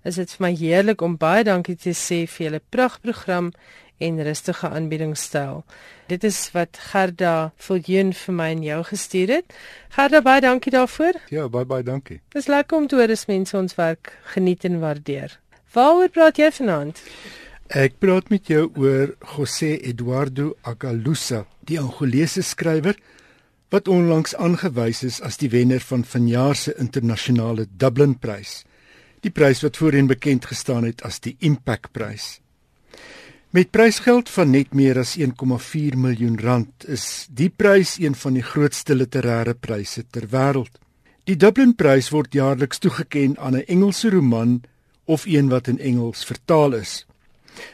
Is 0.05 0.14
dit 0.14 0.33
vir 0.33 0.47
my 0.47 0.55
heerlik 0.57 1.01
om 1.01 1.16
baie 1.16 1.45
dankie 1.45 1.76
te 1.76 1.91
sê 1.91 2.26
vir 2.26 2.47
julle 2.47 2.61
pragtprogram 2.68 3.53
en 3.99 4.23
rustige 4.23 4.69
aanbiedingstyl. 4.69 5.65
Dit 6.09 6.25
is 6.25 6.39
wat 6.55 6.79
Gerda 6.91 7.53
Viljoen 7.57 8.13
vir 8.17 8.35
my 8.35 8.49
en 8.55 8.63
jou 8.63 8.79
gestuur 8.91 9.35
het. 9.39 9.59
Gerda, 9.97 10.23
baie 10.23 10.41
dankie 10.41 10.73
daarvoor. 10.73 11.19
Ja, 11.35 11.49
baie 11.49 11.67
baie 11.69 11.85
dankie. 11.85 12.21
Dis 12.33 12.49
lekker 12.49 12.79
om 12.79 12.87
te 12.89 12.97
hoor 12.97 13.13
as 13.13 13.27
mense 13.29 13.57
ons 13.57 13.77
werk 13.77 14.15
geniet 14.35 14.65
en 14.65 14.81
waardeer. 14.81 15.39
Waaroor 15.75 16.09
praat 16.09 16.39
jy 16.41 16.51
vanaand? 16.61 17.03
Ek 17.69 17.99
praat 18.01 18.31
met 18.33 18.49
jou 18.49 18.71
oor 18.81 19.13
José 19.37 19.75
Eduardo 19.85 20.55
Agalusa, 20.65 21.45
die 21.69 21.77
Angolese 21.81 22.43
skrywer 22.43 22.97
wat 23.69 23.89
onlangs 23.89 24.33
aangewys 24.41 25.03
is 25.05 25.21
as 25.21 25.37
die 25.37 25.51
wenner 25.53 25.83
van 25.85 26.05
vanjaar 26.05 26.57
se 26.57 26.73
internasionale 26.81 27.67
Dublin 27.69 28.17
Prys. 28.17 28.63
Die 29.21 29.33
prys 29.35 29.61
wat 29.61 29.77
voorheen 29.77 30.09
bekend 30.09 30.47
gestaan 30.49 30.87
het 30.89 31.03
as 31.05 31.21
die 31.21 31.37
Impact 31.45 31.93
Prys. 31.93 32.39
Met 33.51 33.71
prysgeld 33.71 34.29
van 34.29 34.51
net 34.53 34.75
meer 34.77 34.99
as 35.01 35.15
1,4 35.17 35.95
miljoen 35.97 36.35
rand 36.37 36.85
is 36.85 37.05
die 37.33 37.49
prys 37.49 37.95
een 37.97 38.13
van 38.15 38.35
die 38.37 38.45
grootste 38.45 38.93
literêre 38.93 39.55
pryse 39.57 40.05
ter 40.13 40.27
wêreld. 40.29 40.75
Die 41.25 41.37
Dublin 41.37 41.73
Prys 41.73 42.11
word 42.13 42.37
jaarliks 42.37 42.79
toegekend 42.85 43.39
aan 43.39 43.57
'n 43.57 43.65
Engelse 43.65 44.11
roman 44.11 44.61
of 45.05 45.25
een 45.25 45.49
wat 45.49 45.69
in 45.69 45.79
Engels 45.79 46.25
vertaal 46.25 46.75
is. 46.75 47.07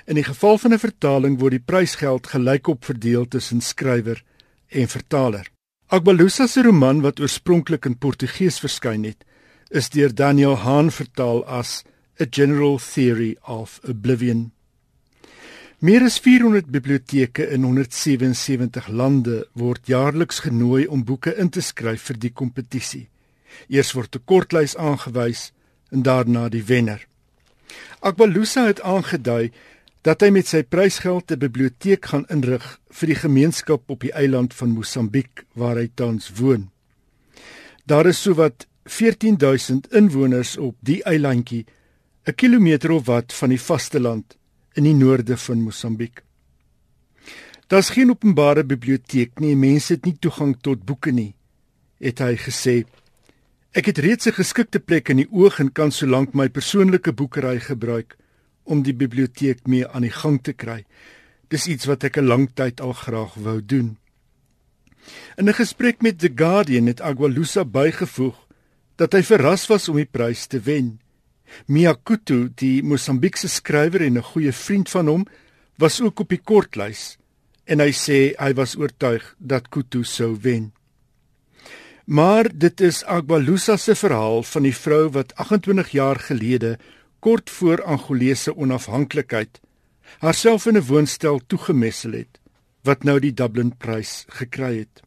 In 0.07 0.15
die 0.15 0.25
geval 0.25 0.59
van 0.59 0.73
'n 0.73 0.79
vertaling 0.79 1.41
word 1.41 1.59
die 1.59 1.67
prysgeld 1.67 2.27
gelykop 2.27 2.85
verdeel 2.85 3.29
tussen 3.29 3.61
skrywer 3.61 4.23
en 4.69 4.89
vertaler. 4.89 5.51
Agbalusa 5.87 6.47
se 6.47 6.63
roman 6.63 7.01
wat 7.01 7.21
oorspronklik 7.21 7.85
in 7.85 7.99
Portugees 7.99 8.59
verskyn 8.59 9.05
het, 9.05 9.25
is 9.71 9.89
deur 9.89 10.15
Daniel 10.15 10.57
Hahn 10.57 10.91
vertaal 10.91 11.45
as 11.47 11.83
A 12.21 12.27
General 12.31 12.79
Theory 12.79 13.37
of 13.43 13.81
Oblivion. 13.83 14.54
Meer 15.85 16.07
as 16.07 16.15
400 16.17 16.71
biblioteke 16.73 17.45
in 17.53 17.65
177 17.67 18.87
lande 18.89 19.43
word 19.53 19.85
jaarliks 19.85 20.39
genooi 20.41 20.87
om 20.89 21.03
boeke 21.05 21.35
in 21.37 21.51
te 21.53 21.61
skryf 21.61 22.07
vir 22.09 22.17
die 22.23 22.31
kompetisie. 22.33 23.03
Eers 23.69 23.91
word 23.93 24.17
'n 24.17 24.25
kortlys 24.25 24.75
aangewys 24.81 25.53
en 25.93 26.01
daarna 26.03 26.49
die 26.49 26.63
wenner. 26.65 27.05
Agbalusa 28.01 28.65
het 28.67 28.81
aangedui 28.81 29.51
dat 30.03 30.23
hy 30.23 30.31
met 30.31 30.47
sy 30.47 30.63
prysgeld 30.63 31.31
'n 31.31 31.39
biblioteek 31.39 32.07
gaan 32.07 32.25
inrig 32.31 32.65
vir 32.91 33.07
die 33.07 33.21
gemeenskap 33.25 33.83
op 33.91 34.01
die 34.01 34.13
eiland 34.13 34.55
van 34.55 34.73
Mosambiek 34.73 35.45
waar 35.53 35.77
hy 35.77 35.91
tans 35.95 36.31
woon. 36.41 36.71
Daar 37.85 38.07
is 38.07 38.23
sowat 38.23 38.67
14000 38.85 39.93
inwoners 39.93 40.57
op 40.57 40.77
die 40.81 41.03
eilandjie, 41.05 41.67
'n 42.27 42.35
kilometer 42.35 42.91
of 42.91 43.05
wat 43.07 43.33
van 43.33 43.49
die 43.51 43.61
vasteland 43.61 44.37
in 44.75 44.85
die 44.85 44.95
noorde 44.95 45.37
van 45.37 45.63
Mosambiek. 45.63 46.23
Daar's 47.67 47.91
geen 47.91 48.11
openbare 48.11 48.65
biblioteek 48.65 49.41
nie, 49.41 49.55
mense 49.57 49.95
het 49.95 50.05
nie 50.05 50.17
toegang 50.21 50.57
tot 50.61 50.85
boeke 50.85 51.15
nie, 51.15 51.33
het 52.03 52.21
hy 52.21 52.35
gesê. 52.37 52.85
Ek 53.75 53.89
het 53.91 53.99
reeds 53.99 54.27
'n 54.27 54.37
geskikte 54.37 54.79
plek 54.79 55.09
in 55.09 55.17
die 55.17 55.31
oog 55.33 55.59
en 55.61 55.73
kan 55.73 55.91
solank 55.91 56.35
my 56.35 56.49
persoonlike 56.49 57.13
boekery 57.13 57.59
gebruik 57.61 58.17
om 58.65 58.83
die 58.83 58.95
biblioteek 58.95 59.67
mee 59.67 59.89
aan 59.89 60.03
die 60.03 60.15
gang 60.15 60.43
te 60.43 60.53
kry. 60.53 60.85
Dis 61.49 61.67
iets 61.67 61.87
wat 61.87 62.05
ek 62.05 62.17
'n 62.19 62.27
lang 62.27 62.51
tyd 62.55 62.81
al 62.81 62.93
graag 62.93 63.35
wou 63.35 63.61
doen. 63.61 63.97
In 65.37 65.49
'n 65.49 65.55
gesprek 65.55 66.03
met 66.03 66.19
The 66.19 66.33
Guardian 66.35 66.87
het 66.87 67.01
Agualusa 67.01 67.65
bygevoeg 67.65 68.37
dat 68.97 69.13
hy 69.13 69.23
verras 69.23 69.67
was 69.67 69.89
om 69.89 69.97
die 69.97 70.11
prys 70.11 70.47
te 70.47 70.61
wen. 70.61 71.01
Mia 71.67 71.95
Kutu, 71.95 72.49
die 72.55 72.83
Mosambiekse 72.83 73.49
skrywer 73.49 74.03
en 74.03 74.19
'n 74.19 74.23
goeie 74.23 74.53
vriend 74.53 74.91
van 74.91 75.07
hom, 75.07 75.27
was 75.79 76.01
ook 76.01 76.21
op 76.21 76.29
die 76.29 76.41
kortlys 76.45 77.19
en 77.65 77.81
hy 77.81 77.93
sê 77.93 78.35
hy 78.39 78.53
was 78.55 78.77
oortuig 78.77 79.35
dat 79.39 79.69
Kutu 79.69 80.05
sou 80.05 80.37
wen. 80.41 80.73
Maar 82.05 82.51
dit 82.53 82.81
is 82.81 83.05
Agualusa 83.05 83.77
se 83.77 83.95
verhaal 83.95 84.43
van 84.43 84.63
die 84.63 84.77
vrou 84.77 85.09
wat 85.09 85.35
28 85.35 85.89
jaar 85.91 86.21
gelede 86.21 86.79
kort 87.21 87.51
voor 87.51 87.83
Angolese 87.83 88.57
onafhanklikheid 88.57 89.61
haarself 90.21 90.67
in 90.67 90.77
'n 90.77 90.87
woonstel 90.87 91.41
toegemessel 91.47 92.13
het 92.13 92.41
wat 92.83 93.05
nou 93.05 93.19
die 93.21 93.33
Dublin 93.33 93.73
Prys 93.77 94.25
gekry 94.29 94.79
het. 94.79 95.03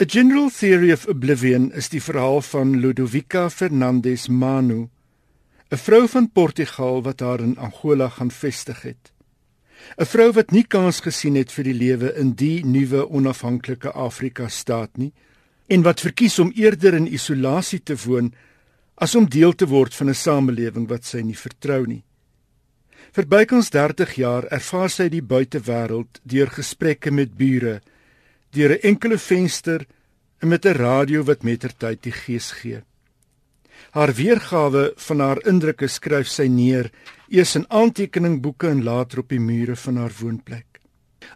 A 0.00 0.04
General 0.06 0.50
Theory 0.50 0.92
of 0.92 1.06
Oblivion 1.06 1.72
is 1.72 1.88
die 1.88 2.02
verhaal 2.02 2.42
van 2.42 2.76
Ludovica 2.80 3.48
Fernandes 3.50 4.28
Manu, 4.28 4.88
'n 5.70 5.76
vrou 5.76 6.08
van 6.08 6.32
Portugal 6.32 7.02
wat 7.02 7.20
haar 7.20 7.40
in 7.40 7.58
Angola 7.58 8.08
gaan 8.08 8.30
vestig 8.30 8.82
het. 8.82 9.12
'n 9.96 10.04
Vrou 10.04 10.32
wat 10.32 10.50
nie 10.50 10.64
kans 10.64 11.00
gesien 11.00 11.34
het 11.34 11.52
vir 11.52 11.64
die 11.64 11.74
lewe 11.74 12.14
in 12.14 12.32
die 12.32 12.64
nuwe 12.64 13.08
onafhanklike 13.08 13.92
Afrika 13.92 14.48
staat 14.48 14.96
nie 14.96 15.12
en 15.66 15.82
wat 15.82 16.00
verkies 16.00 16.38
om 16.38 16.52
eerder 16.54 16.94
in 16.94 17.12
isolasie 17.12 17.82
te 17.82 17.96
woon 18.06 18.32
as 18.94 19.14
om 19.14 19.28
deel 19.28 19.54
te 19.54 19.66
word 19.66 19.94
van 19.94 20.08
'n 20.08 20.14
samelewing 20.14 20.88
wat 20.88 21.04
sy 21.04 21.20
nie 21.20 21.36
vertrou 21.36 21.86
nie. 21.86 22.04
Vir 23.12 23.26
bykans 23.26 23.70
30 23.70 24.14
jaar 24.14 24.44
ervaar 24.50 24.90
sy 24.90 25.08
die 25.08 25.22
buitewêreld 25.22 26.20
deur 26.24 26.50
gesprekke 26.50 27.10
met 27.10 27.36
bure, 27.36 27.80
deur 28.50 28.70
'n 28.70 28.82
enkele 28.82 29.18
venster 29.18 29.86
en 30.40 30.48
met 30.48 30.64
'n 30.64 30.76
radio 30.76 31.22
wat 31.22 31.42
mettertyd 31.42 32.02
die 32.02 32.12
gees 32.12 32.50
gee. 32.52 32.82
Haar 33.90 34.12
weergawe 34.12 34.92
van 34.96 35.20
haar 35.20 35.40
indrukke 35.48 35.88
skryf 35.88 36.28
sy 36.28 36.46
neer, 36.52 36.90
eers 37.28 37.54
in 37.56 37.64
aantekeningboeke 37.68 38.68
en 38.68 38.82
later 38.84 39.22
op 39.22 39.28
die 39.32 39.40
mure 39.40 39.76
van 39.76 39.96
haar 39.96 40.12
woonplek. 40.20 40.80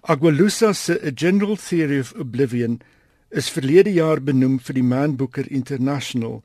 Agualusa 0.03 0.73
se 0.73 0.99
A 1.07 1.11
General 1.15 1.57
Theory 1.57 2.01
of 2.01 2.13
Oblivion 2.13 2.81
is 3.31 3.51
verlede 3.51 3.93
jaar 3.93 4.21
benoem 4.21 4.59
vir 4.61 4.75
die 4.75 4.85
Man 4.85 5.17
Booker 5.17 5.49
International 5.51 6.43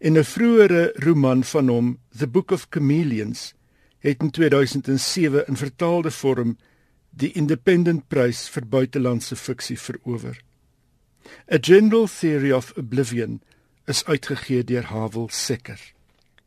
en 0.00 0.16
'n 0.16 0.24
vroeëre 0.24 0.92
roman 1.04 1.44
van 1.44 1.68
hom, 1.68 1.98
The 2.18 2.26
Book 2.26 2.50
of 2.50 2.66
Chameleons, 2.70 3.54
het 3.98 4.22
in 4.22 4.30
2007 4.30 5.46
in 5.48 5.56
vertaalde 5.56 6.10
vorm 6.10 6.56
die 7.10 7.32
Independent 7.32 8.08
Prys 8.08 8.48
vir 8.48 8.66
buitelandse 8.66 9.36
fiksie 9.36 9.78
verower. 9.78 10.40
A 11.52 11.58
General 11.60 12.08
Theory 12.08 12.52
of 12.52 12.72
Oblivion 12.76 13.40
is 13.86 14.04
uitgegee 14.04 14.64
deur 14.64 14.84
Havel 14.84 15.28
Secker. 15.30 15.80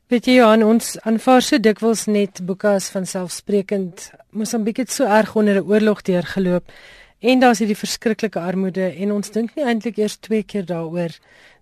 Weet 0.07 0.25
jy 0.25 0.37
Johan, 0.37 0.63
ons 0.63 0.93
aanvaar 1.03 1.41
so 1.43 1.59
dikwels 1.59 2.05
net 2.07 2.39
boeke 2.47 2.69
as 2.77 2.85
van 2.93 3.05
selfsprekend. 3.05 4.05
Mosambiek 4.31 4.77
het 4.79 4.91
so 4.91 5.03
erg 5.03 5.35
onder 5.35 5.59
'n 5.59 5.67
oorlog 5.67 6.01
deurgeloop 6.01 6.71
en 7.19 7.39
daar's 7.39 7.59
hierdie 7.59 7.77
verskriklike 7.77 8.39
armoede 8.39 8.87
en 8.95 9.11
ons 9.11 9.31
dink 9.31 9.55
nie 9.55 9.65
eintlik 9.65 9.97
eers 9.97 10.15
twee 10.15 10.43
keer 10.43 10.65
daaroor 10.65 11.11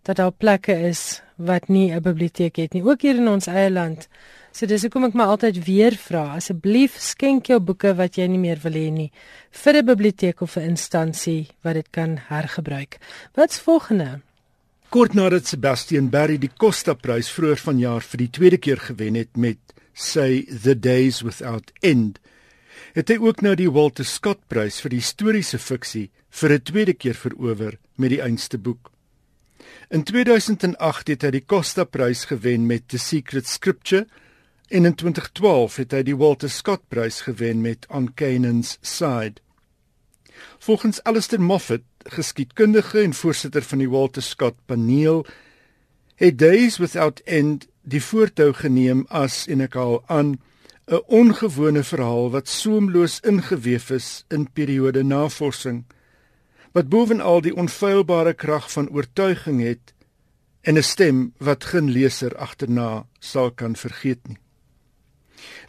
dat 0.04 0.16
daar 0.16 0.32
plekke 0.32 0.76
is 0.88 1.22
wat 1.36 1.68
nie 1.68 1.92
'n 1.92 2.02
biblioteek 2.02 2.56
het 2.56 2.74
nie, 2.74 2.84
ook 2.84 3.02
hier 3.02 3.16
in 3.16 3.28
ons 3.28 3.48
eie 3.48 3.72
land. 3.72 4.08
So 4.52 4.66
dis 4.66 4.82
hoekom 4.82 5.04
ek 5.04 5.14
my 5.14 5.24
altyd 5.24 5.66
weer 5.66 5.96
vra, 5.96 6.36
asseblief 6.36 7.00
skenk 7.00 7.48
jou 7.48 7.60
boeke 7.60 7.96
wat 7.96 8.16
jy 8.16 8.28
nie 8.28 8.38
meer 8.38 8.60
wil 8.64 8.74
hê 8.74 8.92
nie 8.92 9.12
vir 9.52 9.74
'n 9.74 9.86
biblioteek 9.86 10.42
of 10.42 10.56
'n 10.58 10.70
instansie 10.70 11.48
wat 11.64 11.74
dit 11.74 11.88
kan 11.92 12.18
hergebruik. 12.28 12.98
Wat's 13.34 13.60
volgende? 13.60 14.22
Kort 14.90 15.14
nadat 15.14 15.48
Sebastian 15.50 16.10
Barry 16.14 16.38
die 16.40 16.52
Costa-prys 16.62 17.28
vroeër 17.34 17.60
vanjaar 17.60 18.04
vir 18.06 18.22
die 18.22 18.32
tweede 18.38 18.60
keer 18.62 18.80
gewen 18.80 19.18
het 19.20 19.34
met 19.36 19.74
sy 19.94 20.46
The 20.50 20.76
Days 20.80 21.22
Without 21.26 21.72
End, 21.82 22.20
het 22.96 23.10
hy 23.10 23.18
ook 23.20 23.42
nou 23.44 23.56
die 23.60 23.72
Walter 23.72 24.06
Scott-prys 24.08 24.78
vir 24.84 24.96
historiese 24.96 25.60
fiksie 25.60 26.10
vir 26.30 26.54
'n 26.54 26.62
tweede 26.70 26.94
keer 26.94 27.18
verower 27.18 27.80
met 27.98 28.10
die 28.10 28.22
einste 28.22 28.58
boek. 28.58 28.92
In 29.90 30.04
2008 30.04 31.08
het 31.08 31.22
hy 31.24 31.32
die 31.32 31.46
Costa-prys 31.46 32.26
gewen 32.26 32.68
met 32.68 32.88
The 32.88 32.98
Secret 32.98 33.48
Scripture 33.48 34.06
en 34.70 34.86
in 34.86 34.96
2012 34.96 35.76
het 35.76 35.92
hy 35.92 36.04
die 36.04 36.16
Walter 36.18 36.50
Scott-prys 36.50 37.22
gewen 37.22 37.62
met 37.62 37.86
On 37.90 38.14
Canaan's 38.14 38.78
Side. 38.82 39.42
Volgens 40.60 41.04
Alistair 41.04 41.42
Moffat, 41.42 41.82
geskiedkundige 42.06 43.02
en 43.02 43.14
voorsitter 43.14 43.62
van 43.62 43.82
die 43.82 43.90
Walter 43.90 44.22
Scott 44.22 44.56
paneel, 44.66 45.26
het 46.16 46.38
Days 46.40 46.78
Without 46.78 47.20
End 47.26 47.68
die 47.84 48.02
voortou 48.02 48.54
geneem 48.54 49.06
as 49.10 49.46
en 49.48 49.62
ek 49.62 49.74
haal 49.74 50.04
aan 50.08 50.38
'n 50.88 51.02
ongewone 51.08 51.84
verhaal 51.84 52.32
wat 52.32 52.48
soemloos 52.48 53.20
ingeweef 53.20 53.90
is 53.90 54.26
in 54.30 54.52
periode 54.54 55.04
navorsing 55.04 55.86
wat 56.76 56.90
bovenal 56.90 57.42
die 57.42 57.56
onfeilbare 57.56 58.34
krag 58.34 58.72
van 58.72 58.90
oortuiging 58.90 59.62
het 59.64 59.94
en 60.62 60.78
'n 60.78 60.84
stem 60.84 61.34
wat 61.38 61.64
geen 61.64 61.90
leser 61.90 62.36
agterna 62.36 63.08
sal 63.20 63.52
kan 63.52 63.76
vergeet 63.76 64.28
nie. 64.28 64.45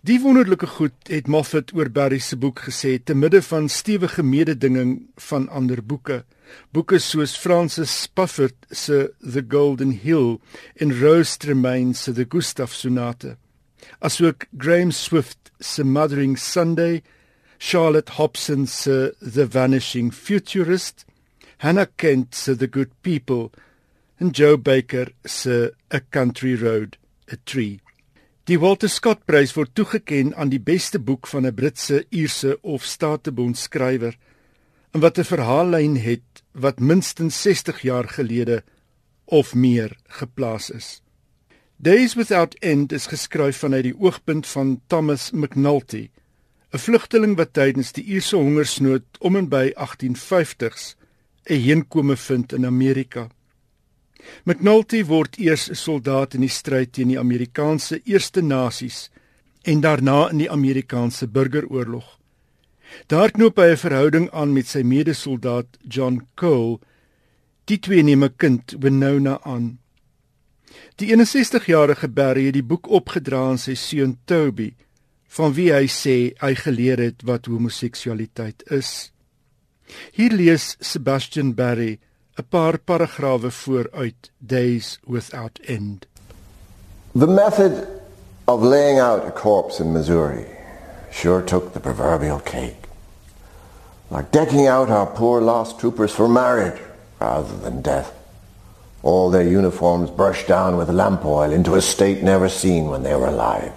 Die 0.07 0.21
wonderlike 0.23 0.67
goed 0.67 1.09
het 1.11 1.27
Moffat 1.27 1.73
oor 1.75 1.89
Barry 1.91 2.19
se 2.19 2.37
boek 2.37 2.61
gesê 2.69 2.99
te 3.03 3.15
midde 3.15 3.43
van 3.43 3.69
stewige 3.69 4.23
mededinging 4.23 5.09
van 5.29 5.49
ander 5.49 5.83
boeke. 5.83 6.25
Boeke 6.71 6.99
soos 6.99 7.37
Francis 7.39 8.03
Spufford 8.03 8.69
se 8.71 9.09
The 9.21 9.43
Golden 9.49 9.91
Hill 9.91 10.39
en 10.77 10.95
Rose 11.01 11.39
Tremaine 11.39 11.95
se 11.95 12.13
The 12.13 12.27
Gustav 12.29 12.73
Sonate. 12.73 13.37
Asook 14.01 14.47
Graham 14.57 14.93
Swift 14.93 15.51
se 15.61 15.85
Mothering 15.85 16.37
Sunday, 16.39 17.03
Charlotte 17.59 18.11
Hobson 18.11 18.67
se 18.67 19.13
The 19.21 19.47
Vanishing 19.47 20.11
Futurist, 20.11 21.05
Hannah 21.59 21.89
Kent 21.97 22.35
se 22.35 22.55
The 22.55 22.69
Good 22.69 22.91
People 23.03 23.51
en 24.21 24.31
Joe 24.33 24.57
Baker 24.57 25.13
se 25.25 25.71
A 25.91 26.01
Country 26.01 26.55
Road, 26.55 26.97
A 27.33 27.37
Tree. 27.45 27.81
Die 28.47 28.61
Walter 28.61 28.87
Scott 28.87 29.25
Prys 29.27 29.57
word 29.57 29.73
toegekend 29.75 30.37
aan 30.39 30.53
die 30.53 30.61
beste 30.63 31.01
boek 31.03 31.27
van 31.27 31.47
'n 31.49 31.55
Britse, 31.55 32.05
Ierse 32.15 32.53
of 32.63 32.85
Statebond 32.87 33.59
skrywer 33.59 34.15
en 34.95 35.01
wat 35.01 35.19
'n 35.19 35.27
verhaallyn 35.27 35.97
het 35.97 36.45
wat 36.53 36.79
minstens 36.79 37.43
60 37.43 37.83
jaar 37.83 38.09
gelede 38.09 38.63
of 39.25 39.55
meer 39.55 39.97
geplaas 40.07 40.71
is. 40.71 41.03
Days 41.77 42.15
Without 42.15 42.55
End 42.63 42.93
is 42.93 43.07
geskryf 43.07 43.57
vanuit 43.57 43.83
die 43.83 43.99
oogpunt 43.99 44.47
van 44.47 44.81
Thomas 44.87 45.31
McNulty, 45.31 46.11
'n 46.71 46.79
vlugteling 46.79 47.37
wat 47.37 47.53
tydens 47.53 47.93
die 47.93 48.05
Ierse 48.05 48.37
hongersnood 48.37 49.05
om 49.19 49.37
en 49.37 49.49
by 49.49 49.73
1850s 49.75 50.95
'n 51.51 51.61
heenkome 51.61 52.17
vind 52.17 52.53
in 52.53 52.67
Amerika. 52.67 53.29
McNulty 54.45 55.05
word 55.05 55.39
eers 55.39 55.69
'n 55.71 55.75
soldaat 55.75 56.35
in 56.35 56.41
die 56.41 56.53
stryd 56.53 56.93
teen 56.93 57.09
die 57.09 57.19
Amerikaanse 57.19 58.01
Eerste 58.05 58.43
Nasies 58.43 59.11
en 59.63 59.81
daarna 59.81 60.31
in 60.31 60.39
die 60.39 60.51
Amerikaanse 60.51 61.27
Burgeroorlog. 61.27 62.19
Daar 63.07 63.31
knoop 63.31 63.57
hy 63.57 63.71
'n 63.73 63.77
verhouding 63.77 64.31
aan 64.31 64.53
met 64.53 64.67
sy 64.67 64.83
medesoldaat 64.83 65.67
John 65.89 66.27
Cole. 66.35 66.79
Die 67.65 67.79
twee 67.79 68.03
neem 68.03 68.25
'n 68.25 68.37
kind, 68.37 68.77
Winona, 68.79 69.41
aan. 69.43 69.79
Die 70.97 71.13
61-jarige 71.13 72.09
Barry 72.09 72.45
het 72.45 72.55
die 72.55 72.63
boek 72.63 72.89
opgedra 72.89 73.49
aan 73.49 73.59
sy 73.59 73.75
seun 73.75 74.19
Toby, 74.25 74.75
van 75.29 75.53
wie 75.53 75.73
hy 75.73 75.87
sê 75.87 76.33
hy 76.41 76.55
geleer 76.55 76.99
het 76.99 77.23
wat 77.23 77.47
homoseksualiteit 77.47 78.63
is. 78.71 79.13
Hier 80.13 80.33
lees 80.33 80.77
Sebastian 80.81 81.55
Barry 81.55 81.99
'n 82.39 82.45
paar 82.51 82.79
paragrawe 82.79 83.51
vooruit 83.51 84.31
Days 84.47 84.99
Without 85.07 85.59
End. 85.67 86.07
The 87.15 87.27
method 87.27 87.89
of 88.47 88.63
laying 88.63 88.99
out 88.99 89.27
a 89.27 89.31
corpse 89.31 89.81
in 89.81 89.93
Missouri 89.93 90.45
sure 91.11 91.41
took 91.41 91.73
the 91.73 91.81
proverbial 91.81 92.41
cake. 92.41 92.85
Like 94.11 94.31
decking 94.33 94.67
out 94.67 94.91
our 94.91 95.07
poor 95.07 95.41
lost 95.41 95.81
troopers 95.81 96.13
for 96.13 96.29
marriage 96.29 96.79
rather 97.19 97.57
than 97.57 97.81
death. 97.81 98.13
All 99.03 99.31
their 99.31 99.49
uniforms 99.49 100.11
brushed 100.11 100.47
down 100.47 100.77
with 100.77 100.91
lamp 100.91 101.25
oil 101.25 101.51
into 101.51 101.75
a 101.75 101.81
state 101.81 102.23
never 102.23 102.51
seen 102.51 102.87
when 102.89 103.03
they 103.03 103.15
were 103.15 103.29
alive. 103.29 103.73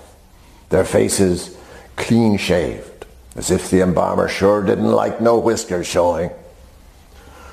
Their 0.68 0.86
faces 0.86 1.56
clean 1.96 2.38
shaved, 2.38 3.06
as 3.36 3.52
if 3.52 3.70
the 3.70 3.82
embalmer 3.82 4.28
sure 4.28 4.62
didn't 4.62 4.92
like 4.92 5.22
no 5.22 5.40
whiskers 5.40 5.88
showing. 5.88 6.30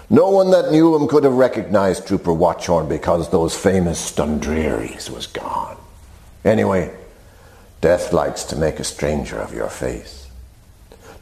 No 0.08 0.30
one 0.30 0.52
that 0.52 0.70
knew 0.70 0.94
him 0.94 1.08
could 1.08 1.24
have 1.24 1.32
recognized 1.32 2.06
Trooper 2.06 2.32
Watchorn 2.32 2.88
because 2.88 3.30
those 3.30 3.58
famous 3.58 4.14
Dundrearies 4.14 5.10
was 5.10 5.26
gone. 5.26 5.76
Anyway, 6.44 6.94
death 7.80 8.12
likes 8.12 8.44
to 8.44 8.56
make 8.56 8.78
a 8.78 8.84
stranger 8.84 9.36
of 9.36 9.52
your 9.52 9.68
face. 9.68 10.28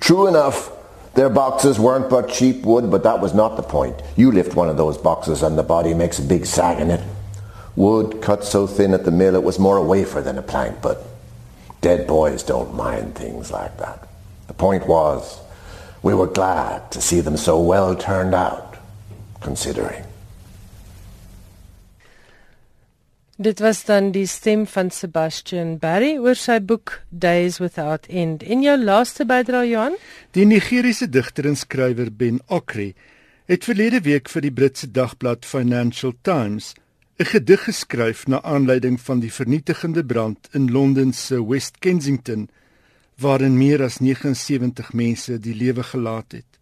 True 0.00 0.26
enough, 0.26 0.70
their 1.14 1.30
boxes 1.30 1.78
weren't 1.78 2.10
but 2.10 2.28
cheap 2.28 2.62
wood, 2.64 2.90
but 2.90 3.04
that 3.04 3.20
was 3.20 3.32
not 3.32 3.56
the 3.56 3.62
point. 3.62 3.96
You 4.16 4.30
lift 4.30 4.54
one 4.54 4.68
of 4.68 4.76
those 4.76 4.98
boxes 4.98 5.42
and 5.42 5.56
the 5.56 5.62
body 5.62 5.94
makes 5.94 6.18
a 6.18 6.22
big 6.22 6.44
sag 6.44 6.78
in 6.78 6.90
it. 6.90 7.00
Wood 7.76 8.20
cut 8.20 8.44
so 8.44 8.66
thin 8.66 8.92
at 8.92 9.06
the 9.06 9.10
mill 9.10 9.34
it 9.34 9.42
was 9.42 9.58
more 9.58 9.78
a 9.78 9.82
wafer 9.82 10.20
than 10.20 10.36
a 10.36 10.42
plank, 10.42 10.82
but 10.82 11.02
dead 11.80 12.06
boys 12.06 12.42
don't 12.42 12.74
mind 12.74 13.14
things 13.14 13.50
like 13.50 13.78
that. 13.78 14.06
The 14.46 14.54
point 14.54 14.86
was, 14.86 15.40
we 16.02 16.12
were 16.12 16.26
glad 16.26 16.90
to 16.90 17.00
see 17.00 17.20
them 17.20 17.38
so 17.38 17.58
well 17.58 17.96
turned 17.96 18.34
out 18.34 18.63
considering. 19.44 20.04
Dit 23.36 23.58
was 23.58 23.84
dan 23.84 24.12
die 24.14 24.26
stem 24.26 24.66
van 24.66 24.90
Sebastian 24.90 25.78
Barry 25.82 26.12
oor 26.22 26.38
sy 26.38 26.60
boek 26.62 27.00
Days 27.10 27.58
Without 27.58 28.06
End. 28.06 28.44
In 28.46 28.62
jou 28.62 28.76
laaste 28.78 29.26
bydrae 29.26 29.66
Johan, 29.72 29.96
die 30.38 30.46
Nigeriese 30.46 31.08
digter 31.10 31.48
en 31.50 31.58
skrywer 31.58 32.12
Ben 32.14 32.38
Okri 32.46 32.92
het 33.50 33.66
verlede 33.66 34.00
week 34.06 34.30
vir 34.30 34.46
die 34.46 34.54
Britse 34.54 34.86
dagblad 34.86 35.44
Financial 35.44 36.14
Times 36.22 36.74
'n 37.18 37.24
gedig 37.24 37.64
geskryf 37.64 38.26
na 38.26 38.42
aanleiding 38.42 39.00
van 39.00 39.20
die 39.20 39.32
vernietigende 39.32 40.04
brand 40.04 40.48
in 40.52 40.70
Londen 40.70 41.12
se 41.12 41.46
West 41.46 41.78
Kensington 41.78 42.48
waarin 43.18 43.58
meer 43.58 43.82
as 43.82 43.98
79 43.98 44.92
mense 44.92 45.38
die 45.38 45.54
lewe 45.54 45.82
gelaat 45.82 46.32
het. 46.32 46.53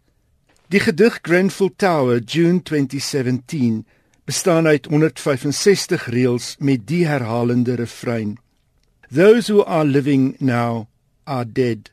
Die 0.73 0.81
gedig 0.81 1.18
Grenfell 1.23 1.70
Tower 1.77 2.23
June 2.23 2.62
2017 2.62 3.87
bestaan 4.25 4.66
uit 4.66 4.87
165 4.87 6.07
reëls 6.07 6.57
met 6.59 6.87
die 6.89 7.03
herhalende 7.07 7.75
refrein. 7.75 8.39
Those 9.14 9.53
who 9.53 9.64
are 9.64 9.85
living 9.85 10.37
now 10.41 10.87
are 11.25 11.45
dead. 11.45 11.93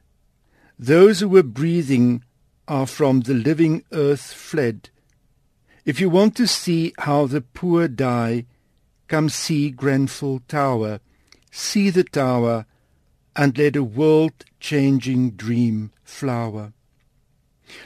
Those 0.79 1.19
who 1.19 1.33
were 1.33 1.43
breathing 1.43 2.23
are 2.65 2.87
from 2.87 3.23
the 3.23 3.33
living 3.33 3.83
earth 3.91 4.31
fled. 4.33 4.89
If 5.83 5.99
you 5.99 6.09
want 6.09 6.35
to 6.35 6.45
see 6.47 6.93
how 6.95 7.27
the 7.27 7.41
poor 7.41 7.89
die, 7.89 8.45
come 9.07 9.27
see 9.27 9.71
Grenfell 9.71 10.39
Tower. 10.47 11.01
See 11.51 11.91
the 11.91 12.05
tower 12.05 12.65
and 13.35 13.57
let 13.57 13.75
a 13.75 13.83
world-changing 13.83 15.31
dream 15.31 15.91
flower. 16.05 16.71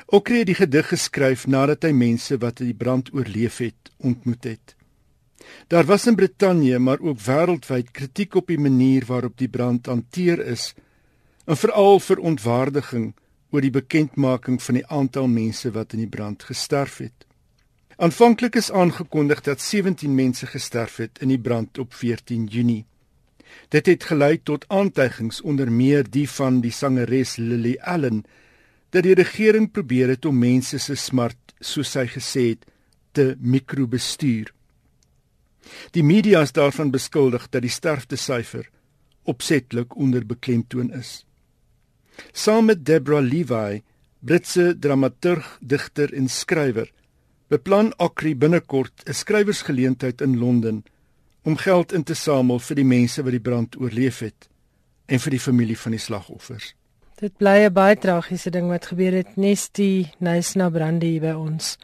Okre 0.05 0.41
het 0.41 0.49
die 0.51 0.55
gedig 0.57 0.88
geskryf 0.88 1.47
nadat 1.47 1.84
hy 1.84 1.91
mense 1.95 2.38
wat 2.38 2.61
die 2.61 2.75
brand 2.77 3.11
oorleef 3.13 3.57
het, 3.63 3.91
ontmoet 3.97 4.43
het. 4.43 4.75
Daar 5.67 5.86
was 5.86 6.07
in 6.07 6.15
Brittanje, 6.15 6.79
maar 6.79 6.99
ook 6.99 7.19
wêreldwyd 7.19 7.91
kritiek 7.91 8.36
op 8.36 8.47
die 8.47 8.59
manier 8.59 9.05
waarop 9.05 9.38
die 9.38 9.49
brand 9.49 9.86
hanteer 9.86 10.39
is, 10.45 10.73
en 11.45 11.57
veral 11.57 11.99
verontwaardiging 11.99 13.11
oor 13.51 13.61
die 13.61 13.73
bekendmaking 13.73 14.61
van 14.63 14.79
die 14.79 14.88
aantal 14.88 15.27
mense 15.27 15.71
wat 15.71 15.93
in 15.93 16.05
die 16.05 16.09
brand 16.09 16.43
gesterf 16.43 16.97
het. 17.03 17.27
Aanvanklik 17.97 18.55
is 18.55 18.71
aangekondig 18.71 19.43
dat 19.45 19.61
17 19.61 20.15
mense 20.15 20.47
gesterf 20.47 20.97
het 20.97 21.19
in 21.21 21.29
die 21.29 21.39
brand 21.39 21.77
op 21.77 21.93
14 21.93 22.47
Junie. 22.49 22.86
Dit 23.69 23.86
het 23.86 24.03
gelei 24.09 24.39
tot 24.43 24.65
aantuigings 24.67 25.41
onder 25.41 25.71
meer 25.71 26.09
die 26.09 26.25
van 26.29 26.61
die 26.61 26.71
sangeres 26.71 27.36
Lily 27.38 27.77
Allen 27.81 28.23
dat 28.94 29.04
die 29.08 29.16
regering 29.18 29.72
probeer 29.74 30.14
het 30.14 30.26
om 30.30 30.38
mense 30.38 30.78
se 30.80 30.96
smart, 30.96 31.39
soos 31.60 31.96
sy 31.96 32.06
gesê 32.12 32.44
het, 32.54 32.66
te 33.14 33.34
mikrobestuur. 33.41 34.52
Die 35.96 36.04
media 36.04 36.44
is 36.46 36.54
daarvan 36.54 36.91
beskuldig 36.94 37.48
dat 37.50 37.64
die 37.66 37.74
sterftesyfer 37.74 38.68
opsetlik 39.30 39.96
onder 39.96 40.26
beklemtoon 40.28 40.91
is. 40.94 41.24
Saam 42.34 42.70
met 42.70 42.86
Deborah 42.86 43.24
Levi, 43.24 43.82
Britse 44.20 44.74
dramaturg, 44.80 45.58
digter 45.62 46.14
en 46.14 46.30
skrywer, 46.30 46.91
beplan 47.50 47.94
Akri 47.98 48.36
binnekort 48.36 49.04
'n 49.08 49.14
skrywersgeleentheid 49.14 50.22
in 50.22 50.38
Londen 50.38 50.84
om 51.44 51.58
geld 51.58 51.94
in 51.94 52.04
te 52.04 52.14
samel 52.14 52.60
vir 52.60 52.76
die 52.76 52.86
mense 52.88 53.24
wat 53.24 53.32
die 53.32 53.48
brand 53.50 53.76
oorleef 53.76 54.20
het 54.20 54.50
en 55.06 55.20
vir 55.20 55.32
die 55.32 55.39
familie 55.39 55.78
van 55.78 55.91
die 55.91 56.00
slagoffers. 56.00 56.74
Dit 57.24 57.38
bly 57.39 57.63
'n 57.63 57.74
baie 57.74 57.95
tragiese 57.95 58.49
ding 58.51 58.67
wat 58.67 58.86
gebeur 58.86 59.13
het 59.15 59.36
nes 59.36 59.69
die 59.71 60.11
Nysna 60.19 60.69
brande 60.69 61.05
hier 61.05 61.21
by 61.21 61.32
ons. 61.32 61.78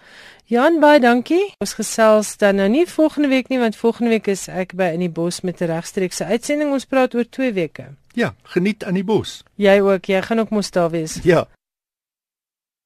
Jan 0.45 0.79
baie 0.79 0.99
dankie. 0.99 1.53
Ons 1.63 1.73
gesels 1.73 2.37
dan 2.37 2.55
nou 2.55 2.67
nie 2.69 2.85
volgende 2.85 3.27
week 3.27 3.47
nie 3.47 3.59
want 3.59 3.75
volgende 3.75 4.09
week 4.09 4.27
is 4.27 4.47
ek 4.47 4.73
by 4.75 4.91
in 4.93 4.99
die 4.99 5.09
bos 5.09 5.41
met 5.41 5.61
'n 5.61 5.65
regstreekse 5.65 6.25
uitsending. 6.25 6.71
Ons 6.71 6.85
praat 6.85 7.15
oor 7.15 7.29
2 7.29 7.53
weke. 7.53 7.85
Ja, 8.13 8.33
geniet 8.43 8.83
aan 8.83 8.93
die 8.93 9.03
bos. 9.03 9.43
Jy 9.55 9.79
ook, 9.79 10.05
jy 10.05 10.21
gaan 10.21 10.39
ook 10.39 10.49
mos 10.49 10.71
daar 10.71 10.89
wees. 10.89 11.19
Ja. 11.23 11.47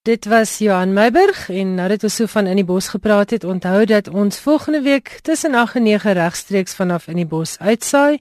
Dit 0.03 0.25
was 0.25 0.57
Johan 0.57 0.93
Meiburg 0.93 1.49
en 1.49 1.75
nou 1.75 1.87
dat 1.87 2.03
ons 2.03 2.15
so 2.15 2.25
van 2.25 2.45
in 2.45 2.55
die 2.55 2.65
bos 2.65 2.87
gepraat 2.87 3.29
het, 3.29 3.43
onthou 3.43 3.85
dat 3.85 4.07
ons 4.07 4.39
volgende 4.39 4.81
week 4.81 5.19
tussen 5.21 5.55
8 5.55 5.75
en 5.75 5.83
9 5.83 6.13
regstreeks 6.13 6.75
vanaf 6.75 7.07
in 7.07 7.15
die 7.15 7.25
bos 7.25 7.59
uitsaai. 7.59 8.19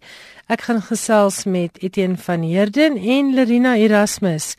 Ek 0.53 0.67
gaan 0.69 0.83
gesels 0.85 1.47
met 1.49 1.79
Etienne 1.81 2.19
van 2.21 2.43
Heerden 2.45 2.99
en 2.99 3.31
Lerina 3.33 3.71
Erasmus 3.81 4.57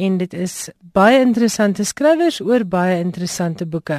en 0.00 0.14
dit 0.16 0.32
is 0.32 0.70
baie 0.96 1.18
interessante 1.20 1.84
skrywers 1.84 2.38
oor 2.40 2.64
baie 2.64 2.94
interessante 3.02 3.66
boeke. 3.68 3.98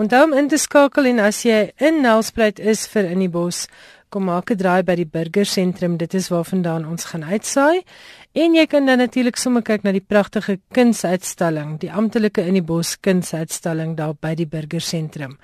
Onthou 0.00 0.22
om 0.24 0.32
in 0.40 0.48
te 0.48 0.56
skakel 0.56 1.10
en 1.10 1.20
as 1.20 1.42
jy 1.44 1.58
in 1.84 2.00
Nelspruit 2.06 2.62
is 2.72 2.86
vir 2.88 3.10
in 3.10 3.20
die 3.20 3.28
bos, 3.28 3.66
kom 4.08 4.24
maak 4.30 4.50
'n 4.50 4.56
draai 4.56 4.82
by 4.82 4.94
die 4.96 5.10
burgersentrum. 5.16 5.98
Dit 5.98 6.14
is 6.14 6.30
waarvandaan 6.32 6.88
ons 6.88 7.04
gaan 7.04 7.24
uitsaai. 7.24 7.84
En 8.32 8.54
jy 8.54 8.66
kan 8.66 8.86
dan 8.86 8.98
natuurlik 8.98 9.36
sommer 9.36 9.62
kyk 9.62 9.84
na 9.84 9.92
die 9.92 10.08
pragtige 10.08 10.58
kunsuitstalling, 10.72 11.78
die 11.80 11.92
amptelike 11.92 12.40
in 12.40 12.54
die 12.54 12.64
bos 12.64 12.96
kunsuitstalling 12.96 13.96
daar 13.96 14.14
by 14.14 14.34
die 14.34 14.46
burgersentrum. 14.46 15.38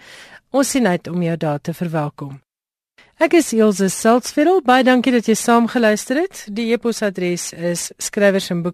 Ons 0.50 0.70
sien 0.70 0.86
uit 0.86 1.06
om 1.08 1.22
jou 1.22 1.36
daar 1.36 1.60
te 1.60 1.74
verwelkom. 1.74 2.40
Ek 3.22 3.30
is 3.38 3.52
Elsje 3.54 3.86
Salzveld. 3.94 4.64
Baie 4.66 4.82
dankie 4.82 5.12
dat 5.14 5.28
jy 5.30 5.36
saamgeluister 5.38 6.18
het. 6.18 6.50
Die 6.50 6.72
e-posadres 6.74 7.52
is 7.54 7.94
skrywers 8.02 8.50
en 8.50 8.64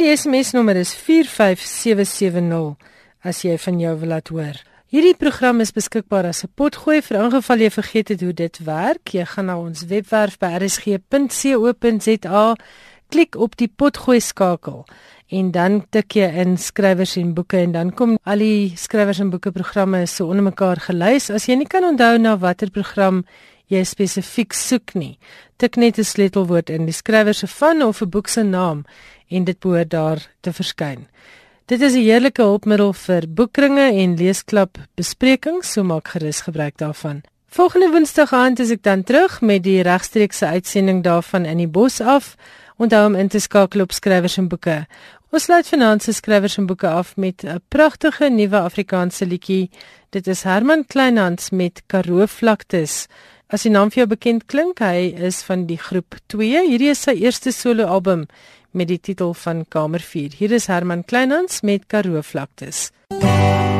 die 0.00 0.08
SMS-nommer 0.16 0.80
is 0.80 0.94
45770 0.96 2.80
as 3.20 3.44
jy 3.44 3.60
van 3.60 3.80
jou 3.80 3.92
wil 4.00 4.08
laat 4.08 4.28
hoor. 4.32 4.56
Hierdie 4.88 5.16
program 5.20 5.60
is 5.60 5.76
beskikbaar 5.76 6.32
as 6.32 6.44
'n 6.44 6.52
potgooi 6.56 7.02
vir 7.02 7.24
ingeval 7.24 7.60
jy 7.60 7.70
vergeet 7.70 8.08
het 8.08 8.20
hoe 8.20 8.32
dit 8.32 8.64
werk. 8.64 9.12
Jy 9.12 9.24
gaan 9.24 9.46
na 9.46 9.58
ons 9.58 9.84
webwerf 9.84 10.38
by 10.38 10.56
rsg.co.za, 10.64 12.56
klik 13.10 13.36
op 13.36 13.56
die 13.56 13.68
potgooi 13.68 14.20
skakel 14.20 14.86
en 15.30 15.50
dan 15.54 15.80
tik 15.94 16.16
jy 16.18 16.26
in 16.42 16.56
skrywers 16.58 17.16
en 17.20 17.34
boeke 17.34 17.60
en 17.60 17.72
dan 17.72 17.92
kom 17.94 18.16
al 18.24 18.42
die 18.42 18.72
skrywers 18.76 19.20
en 19.22 19.30
boeke 19.30 19.52
programme 19.54 20.06
so 20.06 20.26
onder 20.26 20.42
mekaar 20.42 20.82
gelys. 20.82 21.30
As 21.30 21.46
jy 21.46 21.56
nie 21.60 21.68
kan 21.70 21.86
onthou 21.86 22.18
na 22.18 22.36
watter 22.36 22.70
program 22.70 23.24
jy 23.70 23.84
spesifiek 23.86 24.54
soek 24.56 24.94
nie, 24.98 25.18
tik 25.56 25.76
net 25.76 25.98
'n 25.98 26.04
sleutelwoord 26.04 26.70
in 26.70 26.86
die 26.86 26.92
skrywer 26.92 27.34
se 27.34 27.46
van 27.46 27.82
of 27.82 28.02
'n 28.02 28.10
boek 28.10 28.28
se 28.28 28.42
naam 28.42 28.84
en 29.30 29.44
dit 29.44 29.60
behoort 29.60 29.90
daar 29.90 30.18
te 30.40 30.52
verskyn. 30.52 31.06
Dit 31.66 31.80
is 31.80 31.94
'n 31.94 32.02
heerlike 32.02 32.42
hulpmiddel 32.42 32.92
vir 32.92 33.22
boekringe 33.28 33.92
en 34.02 34.16
leesklub 34.16 34.78
besprekings, 34.96 35.72
so 35.72 35.84
maak 35.84 36.08
gerus 36.08 36.40
gebruik 36.40 36.76
daarvan. 36.76 37.22
Volgende 37.48 37.90
Woensdag 37.90 38.32
aand 38.32 38.58
is 38.58 38.70
ek 38.70 38.82
dan 38.82 39.02
terug 39.02 39.40
met 39.40 39.62
die 39.62 39.82
regstreekse 39.82 40.46
uitsending 40.46 41.02
daarvan 41.02 41.44
in 41.44 41.58
die 41.58 41.68
bos 41.68 42.00
af. 42.00 42.36
Onthou 42.76 43.06
om 43.06 43.14
in 43.14 43.28
te 43.28 43.38
skakel 43.38 43.80
op 43.80 43.92
skrywers 43.92 44.36
en 44.36 44.48
boeke. 44.48 44.86
Ons 45.30 45.44
sluit 45.46 45.68
vanaand 45.70 46.02
se 46.02 46.10
skrywers 46.10 46.56
en 46.58 46.66
boeke 46.66 46.88
af 46.90 47.12
met 47.16 47.44
'n 47.44 47.60
pragtige 47.68 48.28
nuwe 48.30 48.58
Afrikaanse 48.58 49.26
liedjie. 49.26 49.70
Dit 50.10 50.26
is 50.26 50.42
Herman 50.42 50.84
Kleinhans 50.86 51.50
met 51.50 51.82
Karoo 51.86 52.26
Vlaktes. 52.26 53.06
As 53.46 53.62
die 53.62 53.70
naam 53.70 53.90
vir 53.90 53.98
jou 53.98 54.06
bekend 54.06 54.46
klink, 54.46 54.78
hy 54.78 55.14
is 55.28 55.42
van 55.42 55.66
die 55.66 55.78
groep 55.78 56.14
2. 56.26 56.66
Hierdie 56.68 56.90
is 56.90 57.02
sy 57.02 57.14
eerste 57.14 57.52
solo 57.52 57.84
album 57.84 58.26
met 58.72 58.88
die 58.88 59.00
titel 59.00 59.34
van 59.34 59.64
Kamer 59.68 60.00
4. 60.00 60.30
Hier 60.38 60.52
is 60.52 60.66
Herman 60.66 61.04
Kleinhans 61.04 61.60
met 61.60 61.86
Karoo 61.86 62.22
Vlaktes. 62.22 62.90
MUZIEK 63.10 63.79